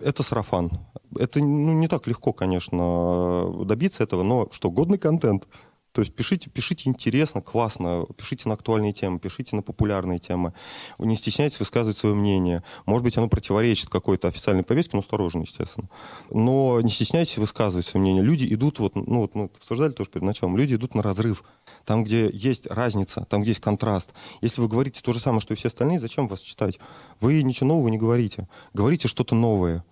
Это 0.02 0.24
сарафан. 0.24 0.72
Это 1.18 1.40
ну, 1.40 1.74
не 1.74 1.88
так 1.88 2.08
легко, 2.08 2.34
конечно, 2.34 3.66
добиться 3.66 4.04
этого, 4.04 4.24
но 4.24 4.48
что, 4.52 4.72
годный 4.72 4.98
контент. 4.98 5.48
То 5.94 6.02
есть 6.02 6.16
пишите, 6.16 6.50
пишите 6.50 6.90
интересно, 6.90 7.40
классно, 7.40 8.06
пишите 8.18 8.50
на 8.50 8.56
актуальные 8.56 8.94
темы, 8.94 9.20
пишите 9.20 9.56
на 9.56 9.62
популярные 9.62 10.18
темы. 10.18 10.54
Не 10.98 11.16
стесняйтесь 11.16 11.60
высказывать 11.60 11.98
свое 11.98 12.16
мнение. 12.16 12.64
Может 12.88 13.04
быть, 13.04 13.16
оно 13.16 13.30
противоречит 13.30 13.90
какой-то 13.90 14.28
официальной 14.28 14.64
повестке, 14.64 14.98
но 14.98 15.02
осторожно, 15.02 15.42
естественно. 15.42 15.88
Но 16.32 16.82
не 16.82 16.90
стесняйтесь 16.90 17.38
высказывать 17.38 17.86
свое 17.86 18.02
мнение. 18.02 18.24
Люди 18.24 18.52
идут, 18.52 18.80
вот, 18.80 18.96
ну 18.96 19.20
вот 19.20 19.36
мы 19.36 19.46
обсуждали 19.46 19.92
тоже 19.92 20.10
перед 20.10 20.26
началом, 20.26 20.58
люди 20.58 20.74
идут 20.74 20.96
на 20.96 21.04
разрыв. 21.04 21.44
Там, 21.86 22.04
где 22.04 22.30
есть 22.32 22.68
разница, 22.68 23.26
там, 23.30 23.42
где 23.42 23.52
есть 23.52 23.62
контраст. 23.62 24.14
Если 24.42 24.62
вы 24.62 24.68
говорите 24.68 25.02
то 25.02 25.14
же 25.14 25.20
самое, 25.20 25.42
что 25.42 25.54
и 25.54 25.58
все 25.58 25.68
остальные, 25.68 26.00
зачем 26.00 26.28
вас 26.28 26.40
читать? 26.40 26.80
Вы 27.20 27.44
ничего 27.44 27.70
нового 27.70 27.90
не 27.90 27.98
говорите. 27.98 28.48
Говорите 28.74 29.08
что-то 29.08 29.36
новое, 29.36 29.84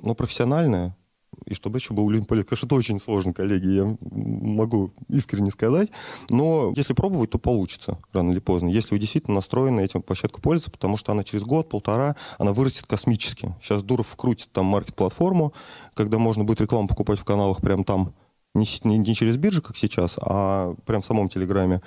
но 0.00 0.14
профессиональное, 0.14 0.96
и 1.44 1.54
чтобы 1.54 1.78
еще 1.78 1.94
был 1.94 2.08
политики. 2.24 2.48
Конечно, 2.48 2.66
это 2.66 2.74
очень 2.74 3.00
сложно, 3.00 3.32
коллеги, 3.32 3.68
я 3.68 3.96
могу 4.00 4.92
искренне 5.08 5.50
сказать. 5.50 5.90
Но 6.30 6.72
если 6.74 6.94
пробовать, 6.94 7.30
то 7.30 7.38
получится 7.38 7.98
рано 8.12 8.32
или 8.32 8.38
поздно. 8.38 8.68
Если 8.68 8.94
вы 8.94 8.98
действительно 8.98 9.36
настроены 9.36 9.80
этим 9.80 10.02
площадкой 10.02 10.40
пользоваться, 10.40 10.70
потому 10.70 10.96
что 10.96 11.12
она 11.12 11.24
через 11.24 11.44
год, 11.44 11.68
полтора, 11.68 12.16
она 12.38 12.52
вырастет 12.52 12.86
космически. 12.86 13.54
Сейчас 13.60 13.82
Дуров 13.82 14.08
вкрутит 14.08 14.50
там 14.52 14.66
маркет-платформу, 14.66 15.52
когда 15.94 16.18
можно 16.18 16.44
будет 16.44 16.60
рекламу 16.60 16.88
покупать 16.88 17.18
в 17.18 17.24
каналах 17.24 17.58
прямо 17.58 17.84
там. 17.84 18.14
Не, 18.56 18.98
не, 18.98 19.14
через 19.14 19.36
биржи, 19.36 19.60
как 19.60 19.76
сейчас, 19.76 20.18
а 20.20 20.74
прям 20.86 21.02
в 21.02 21.06
самом 21.06 21.28
Телеграме. 21.28 21.82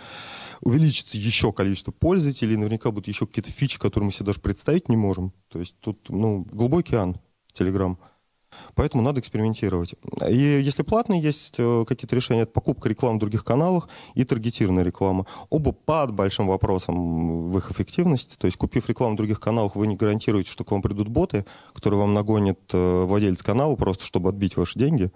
Увеличится 0.62 1.18
еще 1.18 1.54
количество 1.54 1.92
пользователей, 1.92 2.58
наверняка 2.58 2.92
будут 2.92 3.08
еще 3.08 3.26
какие-то 3.26 3.52
фичи, 3.52 3.80
которые 3.80 4.08
мы 4.08 4.12
себе 4.12 4.26
даже 4.28 4.40
представить 4.40 4.90
не 4.90 4.98
можем. 4.98 5.34
То 5.48 5.60
есть 5.60 5.76
тут 5.80 6.10
ну, 6.10 6.42
глубокий 6.52 6.96
ан 6.96 7.18
Телеграм. 7.54 7.98
Поэтому 8.76 9.04
надо 9.04 9.20
экспериментировать. 9.20 9.94
И 10.28 10.36
если 10.36 10.84
платные 10.84 11.22
есть 11.22 11.56
э, 11.58 11.86
какие-то 11.88 12.16
решения, 12.16 12.42
это 12.42 12.52
покупка 12.52 12.90
рекламы 12.90 13.18
в 13.18 13.20
других 13.20 13.44
каналах 13.44 13.90
и 14.16 14.24
таргетированная 14.24 14.84
реклама. 14.84 15.26
Оба 15.50 15.72
под 15.72 16.12
большим 16.14 16.48
вопросом 16.48 17.50
в 17.52 17.58
их 17.58 17.72
эффективности. 17.72 18.36
То 18.38 18.48
есть, 18.48 18.58
купив 18.58 18.88
рекламу 18.90 19.14
в 19.14 19.18
других 19.18 19.40
каналах, 19.40 19.76
вы 19.76 19.88
не 19.88 19.96
гарантируете, 19.96 20.50
что 20.50 20.64
к 20.64 20.72
вам 20.72 20.82
придут 20.82 21.08
боты, 21.10 21.46
которые 21.74 22.00
вам 22.00 22.14
нагонит 22.14 22.60
э, 22.74 23.04
владелец 23.04 23.44
канала 23.44 23.76
просто, 23.76 24.06
чтобы 24.06 24.30
отбить 24.30 24.58
ваши 24.58 24.78
деньги. 24.78 25.12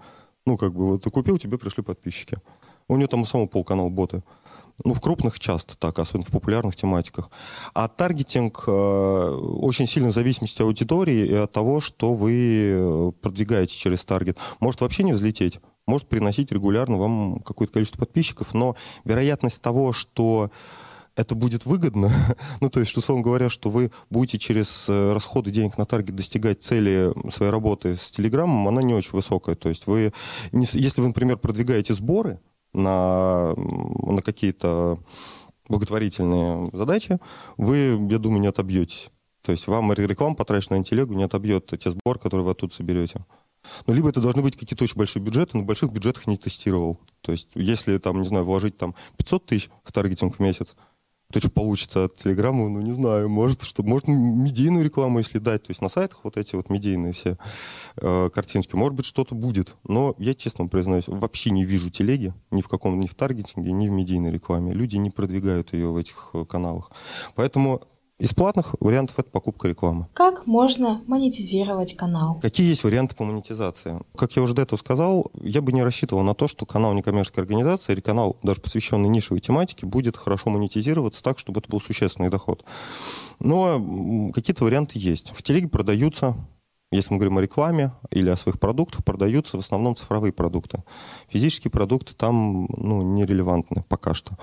Ну, 0.46 0.56
как 0.56 0.74
бы, 0.74 0.86
вот 0.86 1.02
ты 1.02 1.10
купил, 1.10 1.38
тебе 1.38 1.58
пришли 1.58 1.82
подписчики. 1.82 2.38
У 2.88 2.96
него 2.96 3.08
там 3.08 3.22
у 3.22 3.24
самого 3.24 3.46
полканала 3.46 3.88
боты. 3.88 4.22
Ну, 4.84 4.92
в 4.92 5.00
крупных 5.00 5.38
часто 5.38 5.76
так, 5.76 5.98
особенно 5.98 6.26
в 6.26 6.32
популярных 6.32 6.74
тематиках. 6.74 7.30
А 7.74 7.86
таргетинг 7.86 8.64
э, 8.66 8.70
очень 8.70 9.86
сильно 9.86 10.08
в 10.08 10.12
зависимости 10.12 10.56
от 10.56 10.66
аудитории 10.66 11.26
и 11.26 11.34
от 11.34 11.52
того, 11.52 11.80
что 11.80 12.12
вы 12.12 12.72
э, 12.72 13.12
продвигаете 13.22 13.74
через 13.74 14.04
таргет. 14.04 14.36
Может 14.58 14.80
вообще 14.80 15.04
не 15.04 15.12
взлететь, 15.12 15.60
может 15.86 16.08
приносить 16.08 16.50
регулярно 16.50 16.96
вам 16.96 17.38
какое-то 17.40 17.74
количество 17.74 18.00
подписчиков, 18.00 18.52
но 18.52 18.74
вероятность 19.04 19.62
того, 19.62 19.92
что 19.92 20.50
это 21.16 21.34
будет 21.34 21.66
выгодно, 21.66 22.10
ну, 22.60 22.68
то 22.68 22.80
есть, 22.80 22.96
условно 22.96 23.22
говоря, 23.22 23.48
что 23.48 23.70
вы 23.70 23.90
будете 24.10 24.38
через 24.38 24.86
э, 24.88 25.12
расходы 25.12 25.50
денег 25.50 25.78
на 25.78 25.84
таргет 25.84 26.16
достигать 26.16 26.62
цели 26.62 27.12
своей 27.30 27.52
работы 27.52 27.96
с 27.96 28.10
Телеграмом, 28.10 28.66
она 28.68 28.82
не 28.82 28.94
очень 28.94 29.12
высокая. 29.12 29.54
То 29.54 29.68
есть 29.68 29.86
вы, 29.86 30.12
если 30.52 31.00
вы, 31.00 31.08
например, 31.08 31.38
продвигаете 31.38 31.94
сборы, 31.94 32.40
на, 32.74 33.54
на 33.54 34.20
какие-то 34.20 34.98
благотворительные 35.68 36.68
задачи, 36.72 37.18
вы, 37.56 37.96
я 38.10 38.18
думаю, 38.18 38.40
не 38.40 38.48
отобьетесь. 38.48 39.10
То 39.42 39.52
есть 39.52 39.66
вам 39.66 39.92
реклама, 39.92 40.34
потраченная 40.34 40.80
на 40.80 40.84
телегу, 40.84 41.14
не 41.14 41.24
отобьет 41.24 41.72
те 41.78 41.90
сборы, 41.90 42.18
которые 42.18 42.44
вы 42.44 42.50
оттуда 42.50 42.74
соберете. 42.74 43.24
Ну, 43.86 43.94
либо 43.94 44.10
это 44.10 44.20
должны 44.20 44.42
быть 44.42 44.56
какие-то 44.56 44.84
очень 44.84 44.98
большие 44.98 45.22
бюджеты, 45.22 45.56
но 45.56 45.62
больших 45.62 45.90
бюджетах 45.90 46.26
не 46.26 46.36
тестировал. 46.36 46.98
То 47.22 47.32
есть 47.32 47.48
если, 47.54 47.96
там, 47.96 48.20
не 48.20 48.28
знаю, 48.28 48.44
вложить 48.44 48.76
там 48.76 48.94
500 49.16 49.46
тысяч 49.46 49.70
в 49.82 49.92
таргетинг 49.92 50.36
в 50.36 50.40
месяц, 50.40 50.74
то 51.34 51.40
что 51.40 51.50
получится 51.50 52.04
от 52.04 52.14
Телеграма, 52.14 52.68
ну, 52.68 52.80
не 52.80 52.92
знаю, 52.92 53.28
может, 53.28 53.64
что, 53.64 53.82
может, 53.82 54.06
медийную 54.06 54.84
рекламу, 54.84 55.18
если 55.18 55.38
дать, 55.38 55.64
то 55.64 55.72
есть 55.72 55.82
на 55.82 55.88
сайтах 55.88 56.20
вот 56.22 56.36
эти 56.36 56.54
вот 56.54 56.70
медийные 56.70 57.12
все 57.12 57.36
э, 57.96 58.30
картинки, 58.32 58.76
может 58.76 58.94
быть, 58.94 59.04
что-то 59.04 59.34
будет, 59.34 59.74
но 59.82 60.14
я, 60.18 60.34
честно 60.34 60.68
признаюсь, 60.68 61.08
вообще 61.08 61.50
не 61.50 61.64
вижу 61.64 61.90
телеги 61.90 62.32
ни 62.52 62.62
в 62.62 62.68
каком, 62.68 63.00
ни 63.00 63.08
в 63.08 63.16
таргетинге, 63.16 63.72
ни 63.72 63.88
в 63.88 63.90
медийной 63.90 64.30
рекламе. 64.30 64.72
Люди 64.74 64.94
не 64.94 65.10
продвигают 65.10 65.72
ее 65.72 65.88
в 65.88 65.96
этих 65.96 66.30
э, 66.34 66.44
каналах. 66.44 66.92
Поэтому 67.34 67.82
из 68.18 68.32
платных 68.32 68.76
вариантов 68.80 69.18
это 69.18 69.28
покупка 69.28 69.66
рекламы. 69.66 70.06
Как 70.14 70.46
можно 70.46 71.02
монетизировать 71.06 71.96
канал? 71.96 72.38
Какие 72.40 72.68
есть 72.68 72.84
варианты 72.84 73.16
по 73.16 73.24
монетизации? 73.24 74.00
Как 74.16 74.36
я 74.36 74.42
уже 74.42 74.54
до 74.54 74.62
этого 74.62 74.78
сказал, 74.78 75.32
я 75.40 75.60
бы 75.60 75.72
не 75.72 75.82
рассчитывал 75.82 76.22
на 76.22 76.34
то, 76.34 76.46
что 76.46 76.64
канал 76.64 76.94
некоммерческой 76.94 77.42
организации 77.42 77.92
или 77.92 78.00
канал, 78.00 78.36
даже 78.42 78.60
посвященный 78.60 79.08
нишевой 79.08 79.40
тематике, 79.40 79.86
будет 79.86 80.16
хорошо 80.16 80.50
монетизироваться 80.50 81.22
так, 81.22 81.40
чтобы 81.40 81.60
это 81.60 81.68
был 81.68 81.80
существенный 81.80 82.30
доход. 82.30 82.64
Но 83.40 84.30
какие-то 84.32 84.64
варианты 84.64 84.98
есть. 84.98 85.32
В 85.34 85.42
телеге 85.42 85.68
продаются 85.68 86.36
если 86.96 87.12
мы 87.12 87.18
говорим 87.18 87.38
о 87.38 87.42
рекламе 87.42 87.92
или 88.10 88.28
о 88.30 88.36
своих 88.36 88.58
продуктах, 88.58 89.04
продаются 89.04 89.56
в 89.56 89.60
основном 89.60 89.96
цифровые 89.96 90.32
продукты. 90.32 90.82
Физические 91.28 91.70
продукты 91.70 92.14
там 92.14 92.66
ну, 92.76 93.02
нерелевантны 93.02 93.84
пока 93.88 94.14
что. 94.14 94.36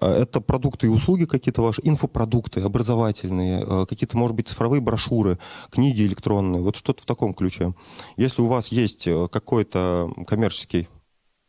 Э, 0.00 0.06
это 0.06 0.40
продукты 0.40 0.86
и 0.86 0.90
услуги 0.90 1.24
какие-то 1.24 1.62
ваши, 1.62 1.80
инфопродукты, 1.84 2.60
образовательные, 2.60 3.64
э, 3.64 3.86
какие-то, 3.86 4.16
может 4.16 4.36
быть, 4.36 4.48
цифровые 4.48 4.80
брошюры, 4.80 5.38
книги 5.70 6.02
электронные, 6.02 6.62
вот 6.62 6.76
что-то 6.76 7.02
в 7.02 7.06
таком 7.06 7.34
ключе. 7.34 7.74
Если 8.16 8.42
у 8.42 8.46
вас 8.46 8.68
есть 8.68 9.06
э, 9.06 9.28
какой-то 9.28 10.12
коммерческий 10.26 10.88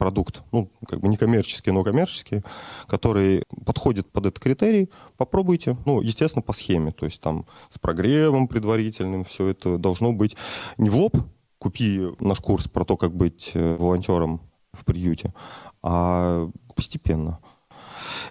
продукт, 0.02 0.42
ну, 0.52 0.68
как 0.88 1.00
бы 1.00 1.08
не 1.10 1.16
коммерческий, 1.16 1.70
но 1.70 1.84
коммерческий, 1.84 2.42
который 2.88 3.44
подходит 3.68 4.12
под 4.12 4.26
этот 4.26 4.40
критерий, 4.40 4.90
попробуйте. 5.16 5.78
Ну, 5.86 6.02
естественно, 6.02 6.42
по 6.42 6.54
схеме, 6.54 6.92
то 6.92 7.06
есть 7.06 7.22
там 7.22 7.46
с 7.70 7.78
прогревом 7.78 8.48
предварительным 8.48 9.24
все 9.24 9.50
это 9.50 9.78
должно 9.78 10.12
быть 10.12 10.36
не 10.80 10.90
в 10.90 10.96
лоб, 10.96 11.18
купи 11.60 12.08
наш 12.20 12.40
курс 12.40 12.68
про 12.68 12.84
то, 12.84 12.98
как 12.98 13.16
быть 13.16 13.52
э, 13.54 13.76
волонтером 13.76 14.42
в 14.74 14.86
приюте, 14.86 15.36
а 15.84 16.50
постепенно. 16.76 17.38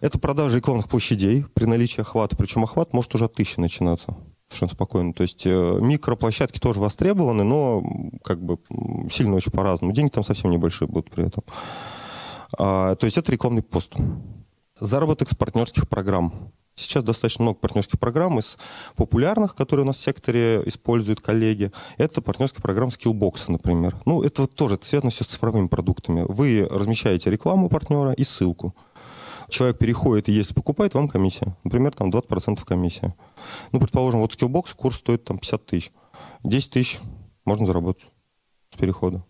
Это 0.01 0.18
продажа 0.18 0.57
рекламных 0.57 0.89
площадей 0.89 1.45
при 1.55 1.66
наличии 1.66 2.01
охвата, 2.01 2.35
причем 2.35 2.64
охват 2.64 2.93
может 2.93 3.14
уже 3.14 3.27
от 3.27 3.35
тысячи 3.35 3.61
начинаться 3.61 4.16
совершенно 4.51 4.72
спокойно. 4.72 5.12
То 5.12 5.22
есть 5.22 5.46
э, 5.46 5.78
микроплощадки 5.80 6.59
тоже 6.59 6.80
востребованы, 6.80 7.44
но 7.44 7.82
как 8.24 8.42
бы 8.42 8.59
сильно 9.11 9.36
очень 9.36 9.53
по-разному. 9.53 9.92
Деньги 9.92 10.11
там 10.11 10.24
совсем 10.24 10.51
небольшие 10.51 10.88
будут 10.88 11.11
при 11.11 11.26
этом. 11.26 11.44
А, 12.59 12.96
то 12.96 13.07
есть 13.07 13.16
это 13.16 13.30
рекламный 13.30 13.62
пост. 13.62 13.94
Заработок 14.78 15.28
с 15.30 15.34
партнерских 15.34 15.88
программ. 15.88 16.53
Сейчас 16.74 17.05
достаточно 17.05 17.42
много 17.42 17.59
партнерских 17.59 18.01
программ 18.01 18.38
из 18.38 18.57
популярных, 18.96 19.55
которые 19.55 19.84
у 19.84 19.86
нас 19.86 19.96
в 19.96 20.01
секторе 20.01 20.62
используют 20.64 21.20
коллеги. 21.20 21.70
Это 21.98 22.22
партнерская 22.22 22.62
программа 22.62 22.90
Skillbox, 22.90 23.44
например. 23.48 23.96
Ну, 24.07 24.22
это 24.22 24.42
вот 24.42 24.55
тоже 24.55 24.76
это 24.76 24.86
связано 24.86 25.11
все 25.11 25.24
с 25.24 25.28
цифровыми 25.28 25.68
продуктами. 25.68 26.24
Вы 26.26 26.66
размещаете 26.68 27.30
рекламу 27.30 27.68
партнера 27.68 28.12
и 28.12 28.24
ссылку 28.24 28.74
человек 29.51 29.78
переходит 29.78 30.28
и 30.28 30.32
если 30.32 30.55
покупает, 30.55 30.94
вам 30.94 31.09
комиссия. 31.09 31.57
Например, 31.64 31.92
там 31.92 32.11
20% 32.11 32.64
комиссия. 32.64 33.14
Ну, 33.72 33.80
предположим, 33.80 34.20
вот 34.20 34.34
Skillbox 34.34 34.74
курс 34.76 34.98
стоит 34.98 35.24
там 35.24 35.38
50 35.38 35.66
тысяч. 35.66 35.92
10 36.44 36.70
тысяч 36.70 37.01
можно 37.44 37.66
заработать 37.66 38.07
с 38.72 38.76
перехода. 38.76 39.24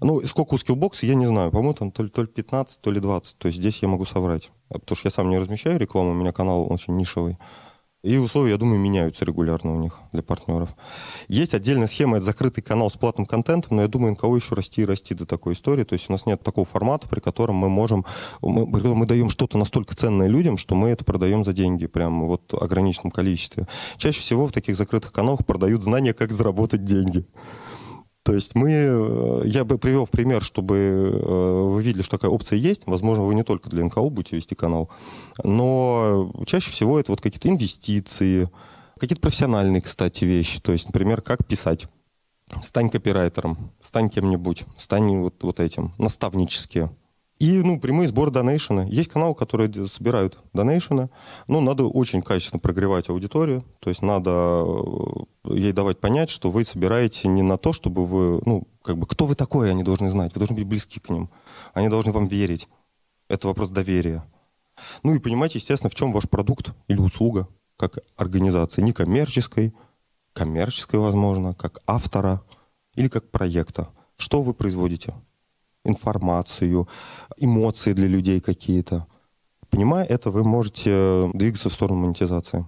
Ну, 0.00 0.20
сколько 0.26 0.54
у 0.54 0.56
Skillbox, 0.56 1.06
я 1.06 1.14
не 1.14 1.26
знаю. 1.26 1.50
По-моему, 1.50 1.74
там 1.74 1.90
то 1.90 2.02
ли, 2.02 2.08
то 2.08 2.22
ли 2.22 2.28
15, 2.28 2.80
то 2.80 2.90
ли 2.90 3.00
20. 3.00 3.38
То 3.38 3.46
есть 3.46 3.58
здесь 3.58 3.80
я 3.82 3.88
могу 3.88 4.04
соврать. 4.04 4.50
Потому 4.68 4.96
что 4.96 5.06
я 5.06 5.10
сам 5.10 5.30
не 5.30 5.38
размещаю 5.38 5.78
рекламу, 5.78 6.10
у 6.10 6.14
меня 6.14 6.32
канал 6.32 6.70
очень 6.70 6.96
нишевый. 6.96 7.38
И 8.04 8.18
условия, 8.18 8.50
я 8.50 8.58
думаю, 8.58 8.78
меняются 8.78 9.24
регулярно 9.24 9.72
у 9.72 9.78
них 9.78 9.98
для 10.12 10.22
партнеров. 10.22 10.76
Есть 11.26 11.54
отдельная 11.54 11.86
схема, 11.86 12.18
это 12.18 12.26
закрытый 12.26 12.62
канал 12.62 12.90
с 12.90 12.96
платным 12.98 13.24
контентом, 13.24 13.76
но 13.76 13.82
я 13.82 13.88
думаю, 13.88 14.12
НКО 14.12 14.26
еще 14.36 14.54
расти 14.54 14.82
и 14.82 14.84
расти 14.84 15.14
до 15.14 15.24
такой 15.24 15.54
истории. 15.54 15.84
То 15.84 15.94
есть 15.94 16.10
у 16.10 16.12
нас 16.12 16.26
нет 16.26 16.42
такого 16.42 16.66
формата, 16.66 17.08
при 17.08 17.20
котором 17.20 17.54
мы 17.54 17.70
можем, 17.70 18.04
мы, 18.42 18.66
мы 18.66 19.06
даем 19.06 19.30
что-то 19.30 19.56
настолько 19.56 19.96
ценное 19.96 20.26
людям, 20.26 20.58
что 20.58 20.74
мы 20.74 20.90
это 20.90 21.02
продаем 21.02 21.44
за 21.44 21.54
деньги, 21.54 21.86
прям 21.86 22.26
вот 22.26 22.42
в 22.52 22.62
ограниченном 22.62 23.10
количестве. 23.10 23.66
Чаще 23.96 24.20
всего 24.20 24.46
в 24.46 24.52
таких 24.52 24.76
закрытых 24.76 25.10
каналах 25.10 25.46
продают 25.46 25.82
знания, 25.82 26.12
как 26.12 26.30
заработать 26.30 26.84
деньги. 26.84 27.24
То 28.24 28.32
есть 28.32 28.54
мы, 28.54 28.70
э, 28.70 29.42
я 29.44 29.66
бы 29.66 29.76
привел 29.76 30.06
в 30.06 30.10
пример, 30.10 30.42
чтобы 30.42 30.76
э, 30.76 31.62
вы 31.68 31.82
видели, 31.82 32.00
что 32.00 32.16
такая 32.16 32.30
опция 32.30 32.58
есть. 32.58 32.82
Возможно, 32.86 33.24
вы 33.24 33.34
не 33.34 33.44
только 33.44 33.68
для 33.68 33.84
НКО 33.84 34.08
будете 34.08 34.36
вести 34.36 34.54
канал, 34.54 34.88
но 35.44 36.32
чаще 36.46 36.70
всего 36.70 36.98
это 36.98 37.12
вот 37.12 37.20
какие-то 37.20 37.50
инвестиции, 37.50 38.48
какие-то 38.98 39.20
профессиональные, 39.20 39.82
кстати, 39.82 40.24
вещи. 40.24 40.58
То 40.60 40.72
есть, 40.72 40.86
например, 40.86 41.20
как 41.20 41.46
писать. 41.46 41.86
Стань 42.62 42.88
копирайтером, 42.88 43.72
стань 43.82 44.08
кем-нибудь, 44.08 44.64
стань 44.78 45.18
вот, 45.18 45.42
вот 45.42 45.60
этим, 45.60 45.92
наставнические. 45.98 46.90
И, 47.38 47.62
ну, 47.62 47.80
прямые 47.80 48.08
сборы 48.08 48.30
донейшена. 48.30 48.84
Есть 48.84 49.10
каналы, 49.10 49.34
которые 49.34 49.88
собирают 49.88 50.38
донейшены. 50.52 51.10
Ну, 51.48 51.60
надо 51.60 51.84
очень 51.84 52.22
качественно 52.22 52.60
прогревать 52.60 53.08
аудиторию. 53.08 53.64
То 53.80 53.90
есть 53.90 54.02
надо 54.02 54.64
э, 55.44 55.54
ей 55.54 55.72
давать 55.72 55.98
понять, 55.98 56.30
что 56.30 56.50
вы 56.50 56.64
собираете 56.64 57.28
не 57.28 57.42
на 57.42 57.58
то, 57.58 57.72
чтобы 57.72 58.06
вы... 58.06 58.40
Ну, 58.46 58.68
как 58.82 58.98
бы, 58.98 59.06
кто 59.06 59.26
вы 59.26 59.34
такой, 59.34 59.70
они 59.70 59.82
должны 59.82 60.10
знать. 60.10 60.32
Вы 60.34 60.38
должны 60.38 60.56
быть 60.56 60.66
близки 60.66 61.00
к 61.00 61.10
ним. 61.10 61.28
Они 61.72 61.88
должны 61.88 62.12
вам 62.12 62.28
верить. 62.28 62.68
Это 63.28 63.48
вопрос 63.48 63.70
доверия. 63.70 64.24
Ну 65.02 65.14
и 65.14 65.18
понимаете, 65.18 65.58
естественно, 65.58 65.90
в 65.90 65.94
чем 65.94 66.12
ваш 66.12 66.28
продукт 66.28 66.72
или 66.88 67.00
услуга 67.00 67.48
как 67.76 67.98
организации. 68.16 68.82
Не 68.82 68.92
коммерческой, 68.92 69.74
коммерческой, 70.32 71.00
возможно, 71.00 71.52
как 71.52 71.80
автора 71.86 72.42
или 72.94 73.08
как 73.08 73.30
проекта. 73.30 73.88
Что 74.16 74.40
вы 74.40 74.54
производите? 74.54 75.14
Информацию, 75.84 76.88
эмоции 77.36 77.92
для 77.92 78.08
людей 78.08 78.40
какие-то. 78.40 79.06
Понимая 79.70 80.04
это, 80.04 80.30
вы 80.30 80.44
можете 80.44 81.30
двигаться 81.34 81.68
в 81.68 81.72
сторону 81.72 82.00
монетизации. 82.00 82.66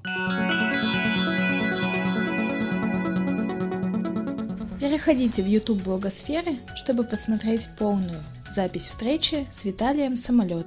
Переходите 4.80 5.42
в 5.42 5.46
YouTube 5.46 5.82
блогосферы, 5.82 6.58
чтобы 6.74 7.04
посмотреть 7.04 7.68
полную 7.78 8.22
запись 8.50 8.88
встречи 8.88 9.46
с 9.50 9.64
Виталием 9.64 10.16
Самолет. 10.16 10.66